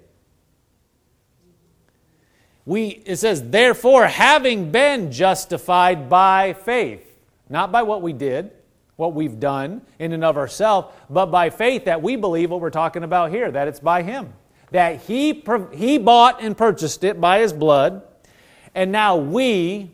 We, 2.66 2.88
it 3.06 3.16
says, 3.16 3.50
therefore, 3.50 4.08
having 4.08 4.72
been 4.72 5.12
justified 5.12 6.10
by 6.10 6.54
faith, 6.54 7.18
not 7.50 7.72
by 7.72 7.82
what 7.84 8.02
we 8.02 8.14
did, 8.14 8.52
what 8.98 9.14
we've 9.14 9.40
done 9.40 9.82
in 10.00 10.12
and 10.12 10.24
of 10.24 10.38
ourselves, 10.38 10.94
but 11.10 11.28
by 11.28 11.50
faith 11.50 11.86
that 11.86 12.02
we 12.02 12.16
believe 12.18 12.52
what 12.52 12.60
we're 12.60 12.70
talking 12.70 13.04
about 13.04 13.32
here, 13.32 13.50
that 13.52 13.68
it's 13.68 13.80
by 13.80 14.04
him. 14.04 14.34
That 14.72 15.02
he, 15.02 15.44
he 15.74 15.98
bought 15.98 16.42
and 16.42 16.58
purchased 16.58 17.04
it 17.06 17.22
by 17.22 17.40
his 17.40 17.54
blood, 17.54 18.02
and 18.76 18.92
now 18.92 19.16
we 19.16 19.92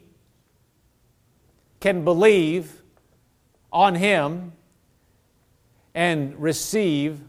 can 1.83 2.05
believe 2.05 2.81
on 3.69 3.93
Him 3.93 4.53
and 5.93 6.33
receive 6.41 7.19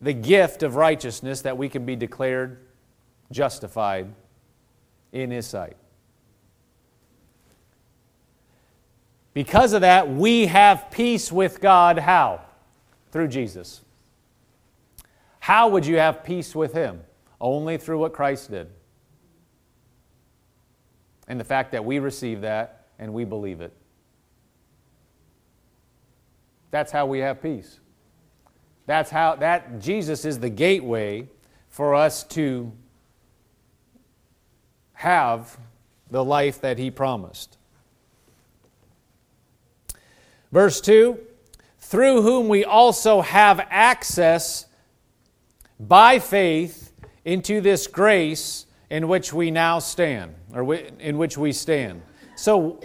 the 0.00 0.14
gift 0.14 0.62
of 0.62 0.76
righteousness 0.76 1.42
that 1.42 1.58
we 1.58 1.68
can 1.68 1.84
be 1.84 1.94
declared 1.94 2.56
justified 3.30 4.06
in 5.12 5.30
His 5.30 5.46
sight. 5.46 5.76
Because 9.34 9.74
of 9.74 9.82
that, 9.82 10.08
we 10.08 10.46
have 10.46 10.90
peace 10.90 11.30
with 11.30 11.60
God. 11.60 11.98
How? 11.98 12.40
Through 13.12 13.28
Jesus. 13.28 13.82
How 15.40 15.68
would 15.68 15.84
you 15.84 15.98
have 15.98 16.24
peace 16.24 16.54
with 16.54 16.72
Him? 16.72 17.02
Only 17.42 17.76
through 17.76 17.98
what 17.98 18.14
Christ 18.14 18.52
did. 18.52 18.70
And 21.28 21.38
the 21.38 21.44
fact 21.44 21.72
that 21.72 21.84
we 21.84 21.98
receive 21.98 22.40
that 22.40 22.75
and 22.98 23.12
we 23.12 23.24
believe 23.24 23.60
it. 23.60 23.72
That's 26.70 26.92
how 26.92 27.06
we 27.06 27.20
have 27.20 27.42
peace. 27.42 27.80
That's 28.86 29.10
how 29.10 29.36
that 29.36 29.80
Jesus 29.80 30.24
is 30.24 30.38
the 30.38 30.50
gateway 30.50 31.28
for 31.68 31.94
us 31.94 32.24
to 32.24 32.72
have 34.94 35.58
the 36.10 36.24
life 36.24 36.60
that 36.60 36.78
he 36.78 36.90
promised. 36.90 37.58
Verse 40.52 40.80
2 40.80 41.18
through 41.86 42.20
whom 42.22 42.48
we 42.48 42.64
also 42.64 43.20
have 43.20 43.64
access 43.70 44.66
by 45.78 46.18
faith 46.18 46.92
into 47.24 47.60
this 47.60 47.86
grace 47.86 48.66
in 48.90 49.06
which 49.06 49.32
we 49.32 49.52
now 49.52 49.78
stand, 49.78 50.34
or 50.52 50.74
in 50.74 51.16
which 51.16 51.38
we 51.38 51.52
stand. 51.52 52.02
So 52.36 52.80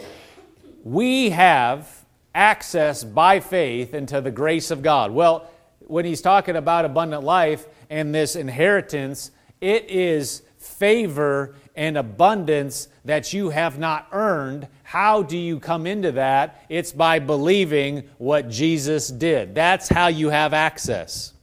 we 0.84 1.30
have 1.32 2.06
access 2.34 3.04
by 3.04 3.40
faith 3.42 3.94
into 3.94 4.22
the 4.22 4.32
grace 4.32 4.72
of 4.72 4.82
God. 4.82 5.12
Well, 5.12 5.52
when 5.80 6.06
he's 6.06 6.22
talking 6.22 6.56
about 6.56 6.86
abundant 6.86 7.24
life 7.24 7.68
and 7.90 8.16
this 8.16 8.38
inheritance, 8.38 9.32
it 9.60 9.90
is 9.90 10.42
favor 10.58 11.56
and 11.76 11.98
abundance 11.98 12.88
that 13.04 13.34
you 13.34 13.50
have 13.50 13.78
not 13.78 14.08
earned. 14.14 14.68
How 14.84 15.22
do 15.22 15.38
you 15.38 15.60
come 15.60 15.86
into 15.86 16.14
that? 16.14 16.64
It's 16.70 16.94
by 16.94 17.20
believing 17.20 18.04
what 18.18 18.50
Jesus 18.50 19.10
did. 19.10 19.54
That's 19.54 19.90
how 19.90 20.08
you 20.08 20.30
have 20.30 20.54
access. 20.54 21.34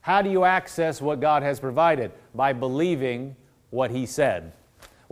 How 0.00 0.20
do 0.20 0.30
you 0.30 0.44
access 0.44 1.00
what 1.00 1.20
God 1.20 1.42
has 1.42 1.58
provided? 1.58 2.12
By 2.34 2.52
believing 2.52 3.36
what 3.70 3.90
He 3.90 4.04
said. 4.04 4.52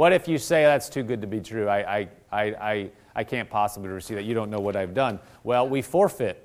What 0.01 0.15
if 0.15 0.29
you 0.29 0.39
say 0.39 0.63
that's 0.63 0.89
too 0.89 1.03
good 1.03 1.21
to 1.21 1.27
be 1.27 1.41
true? 1.41 1.69
I, 1.69 1.99
I, 1.99 2.09
I, 2.33 2.43
I, 2.43 2.91
I 3.17 3.23
can't 3.23 3.51
possibly 3.51 3.91
receive 3.91 4.17
that. 4.17 4.25
You 4.25 4.33
don't 4.33 4.49
know 4.49 4.59
what 4.59 4.75
I've 4.75 4.95
done. 4.95 5.21
Well, 5.45 5.69
we 5.69 5.83
forfeit 5.83 6.43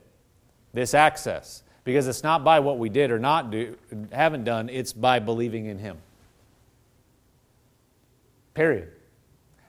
this 0.73 0.93
access 0.93 1.63
because 1.85 2.05
it's 2.09 2.21
not 2.21 2.43
by 2.43 2.59
what 2.59 2.79
we 2.79 2.89
did 2.89 3.11
or 3.11 3.17
not 3.17 3.51
do, 3.51 3.77
haven't 4.11 4.43
done, 4.43 4.67
it's 4.67 4.91
by 4.91 5.19
believing 5.19 5.67
in 5.67 5.77
Him. 5.77 5.99
Period. 8.55 8.91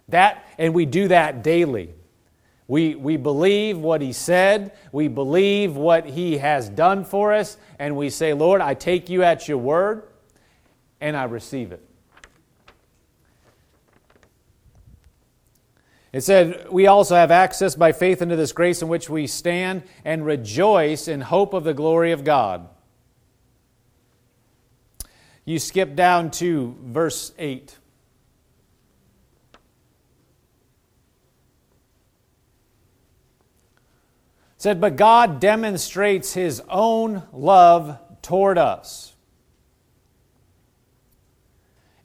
That, 0.09 0.45
and 0.59 0.74
we 0.74 0.84
do 0.84 1.07
that 1.07 1.45
daily. 1.45 1.95
We, 2.66 2.97
we 2.97 3.16
believe 3.16 3.78
what 3.78 4.03
He 4.03 4.12
said, 4.12 4.72
we 4.91 5.07
believe 5.07 5.76
what 5.76 6.07
He 6.07 6.39
has 6.39 6.68
done 6.68 7.05
for 7.05 7.32
us, 7.32 7.57
and 7.78 7.97
we 7.97 8.11
say, 8.11 8.32
Lord, 8.32 8.61
I 8.61 8.74
take 8.74 9.09
you 9.09 9.22
at 9.22 9.47
your 9.47 9.59
word, 9.59 10.09
and 11.01 11.16
I 11.16 11.22
receive 11.22 11.70
it. 11.70 11.86
It 16.17 16.25
said, 16.25 16.71
We 16.71 16.87
also 16.87 17.14
have 17.14 17.31
access 17.31 17.75
by 17.75 17.93
faith 17.93 18.23
into 18.23 18.37
this 18.37 18.53
grace 18.53 18.81
in 18.81 18.89
which 18.89 19.11
we 19.11 19.27
stand 19.27 19.83
and 20.03 20.25
rejoice 20.25 21.09
in 21.09 21.21
hope 21.21 21.53
of 21.53 21.62
the 21.62 21.75
glory 21.75 22.12
of 22.12 22.25
God. 22.25 22.71
You 25.45 25.59
skip 25.59 25.95
down 25.95 26.31
to 26.31 26.75
verse 26.81 27.33
8. 27.37 27.77
It 29.53 29.59
said, 34.57 34.81
But 34.81 34.97
God 34.97 35.39
demonstrates 35.39 36.33
his 36.33 36.62
own 36.71 37.25
love 37.31 37.99
toward 38.23 38.57
us. 38.57 39.12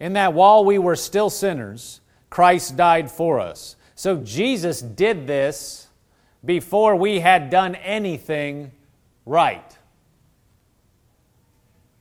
In 0.02 0.12
that 0.14 0.34
while 0.34 0.66
we 0.66 0.78
were 0.78 0.98
still 0.98 1.30
sinners, 1.30 2.02
Christ 2.30 2.76
died 2.76 3.10
for 3.10 3.40
us. 3.40 3.78
So 4.02 4.18
Jesus 4.18 4.82
did 4.82 5.28
this 5.28 5.88
before 6.44 6.96
we 6.96 7.20
had 7.20 7.52
done 7.52 7.76
anything 7.76 8.72
right 9.28 9.78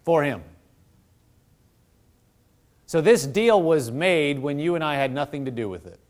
for 0.03 0.25
him. 0.25 0.43
So 2.87 3.03
this 3.03 3.27
deal 3.27 3.63
was 3.63 3.91
made 3.91 4.39
when 4.39 4.59
you 4.59 4.77
and 4.77 4.83
I 4.83 4.95
had 4.95 5.13
nothing 5.13 5.45
to 5.45 5.51
do 5.51 5.69
with 5.69 5.87
it. 5.87 6.01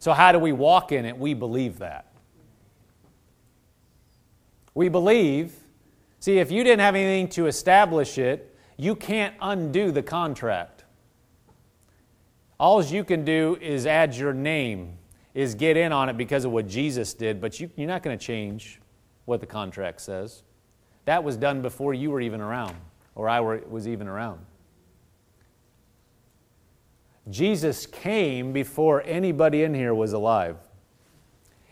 So, 0.00 0.12
how 0.12 0.30
do 0.30 0.38
we 0.38 0.52
walk 0.52 0.92
in 0.92 1.06
it? 1.06 1.16
We 1.16 1.32
believe 1.32 1.78
that. 1.78 2.12
We 4.74 4.90
believe, 4.90 5.54
see, 6.20 6.40
if 6.40 6.52
you 6.52 6.62
didn't 6.62 6.80
have 6.80 6.94
anything 6.94 7.28
to 7.28 7.46
establish 7.46 8.18
it, 8.18 8.54
you 8.76 8.94
can't 8.94 9.34
undo 9.40 9.92
the 9.92 10.02
contract. 10.02 10.73
All 12.58 12.82
you 12.84 13.04
can 13.04 13.24
do 13.24 13.58
is 13.60 13.86
add 13.86 14.14
your 14.14 14.32
name, 14.32 14.96
is 15.34 15.54
get 15.54 15.76
in 15.76 15.92
on 15.92 16.08
it 16.08 16.16
because 16.16 16.44
of 16.44 16.52
what 16.52 16.68
Jesus 16.68 17.12
did, 17.14 17.40
but 17.40 17.58
you, 17.58 17.70
you're 17.76 17.88
not 17.88 18.02
going 18.02 18.16
to 18.16 18.24
change 18.24 18.80
what 19.24 19.40
the 19.40 19.46
contract 19.46 20.00
says. 20.00 20.42
That 21.04 21.24
was 21.24 21.36
done 21.36 21.62
before 21.62 21.94
you 21.94 22.10
were 22.10 22.20
even 22.20 22.40
around, 22.40 22.76
or 23.14 23.28
I 23.28 23.40
were, 23.40 23.62
was 23.68 23.88
even 23.88 24.06
around. 24.06 24.40
Jesus 27.30 27.86
came 27.86 28.52
before 28.52 29.02
anybody 29.04 29.62
in 29.62 29.74
here 29.74 29.94
was 29.94 30.12
alive. 30.12 30.56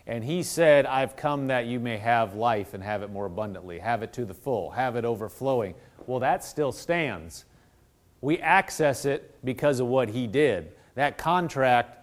And 0.05 0.23
he 0.23 0.43
said, 0.43 0.85
I've 0.85 1.15
come 1.15 1.47
that 1.47 1.65
you 1.65 1.79
may 1.79 1.97
have 1.97 2.35
life 2.35 2.73
and 2.73 2.83
have 2.83 3.03
it 3.03 3.09
more 3.09 3.25
abundantly, 3.25 3.79
have 3.79 4.03
it 4.03 4.11
to 4.13 4.25
the 4.25 4.33
full, 4.33 4.71
have 4.71 4.95
it 4.95 5.05
overflowing. 5.05 5.75
Well, 6.07 6.19
that 6.19 6.43
still 6.43 6.73
stands. 6.73 7.45
We 8.23 8.39
access 8.39 9.03
it 9.03 9.35
because 9.43 9.81
of 9.81 9.87
what 9.87 10.07
he 10.07 10.27
did. 10.27 10.71
That 10.95 11.17
contract 11.17 11.97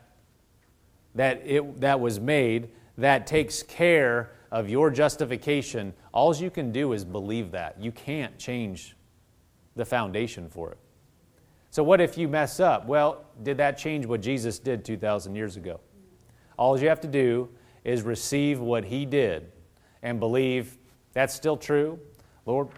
that, 1.14 1.41
it, 1.47 1.81
that 1.81 1.99
was 1.99 2.21
made 2.21 2.68
that 2.99 3.27
takes 3.27 3.62
care 3.62 4.33
of 4.51 4.68
your 4.68 4.91
justification, 4.91 5.95
all 6.12 6.37
you 6.37 6.51
can 6.51 6.73
do 6.73 6.93
is 6.93 7.07
believe 7.07 7.53
that. 7.53 7.81
You 7.81 7.91
can't 7.91 8.39
change 8.39 8.97
the 9.77 9.85
foundation 9.87 10.51
for 10.51 10.73
it. 10.73 10.79
So, 11.71 11.83
what 11.83 12.03
if 12.03 12.18
you 12.18 12.29
mess 12.29 12.61
up? 12.61 12.85
Well, 12.85 13.25
did 13.43 13.57
that 13.57 13.79
change 13.79 14.05
what 14.05 14.21
Jesus 14.21 14.59
did 14.59 14.85
2,000 14.85 15.35
years 15.35 15.57
ago? 15.57 15.81
All 16.59 16.79
you 16.79 16.89
have 16.91 17.01
to 17.01 17.09
do 17.09 17.49
is 17.83 18.03
receive 18.03 18.61
what 18.61 18.85
He 18.85 19.07
did 19.07 19.51
and 20.03 20.21
believe 20.21 20.77
that's 21.14 21.33
still 21.33 21.57
true. 21.57 21.99
Lord, 22.45 22.68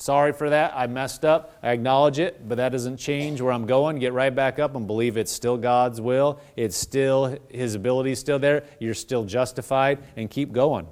sorry 0.00 0.32
for 0.32 0.50
that. 0.50 0.72
I 0.74 0.86
messed 0.86 1.24
up. 1.24 1.56
I 1.62 1.70
acknowledge 1.70 2.18
it, 2.18 2.48
but 2.48 2.56
that 2.56 2.70
doesn't 2.70 2.96
change 2.96 3.40
where 3.40 3.52
I'm 3.52 3.66
going. 3.66 3.98
Get 3.98 4.12
right 4.12 4.34
back 4.34 4.58
up 4.58 4.74
and 4.74 4.86
believe 4.86 5.16
it's 5.16 5.30
still 5.30 5.56
God's 5.56 6.00
will. 6.00 6.40
It's 6.56 6.76
still 6.76 7.38
His 7.50 7.74
ability 7.74 8.14
still 8.14 8.38
there. 8.38 8.64
You're 8.78 8.94
still 8.94 9.24
justified, 9.24 10.02
and 10.16 10.30
keep 10.30 10.52
going. 10.52 10.88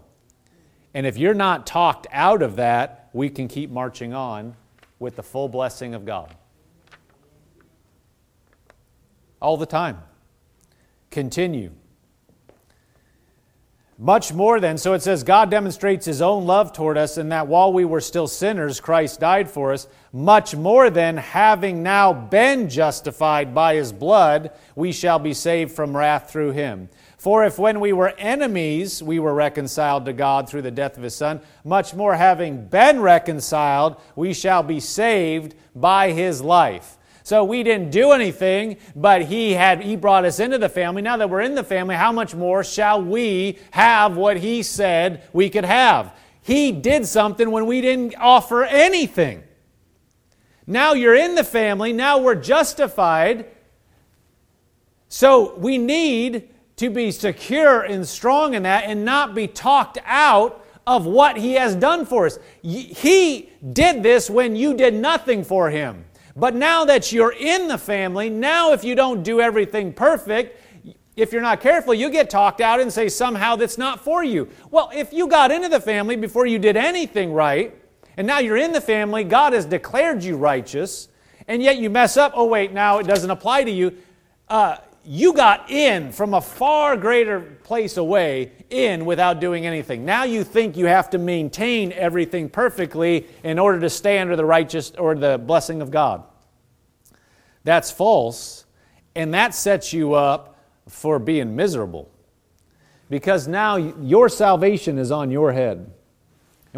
And 0.95 1.07
if 1.07 1.17
you're 1.17 1.35
not 1.35 1.67
talked 1.67 2.07
out 2.13 2.43
of 2.43 2.57
that, 2.57 3.11
we 3.13 3.29
can 3.29 3.49
keep 3.49 3.71
marching 3.71 4.15
on 4.15 4.57
with 4.99 5.17
the 5.17 5.23
full 5.23 5.49
blessing 5.49 5.95
of 5.95 6.05
God. 6.05 6.35
All 9.41 9.57
the 9.57 9.67
time. 9.67 9.99
Continue. 11.11 11.73
Much 14.01 14.33
more 14.33 14.61
than, 14.61 14.79
so 14.79 14.93
it 14.93 15.03
says, 15.03 15.25
God 15.25 15.51
demonstrates 15.51 16.07
his 16.07 16.23
own 16.23 16.47
love 16.47 16.73
toward 16.73 16.97
us 16.97 17.19
in 17.19 17.31
that 17.31 17.49
while 17.49 17.73
we 17.73 17.85
were 17.85 18.01
still 18.01 18.29
sinners, 18.29 18.79
Christ 18.79 19.19
died 19.19 19.51
for 19.51 19.73
us. 19.73 19.89
Much 20.13 20.55
more 20.55 20.89
than, 20.89 21.17
having 21.17 21.83
now 21.83 22.13
been 22.13 22.69
justified 22.69 23.53
by 23.53 23.75
his 23.75 23.93
blood, 23.93 24.53
we 24.77 24.93
shall 24.93 25.19
be 25.19 25.35
saved 25.35 25.73
from 25.73 25.97
wrath 25.97 26.31
through 26.31 26.53
him. 26.53 26.89
For 27.17 27.45
if 27.45 27.59
when 27.59 27.81
we 27.81 27.93
were 27.93 28.15
enemies 28.19 29.03
we 29.03 29.19
were 29.19 29.35
reconciled 29.35 30.05
to 30.05 30.13
God 30.13 30.49
through 30.49 30.63
the 30.63 30.71
death 30.71 30.97
of 30.97 31.03
his 31.03 31.17
Son, 31.17 31.41
much 31.65 31.93
more 31.93 32.15
having 32.15 32.67
been 32.67 33.01
reconciled, 33.01 34.01
we 34.15 34.33
shall 34.33 34.63
be 34.63 34.79
saved 34.79 35.57
by 35.75 36.13
his 36.13 36.41
life. 36.41 36.98
So 37.29 37.45
we 37.45 37.63
didn't 37.63 37.91
do 37.91 38.13
anything, 38.13 38.79
but 38.97 39.21
he 39.21 39.53
had 39.53 39.83
he 39.83 39.97
brought 39.97 40.25
us 40.25 40.41
into 40.41 40.57
the 40.57 40.71
family. 40.71 41.03
Now 41.03 41.19
that 41.19 41.29
we're 41.29 41.43
in 41.43 41.55
the 41.55 41.63
family, 41.63 41.95
how 41.95 42.11
much 42.11 42.35
more 42.35 42.65
shall 42.65 43.03
we 43.03 43.59
have 43.71 44.17
what 44.17 44.39
he 44.39 44.63
said 44.63 45.29
we 45.35 45.51
could 45.51 45.67
have? 45.67 46.17
He 46.41 46.73
did 46.73 47.05
something 47.05 47.51
when 47.51 47.67
we 47.67 47.83
didn't 47.83 48.15
offer 48.19 48.65
anything. 48.65 49.43
Now 50.67 50.95
you're 50.95 51.17
in 51.17 51.35
the 51.35 51.45
family, 51.45 51.93
now 51.93 52.17
we're 52.17 52.35
justified. 52.35 53.45
So 55.11 55.55
we 55.57 55.77
need 55.77 56.49
to 56.77 56.89
be 56.89 57.11
secure 57.11 57.83
and 57.83 58.09
strong 58.09 58.55
in 58.55 58.63
that 58.63 58.85
and 58.85 59.05
not 59.05 59.35
be 59.35 59.47
talked 59.47 59.99
out 60.07 60.65
of 60.87 61.05
what 61.05 61.37
He 61.37 61.53
has 61.57 61.75
done 61.75 62.07
for 62.07 62.25
us. 62.25 62.39
He 62.63 63.51
did 63.75 64.03
this 64.03 64.31
when 64.31 64.57
you 64.57 64.73
did 64.73 64.95
nothing 64.95 65.45
for 65.45 65.69
Him. 65.69 66.07
But 66.39 66.55
now 66.55 66.85
that 66.85 67.11
you're 67.11 67.33
in 67.33 67.67
the 67.67 67.79
family, 67.79 68.31
now 68.31 68.73
if 68.73 68.85
you 68.85 68.95
don't 68.95 69.25
do 69.25 69.41
everything 69.41 69.93
perfect, 69.93 70.63
if 71.17 71.33
you're 71.33 71.43
not 71.43 71.61
careful, 71.61 71.93
you 71.93 72.11
get 72.11 72.31
talked 72.31 72.61
out 72.61 72.79
and 72.79 72.93
say 72.93 73.09
somehow 73.09 73.57
that's 73.57 73.77
not 73.77 74.05
for 74.05 74.23
you. 74.23 74.49
Well, 74.71 74.89
if 74.95 75.13
you 75.13 75.27
got 75.27 75.51
into 75.51 75.69
the 75.69 75.81
family 75.81 76.15
before 76.15 76.47
you 76.47 76.61
did 76.61 76.77
anything 76.77 77.33
right, 77.33 77.75
and 78.17 78.25
now 78.25 78.39
you're 78.39 78.57
in 78.57 78.73
the 78.73 78.81
family, 78.81 79.25
God 79.25 79.53
has 79.53 79.67
declared 79.67 80.23
you 80.23 80.37
righteous, 80.37 81.09
and 81.49 81.61
yet 81.61 81.79
you 81.79 81.91
mess 81.91 82.17
up, 82.17 82.33
oh, 82.37 82.45
wait, 82.45 82.73
now 82.73 82.99
it 82.99 83.07
doesn't 83.07 83.31
apply 83.31 83.65
to 83.65 83.71
you. 83.71 83.97
Uh, 84.49 84.77
you 85.11 85.33
got 85.33 85.71
in 85.71 86.13
from 86.13 86.35
a 86.35 86.41
far 86.41 86.95
greater 86.95 87.41
place 87.41 87.97
away 87.97 88.53
in 88.69 89.07
without 89.07 89.41
doing 89.41 89.65
anything. 89.65 90.05
Now 90.05 90.25
you 90.25 90.45
think 90.45 90.77
you 90.77 90.85
have 90.85 91.09
to 91.11 91.19
maintain 91.19 91.93
everything 91.93 92.51
perfectly 92.51 93.27
in 93.43 93.59
order 93.59 93.81
to 93.81 93.89
stay 93.89 94.19
under 94.19 94.37
the 94.37 94.45
righteous 94.45 94.91
or 94.91 95.15
the 95.15 95.39
blessing 95.39 95.81
of 95.81 95.91
God. 95.91 96.25
That's 97.65 97.91
false, 97.91 98.67
and 99.15 99.33
that 99.33 99.55
sets 99.55 99.95
you 99.95 100.13
up 100.13 100.59
for 100.89 101.19
being 101.19 101.57
miserable. 101.57 102.11
Because 103.09 103.49
now 103.49 103.77
your 103.77 104.29
salvation 104.29 104.99
is 104.99 105.11
on 105.11 105.31
your 105.31 105.53
head. 105.53 105.91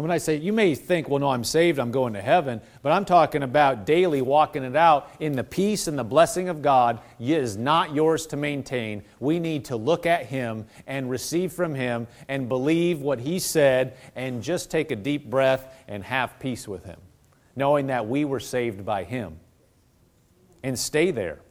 And 0.01 0.07
when 0.07 0.15
I 0.15 0.17
say, 0.17 0.37
you 0.37 0.51
may 0.51 0.73
think, 0.73 1.07
well, 1.07 1.19
no, 1.19 1.29
I'm 1.29 1.43
saved, 1.43 1.77
I'm 1.77 1.91
going 1.91 2.13
to 2.13 2.23
heaven, 2.23 2.59
but 2.81 2.91
I'm 2.91 3.05
talking 3.05 3.43
about 3.43 3.85
daily 3.85 4.23
walking 4.23 4.63
it 4.63 4.75
out 4.75 5.11
in 5.19 5.33
the 5.33 5.43
peace 5.43 5.87
and 5.87 5.95
the 5.95 6.03
blessing 6.03 6.49
of 6.49 6.63
God 6.63 6.99
it 7.19 7.29
is 7.29 7.55
not 7.55 7.93
yours 7.93 8.25
to 8.25 8.35
maintain. 8.35 9.03
We 9.19 9.37
need 9.37 9.65
to 9.65 9.75
look 9.75 10.07
at 10.07 10.25
Him 10.25 10.65
and 10.87 11.07
receive 11.07 11.53
from 11.53 11.75
Him 11.75 12.07
and 12.27 12.49
believe 12.49 13.01
what 13.01 13.19
He 13.19 13.37
said 13.37 13.95
and 14.15 14.41
just 14.41 14.71
take 14.71 14.89
a 14.89 14.95
deep 14.95 15.29
breath 15.29 15.71
and 15.87 16.03
have 16.03 16.39
peace 16.39 16.67
with 16.67 16.83
Him, 16.83 16.99
knowing 17.55 17.85
that 17.85 18.07
we 18.07 18.25
were 18.25 18.39
saved 18.39 18.83
by 18.83 19.03
Him. 19.03 19.39
And 20.63 20.79
stay 20.79 21.11
there 21.11 21.41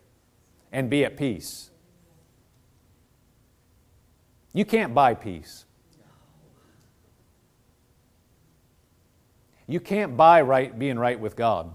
and 0.72 0.90
be 0.90 1.04
at 1.04 1.16
peace. 1.16 1.70
You 4.52 4.64
can't 4.64 4.92
buy 4.92 5.14
peace. 5.14 5.66
You 9.70 9.78
can't 9.78 10.16
buy 10.16 10.42
right 10.42 10.76
being 10.76 10.98
right 10.98 11.18
with 11.18 11.36
God. 11.36 11.72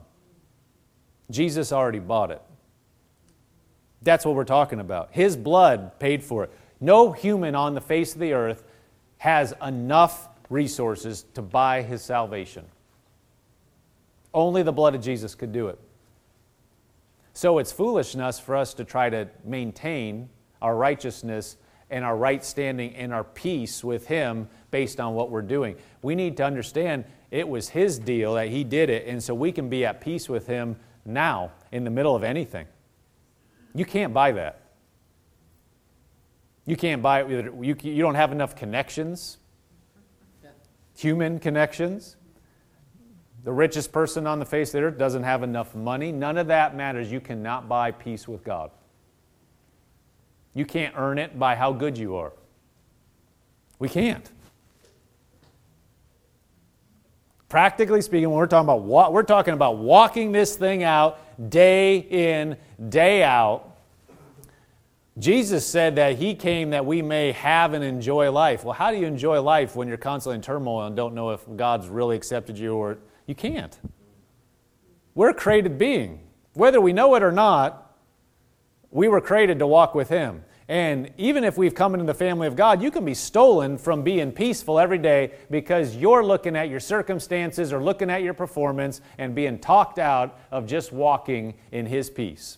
Jesus 1.32 1.72
already 1.72 2.00
bought 2.00 2.30
it. 2.30 2.42
That's 4.02 4.26
what 4.26 4.36
we're 4.36 4.44
talking 4.44 4.82
about. 4.82 5.10
His 5.12 5.38
blood 5.38 5.98
paid 5.98 6.22
for 6.22 6.44
it. 6.44 6.52
No 6.82 7.14
human 7.14 7.56
on 7.56 7.74
the 7.74 7.80
face 7.80 8.14
of 8.14 8.20
the 8.20 8.34
earth 8.34 8.66
has 9.20 9.54
enough 9.66 10.28
resources 10.50 11.24
to 11.36 11.42
buy 11.42 11.84
his 11.84 12.02
salvation. 12.02 12.66
Only 14.34 14.62
the 14.62 14.74
blood 14.74 14.94
of 14.94 15.02
Jesus 15.02 15.34
could 15.34 15.54
do 15.54 15.70
it. 15.70 15.80
So 17.32 17.60
it's 17.60 17.72
foolishness 17.72 18.40
for 18.40 18.58
us 18.58 18.74
to 18.74 18.84
try 18.84 19.10
to 19.10 19.30
maintain 19.46 20.28
our 20.62 20.76
righteousness 20.76 21.56
and 21.90 22.04
our 22.04 22.16
right 22.18 22.44
standing 22.44 22.96
and 22.96 23.14
our 23.14 23.24
peace 23.24 23.84
with 23.84 24.08
Him 24.08 24.48
based 24.72 25.00
on 25.00 25.14
what 25.14 25.30
we're 25.30 25.42
doing. 25.42 25.76
We 26.02 26.16
need 26.16 26.38
to 26.38 26.44
understand 26.44 27.06
it 27.32 27.48
was 27.48 27.70
His 27.70 28.00
deal 28.00 28.36
that 28.36 28.50
He 28.50 28.64
did 28.64 28.90
it, 28.90 29.08
and 29.08 29.22
so 29.22 29.34
we 29.34 29.52
can 29.52 29.70
be 29.70 29.86
at 29.86 30.02
peace 30.02 30.28
with 30.28 30.48
Him 30.48 30.78
now 31.06 31.52
in 31.72 31.84
the 31.84 31.92
middle 31.92 32.16
of 32.16 32.24
anything. 32.24 32.68
You 33.74 33.86
can't 33.86 34.14
buy 34.14 34.32
that. 34.34 34.62
You 36.66 36.76
can't 36.76 37.02
buy 37.02 37.24
it. 37.24 37.30
You, 37.30 37.76
you 37.80 38.02
don't 38.02 38.16
have 38.16 38.32
enough 38.32 38.56
connections, 38.56 39.38
human 40.98 41.40
connections. 41.40 42.16
The 43.44 43.52
richest 43.52 43.92
person 43.92 44.26
on 44.26 44.40
the 44.40 44.46
face 44.46 44.70
of 44.70 44.82
the 44.82 44.88
earth 44.88 44.98
doesn't 44.98 45.22
have 45.22 45.44
enough 45.44 45.76
money. 45.76 46.12
None 46.12 46.40
of 46.40 46.48
that 46.48 46.76
matters. 46.76 47.12
You 47.12 47.20
cannot 47.20 47.70
buy 47.70 47.92
peace 47.92 48.28
with 48.28 48.44
God. 48.44 48.72
You 50.56 50.66
can't 50.66 50.96
earn 50.98 51.20
it 51.20 51.38
by 51.38 51.54
how 51.54 51.74
good 51.74 51.98
you 51.98 52.16
are. 52.16 52.34
We 53.78 53.90
can't. 53.90 54.28
Practically 57.50 58.02
speaking, 58.02 58.30
when 58.30 58.38
we're 58.38 58.48
talking 58.48 58.66
about 58.66 58.82
what 58.82 59.14
we're 59.14 59.24
talking 59.24 59.54
about 59.54 59.78
walking 59.78 60.32
this 60.32 60.56
thing 60.56 60.84
out 60.84 61.20
day 61.50 61.98
in, 61.98 62.58
day 62.90 63.22
out. 63.22 63.76
Jesus 65.18 65.66
said 65.66 65.96
that 65.96 66.18
he 66.18 66.36
came 66.36 66.72
that 66.72 66.86
we 66.86 67.02
may 67.02 67.32
have 67.34 67.74
and 67.74 67.84
enjoy 67.84 68.32
life. 68.32 68.64
Well, 68.64 68.74
how 68.74 68.92
do 68.92 68.98
you 68.98 69.06
enjoy 69.06 69.42
life 69.42 69.76
when 69.76 69.88
you're 69.88 69.98
constantly 69.98 70.36
in 70.36 70.42
turmoil 70.42 70.88
and 70.88 70.96
don't 70.96 71.14
know 71.14 71.30
if 71.32 71.42
God's 71.56 71.88
really 71.88 72.16
accepted 72.16 72.58
you 72.58 72.76
or 72.76 72.98
you 73.26 73.36
can't? 73.36 73.78
We're 75.14 75.30
a 75.30 75.34
created 75.34 75.78
being. 75.78 76.20
Whether 76.54 76.82
we 76.82 76.92
know 76.92 77.16
it 77.16 77.24
or 77.24 77.32
not, 77.32 77.85
we 78.96 79.10
were 79.10 79.20
created 79.20 79.60
to 79.60 79.68
walk 79.68 79.94
with 79.94 80.08
him. 80.08 80.42
And 80.70 81.12
even 81.18 81.44
if 81.44 81.58
we've 81.58 81.76
come 81.76 81.94
into 81.94 82.06
the 82.06 82.14
family 82.14 82.48
of 82.48 82.56
God, 82.56 82.82
you 82.82 82.90
can 82.90 83.04
be 83.04 83.14
stolen 83.14 83.78
from 83.78 84.04
being 84.04 84.32
peaceful 84.32 84.80
every 84.80 84.98
day 84.98 85.34
because 85.52 85.98
you're 85.98 86.24
looking 86.24 86.56
at 86.56 86.70
your 86.70 86.80
circumstances 86.80 87.74
or 87.74 87.84
looking 87.84 88.10
at 88.10 88.24
your 88.24 88.34
performance 88.34 89.02
and 89.18 89.36
being 89.36 89.60
talked 89.60 90.00
out 90.00 90.40
of 90.50 90.66
just 90.66 90.94
walking 90.94 91.56
in 91.74 91.86
His 91.86 92.10
peace. 92.10 92.58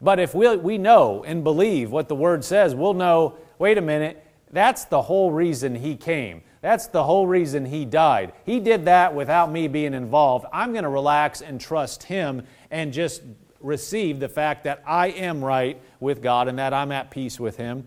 But 0.00 0.18
if 0.18 0.34
we, 0.34 0.56
we 0.56 0.78
know 0.78 1.22
and 1.24 1.44
believe 1.44 1.92
what 1.92 2.08
the 2.08 2.16
Word 2.16 2.46
says, 2.46 2.74
we'll 2.74 2.94
know 2.94 3.36
wait 3.58 3.76
a 3.76 3.82
minute, 3.82 4.26
that's 4.50 4.86
the 4.86 5.02
whole 5.02 5.32
reason 5.32 5.74
He 5.74 5.96
came. 5.96 6.42
That's 6.62 6.88
the 6.88 7.04
whole 7.04 7.26
reason 7.26 7.64
He 7.64 7.84
died. 7.84 8.32
He 8.44 8.60
did 8.60 8.84
that 8.84 9.14
without 9.14 9.50
me 9.50 9.66
being 9.68 9.94
involved. 9.94 10.46
I'm 10.52 10.72
going 10.72 10.84
to 10.84 10.90
relax 10.90 11.40
and 11.40 11.60
trust 11.60 12.02
Him 12.02 12.44
and 12.70 12.92
just 12.92 13.22
receive 13.60 14.20
the 14.20 14.28
fact 14.28 14.64
that 14.64 14.82
I 14.86 15.08
am 15.08 15.42
right 15.42 15.80
with 16.00 16.22
God 16.22 16.48
and 16.48 16.58
that 16.58 16.72
I'm 16.72 16.92
at 16.92 17.10
peace 17.10 17.40
with 17.40 17.56
Him, 17.56 17.84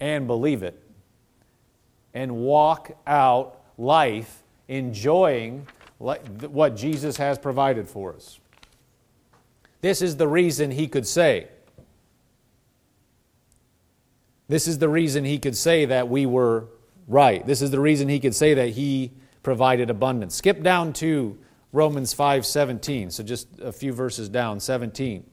and 0.00 0.26
believe 0.26 0.62
it. 0.62 0.82
And 2.14 2.36
walk 2.36 2.96
out 3.06 3.62
life 3.78 4.42
enjoying 4.68 5.66
what 5.98 6.76
Jesus 6.76 7.16
has 7.16 7.38
provided 7.38 7.88
for 7.88 8.14
us. 8.14 8.40
This 9.80 10.02
is 10.02 10.16
the 10.16 10.28
reason 10.28 10.70
He 10.70 10.86
could 10.88 11.06
say, 11.06 11.48
this 14.48 14.68
is 14.68 14.78
the 14.78 14.88
reason 14.88 15.24
He 15.24 15.38
could 15.38 15.56
say 15.56 15.86
that 15.86 16.08
we 16.08 16.26
were 16.26 16.66
right. 17.12 17.46
This 17.46 17.62
is 17.62 17.70
the 17.70 17.80
reason 17.80 18.08
He 18.08 18.18
could 18.18 18.34
say 18.34 18.54
that 18.54 18.70
He 18.70 19.12
provided 19.42 19.90
abundance. 19.90 20.34
Skip 20.34 20.62
down 20.62 20.92
to 20.94 21.38
Romans 21.72 22.14
5:17. 22.14 23.10
So 23.10 23.22
just 23.22 23.48
a 23.60 23.72
few 23.72 23.92
verses 23.92 24.28
down, 24.28 24.60
17. 24.60 25.24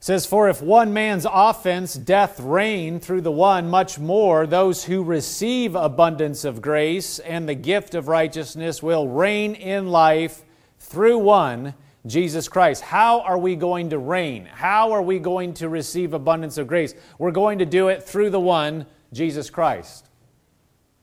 It 0.00 0.04
says, 0.04 0.24
For 0.24 0.48
if 0.48 0.62
one 0.62 0.94
man's 0.94 1.26
offense, 1.30 1.92
death, 1.92 2.40
reigned 2.40 3.02
through 3.02 3.20
the 3.20 3.30
one, 3.30 3.68
much 3.68 3.98
more 3.98 4.46
those 4.46 4.84
who 4.84 5.04
receive 5.04 5.74
abundance 5.74 6.46
of 6.46 6.62
grace 6.62 7.18
and 7.18 7.46
the 7.46 7.54
gift 7.54 7.94
of 7.94 8.08
righteousness 8.08 8.82
will 8.82 9.08
reign 9.08 9.54
in 9.54 9.88
life 9.88 10.42
through 10.78 11.18
one, 11.18 11.74
Jesus 12.06 12.48
Christ. 12.48 12.82
How 12.82 13.20
are 13.20 13.38
we 13.38 13.56
going 13.56 13.90
to 13.90 13.98
reign? 13.98 14.46
How 14.46 14.92
are 14.92 15.02
we 15.02 15.18
going 15.18 15.54
to 15.54 15.68
receive 15.68 16.14
abundance 16.14 16.56
of 16.58 16.66
grace? 16.66 16.94
We're 17.18 17.30
going 17.30 17.58
to 17.58 17.66
do 17.66 17.88
it 17.88 18.02
through 18.02 18.30
the 18.30 18.40
one, 18.40 18.86
Jesus 19.12 19.50
Christ. 19.50 20.06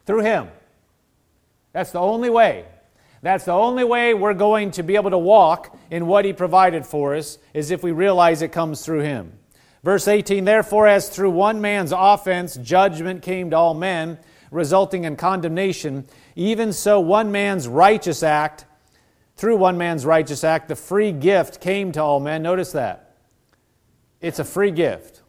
Through 0.05 0.21
Him. 0.21 0.47
That's 1.73 1.91
the 1.91 1.99
only 1.99 2.29
way. 2.29 2.65
That's 3.21 3.45
the 3.45 3.53
only 3.53 3.83
way 3.83 4.13
we're 4.13 4.33
going 4.33 4.71
to 4.71 4.83
be 4.83 4.95
able 4.95 5.11
to 5.11 5.17
walk 5.17 5.77
in 5.91 6.07
what 6.07 6.25
He 6.25 6.33
provided 6.33 6.85
for 6.85 7.15
us, 7.15 7.37
is 7.53 7.71
if 7.71 7.83
we 7.83 7.91
realize 7.91 8.41
it 8.41 8.51
comes 8.51 8.83
through 8.83 9.01
Him. 9.01 9.33
Verse 9.83 10.07
18 10.07 10.45
Therefore, 10.45 10.87
as 10.87 11.09
through 11.09 11.31
one 11.31 11.61
man's 11.61 11.93
offense 11.95 12.55
judgment 12.55 13.21
came 13.21 13.51
to 13.51 13.57
all 13.57 13.73
men, 13.73 14.17
resulting 14.49 15.03
in 15.03 15.15
condemnation, 15.15 16.05
even 16.35 16.73
so 16.73 16.99
one 16.99 17.31
man's 17.31 17.67
righteous 17.67 18.23
act 18.23 18.65
through 19.37 19.57
one 19.57 19.77
man's 19.77 20.05
righteous 20.05 20.43
act, 20.43 20.67
the 20.67 20.75
free 20.75 21.11
gift 21.11 21.61
came 21.61 21.91
to 21.93 22.01
all 22.01 22.19
men. 22.19 22.41
Notice 22.41 22.71
that. 22.71 23.15
It's 24.19 24.39
a 24.39 24.43
free 24.43 24.71
gift, 24.71 25.21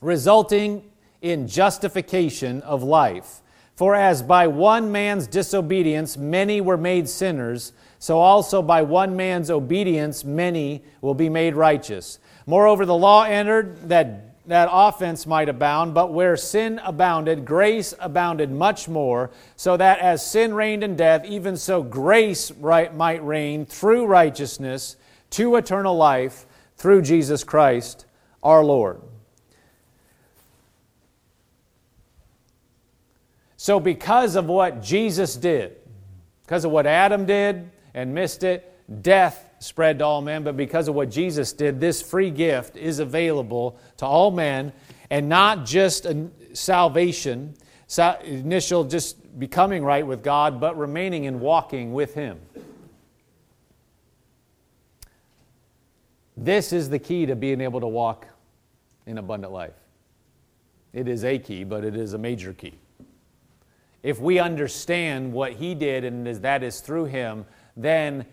resulting 0.00 0.84
in 1.20 1.48
justification 1.48 2.62
of 2.62 2.84
life. 2.84 3.42
For 3.74 3.94
as 3.94 4.22
by 4.22 4.46
one 4.46 4.92
man's 4.92 5.26
disobedience 5.26 6.16
many 6.16 6.60
were 6.60 6.76
made 6.76 7.08
sinners, 7.08 7.72
so 7.98 8.18
also 8.18 8.62
by 8.62 8.82
one 8.82 9.16
man's 9.16 9.50
obedience 9.50 10.24
many 10.24 10.84
will 11.00 11.14
be 11.14 11.28
made 11.28 11.56
righteous. 11.56 12.20
Moreover, 12.46 12.86
the 12.86 12.94
law 12.94 13.24
entered 13.24 13.88
that 13.88 14.37
that 14.48 14.68
offense 14.72 15.26
might 15.26 15.48
abound, 15.48 15.92
but 15.92 16.12
where 16.12 16.36
sin 16.36 16.80
abounded, 16.82 17.44
grace 17.44 17.92
abounded 18.00 18.50
much 18.50 18.88
more, 18.88 19.30
so 19.56 19.76
that 19.76 19.98
as 19.98 20.26
sin 20.26 20.54
reigned 20.54 20.82
in 20.82 20.96
death, 20.96 21.24
even 21.26 21.56
so 21.56 21.82
grace 21.82 22.50
right, 22.52 22.94
might 22.94 23.22
reign 23.24 23.66
through 23.66 24.06
righteousness 24.06 24.96
to 25.30 25.56
eternal 25.56 25.96
life 25.96 26.46
through 26.76 27.02
Jesus 27.02 27.44
Christ 27.44 28.06
our 28.42 28.64
Lord. 28.64 29.02
So, 33.56 33.78
because 33.78 34.34
of 34.34 34.46
what 34.46 34.82
Jesus 34.82 35.36
did, 35.36 35.76
because 36.46 36.64
of 36.64 36.70
what 36.70 36.86
Adam 36.86 37.26
did 37.26 37.70
and 37.92 38.14
missed 38.14 38.44
it, 38.44 38.72
death 39.02 39.47
spread 39.60 39.98
to 39.98 40.04
all 40.04 40.20
men, 40.22 40.44
but 40.44 40.56
because 40.56 40.88
of 40.88 40.94
what 40.94 41.10
Jesus 41.10 41.52
did, 41.52 41.80
this 41.80 42.00
free 42.00 42.30
gift 42.30 42.76
is 42.76 42.98
available 42.98 43.78
to 43.96 44.06
all 44.06 44.30
men, 44.30 44.72
and 45.10 45.28
not 45.28 45.66
just 45.66 46.06
a 46.06 46.28
salvation, 46.52 47.54
initial 48.24 48.84
just 48.84 49.38
becoming 49.38 49.84
right 49.84 50.06
with 50.06 50.22
God, 50.22 50.60
but 50.60 50.76
remaining 50.76 51.26
and 51.26 51.40
walking 51.40 51.92
with 51.92 52.14
Him. 52.14 52.38
This 56.36 56.72
is 56.72 56.88
the 56.88 56.98
key 56.98 57.26
to 57.26 57.34
being 57.34 57.60
able 57.60 57.80
to 57.80 57.88
walk 57.88 58.26
in 59.06 59.18
abundant 59.18 59.52
life. 59.52 59.74
It 60.92 61.08
is 61.08 61.24
a 61.24 61.38
key, 61.38 61.64
but 61.64 61.84
it 61.84 61.96
is 61.96 62.14
a 62.14 62.18
major 62.18 62.52
key. 62.52 62.74
If 64.02 64.20
we 64.20 64.38
understand 64.38 65.32
what 65.32 65.52
He 65.52 65.74
did 65.74 66.04
and 66.04 66.26
that 66.26 66.62
is 66.62 66.80
through 66.80 67.06
Him, 67.06 67.44
then 67.76 68.24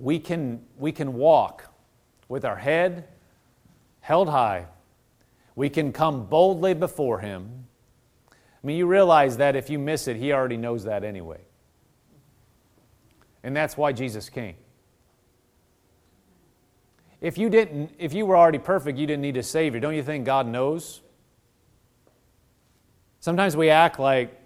we 0.00 0.18
can, 0.18 0.62
we 0.78 0.92
can 0.92 1.14
walk 1.14 1.66
with 2.28 2.44
our 2.44 2.56
head 2.56 3.06
held 4.00 4.28
high. 4.28 4.66
We 5.54 5.68
can 5.68 5.92
come 5.92 6.26
boldly 6.26 6.74
before 6.74 7.20
Him. 7.20 7.66
I 8.32 8.66
mean, 8.66 8.76
you 8.76 8.86
realize 8.86 9.36
that 9.36 9.56
if 9.56 9.70
you 9.70 9.78
miss 9.78 10.08
it, 10.08 10.16
He 10.16 10.32
already 10.32 10.56
knows 10.56 10.84
that 10.84 11.04
anyway. 11.04 11.40
And 13.42 13.56
that's 13.56 13.76
why 13.76 13.92
Jesus 13.92 14.28
came. 14.28 14.56
If 17.20 17.36
you 17.36 17.50
didn't, 17.50 17.92
if 17.98 18.14
you 18.14 18.24
were 18.24 18.36
already 18.36 18.58
perfect, 18.58 18.98
you 18.98 19.06
didn't 19.06 19.22
need 19.22 19.36
a 19.36 19.42
Savior. 19.42 19.78
Don't 19.80 19.94
you 19.94 20.02
think 20.02 20.24
God 20.24 20.46
knows? 20.46 21.02
Sometimes 23.20 23.56
we 23.56 23.68
act 23.68 23.98
like, 23.98 24.38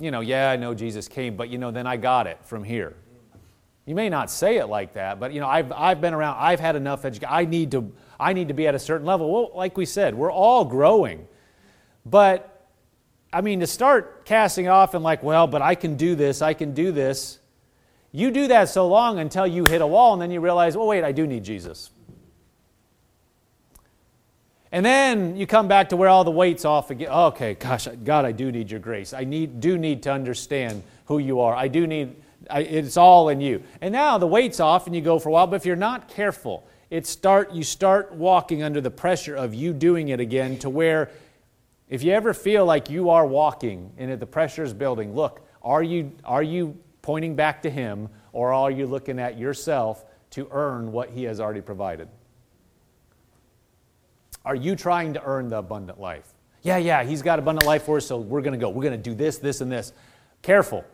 you 0.00 0.10
know, 0.10 0.20
yeah, 0.20 0.50
I 0.50 0.56
know 0.56 0.74
Jesus 0.74 1.06
came, 1.06 1.36
but 1.36 1.48
you 1.48 1.58
know, 1.58 1.70
then 1.70 1.86
I 1.86 1.96
got 1.96 2.26
it 2.26 2.38
from 2.42 2.64
here. 2.64 2.96
You 3.88 3.94
may 3.94 4.10
not 4.10 4.30
say 4.30 4.58
it 4.58 4.66
like 4.66 4.92
that, 4.92 5.18
but 5.18 5.32
you 5.32 5.40
know, 5.40 5.48
I've, 5.48 5.72
I've 5.72 5.98
been 5.98 6.12
around, 6.12 6.36
I've 6.38 6.60
had 6.60 6.76
enough 6.76 7.06
education. 7.06 7.32
I 7.34 7.46
need 7.46 7.70
to 7.70 7.90
I 8.20 8.34
need 8.34 8.48
to 8.48 8.54
be 8.54 8.66
at 8.66 8.74
a 8.74 8.78
certain 8.78 9.06
level. 9.06 9.32
Well, 9.32 9.50
like 9.54 9.78
we 9.78 9.86
said, 9.86 10.14
we're 10.14 10.30
all 10.30 10.66
growing. 10.66 11.26
But 12.04 12.68
I 13.32 13.40
mean, 13.40 13.60
to 13.60 13.66
start 13.66 14.26
casting 14.26 14.68
off 14.68 14.92
and 14.92 15.02
like, 15.02 15.22
well, 15.22 15.46
but 15.46 15.62
I 15.62 15.74
can 15.74 15.96
do 15.96 16.14
this, 16.14 16.42
I 16.42 16.52
can 16.52 16.74
do 16.74 16.92
this. 16.92 17.38
You 18.12 18.30
do 18.30 18.48
that 18.48 18.68
so 18.68 18.86
long 18.86 19.20
until 19.20 19.46
you 19.46 19.64
hit 19.64 19.80
a 19.80 19.86
wall 19.86 20.12
and 20.12 20.20
then 20.20 20.30
you 20.30 20.42
realize, 20.42 20.76
well, 20.76 20.86
wait, 20.86 21.02
I 21.02 21.12
do 21.12 21.26
need 21.26 21.42
Jesus. 21.42 21.90
And 24.70 24.84
then 24.84 25.34
you 25.34 25.46
come 25.46 25.66
back 25.66 25.88
to 25.88 25.96
where 25.96 26.10
all 26.10 26.24
the 26.24 26.30
weight's 26.30 26.66
off 26.66 26.90
again. 26.90 27.08
Okay, 27.08 27.54
gosh, 27.54 27.88
God, 28.04 28.26
I 28.26 28.32
do 28.32 28.52
need 28.52 28.70
your 28.70 28.80
grace. 28.80 29.14
I 29.14 29.24
need, 29.24 29.60
do 29.60 29.78
need 29.78 30.02
to 30.02 30.12
understand 30.12 30.82
who 31.06 31.16
you 31.16 31.40
are. 31.40 31.54
I 31.54 31.68
do 31.68 31.86
need 31.86 32.16
it's 32.50 32.96
all 32.96 33.28
in 33.28 33.40
you. 33.40 33.62
And 33.80 33.92
now 33.92 34.18
the 34.18 34.26
weight's 34.26 34.60
off 34.60 34.86
and 34.86 34.94
you 34.94 35.02
go 35.02 35.18
for 35.18 35.28
a 35.28 35.32
while, 35.32 35.46
but 35.46 35.56
if 35.56 35.66
you're 35.66 35.76
not 35.76 36.08
careful, 36.08 36.66
it 36.90 37.06
start, 37.06 37.52
you 37.52 37.62
start 37.62 38.12
walking 38.14 38.62
under 38.62 38.80
the 38.80 38.90
pressure 38.90 39.36
of 39.36 39.54
you 39.54 39.72
doing 39.72 40.08
it 40.08 40.20
again 40.20 40.58
to 40.58 40.70
where 40.70 41.10
if 41.88 42.02
you 42.02 42.12
ever 42.12 42.34
feel 42.34 42.64
like 42.64 42.90
you 42.90 43.10
are 43.10 43.26
walking 43.26 43.92
and 43.98 44.18
the 44.18 44.26
pressure 44.26 44.62
is 44.62 44.74
building, 44.74 45.14
look, 45.14 45.46
are 45.62 45.82
you, 45.82 46.12
are 46.24 46.42
you 46.42 46.78
pointing 47.02 47.34
back 47.34 47.62
to 47.62 47.70
Him 47.70 48.08
or 48.32 48.52
are 48.52 48.70
you 48.70 48.86
looking 48.86 49.18
at 49.18 49.38
yourself 49.38 50.04
to 50.30 50.48
earn 50.50 50.92
what 50.92 51.10
He 51.10 51.24
has 51.24 51.40
already 51.40 51.60
provided? 51.60 52.08
Are 54.44 54.54
you 54.54 54.76
trying 54.76 55.14
to 55.14 55.22
earn 55.24 55.48
the 55.48 55.58
abundant 55.58 56.00
life? 56.00 56.34
Yeah, 56.62 56.76
yeah, 56.76 57.04
He's 57.04 57.22
got 57.22 57.38
abundant 57.38 57.66
life 57.66 57.84
for 57.84 57.98
us, 57.98 58.06
so 58.06 58.18
we're 58.18 58.40
going 58.40 58.52
to 58.52 58.58
go. 58.58 58.68
We're 58.68 58.82
going 58.82 59.02
to 59.02 59.10
do 59.10 59.14
this, 59.14 59.38
this, 59.38 59.60
and 59.60 59.70
this. 59.70 59.92
Careful. 60.42 60.84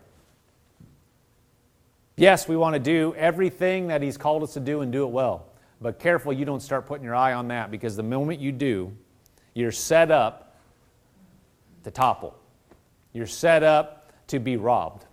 Yes, 2.17 2.47
we 2.47 2.55
want 2.55 2.75
to 2.75 2.79
do 2.79 3.13
everything 3.15 3.87
that 3.87 4.01
He's 4.01 4.17
called 4.17 4.43
us 4.43 4.53
to 4.53 4.59
do 4.59 4.81
and 4.81 4.91
do 4.91 5.03
it 5.03 5.11
well. 5.11 5.47
But 5.81 5.99
careful 5.99 6.31
you 6.31 6.45
don't 6.45 6.61
start 6.61 6.85
putting 6.85 7.03
your 7.03 7.15
eye 7.15 7.33
on 7.33 7.49
that 7.49 7.71
because 7.71 7.95
the 7.95 8.03
moment 8.03 8.39
you 8.39 8.51
do, 8.51 8.95
you're 9.53 9.71
set 9.71 10.11
up 10.11 10.57
to 11.83 11.91
topple. 11.91 12.37
You're 13.11 13.27
set 13.27 13.63
up 13.63 14.11
to 14.27 14.39
be 14.39 14.57
robbed. 14.57 15.05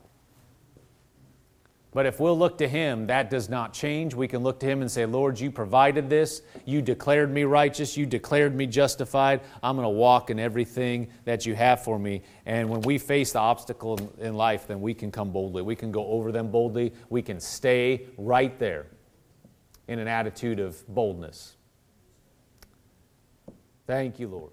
But 1.95 2.07
if 2.07 2.19
we'll 2.19 2.39
look 2.39 2.57
to 2.59 2.69
Him, 2.69 3.07
that 3.09 3.29
does 3.29 3.51
not 3.51 3.75
change. 3.75 4.15
We 4.15 4.27
can 4.27 4.43
look 4.43 4.59
to 4.61 4.67
Him 4.67 4.81
and 4.81 4.91
say, 4.91 5.05
Lord, 5.05 5.39
you 5.39 5.51
provided 5.51 6.09
this. 6.09 6.41
You 6.65 6.81
declared 6.81 7.31
me 7.31 7.45
righteous. 7.45 7.99
You 7.99 8.07
declared 8.07 8.57
me 8.57 8.67
justified. 8.67 9.43
I'm 9.63 9.77
going 9.77 9.85
to 9.85 9.91
walk 9.91 10.31
in 10.31 10.41
everything 10.41 11.09
that 11.27 11.45
you 11.45 11.55
have 11.55 11.85
for 11.85 11.99
me. 11.99 12.23
And 12.47 12.71
when 12.71 12.81
we 12.81 12.97
face 12.97 13.33
the 13.33 13.41
obstacle 13.41 14.11
in 14.19 14.35
life, 14.35 14.67
then 14.67 14.81
we 14.81 14.95
can 14.95 15.11
come 15.11 15.33
boldly. 15.33 15.61
We 15.61 15.77
can 15.77 15.93
go 15.93 16.07
over 16.07 16.33
them 16.33 16.51
boldly. 16.51 16.95
We 17.11 17.21
can 17.21 17.39
stay 17.39 18.07
right 18.17 18.59
there 18.59 18.87
in 19.87 19.99
an 19.99 20.09
attitude 20.09 20.61
of 20.61 20.83
boldness. 20.89 21.57
Thank 23.87 24.19
you, 24.19 24.29
Lord. 24.29 24.53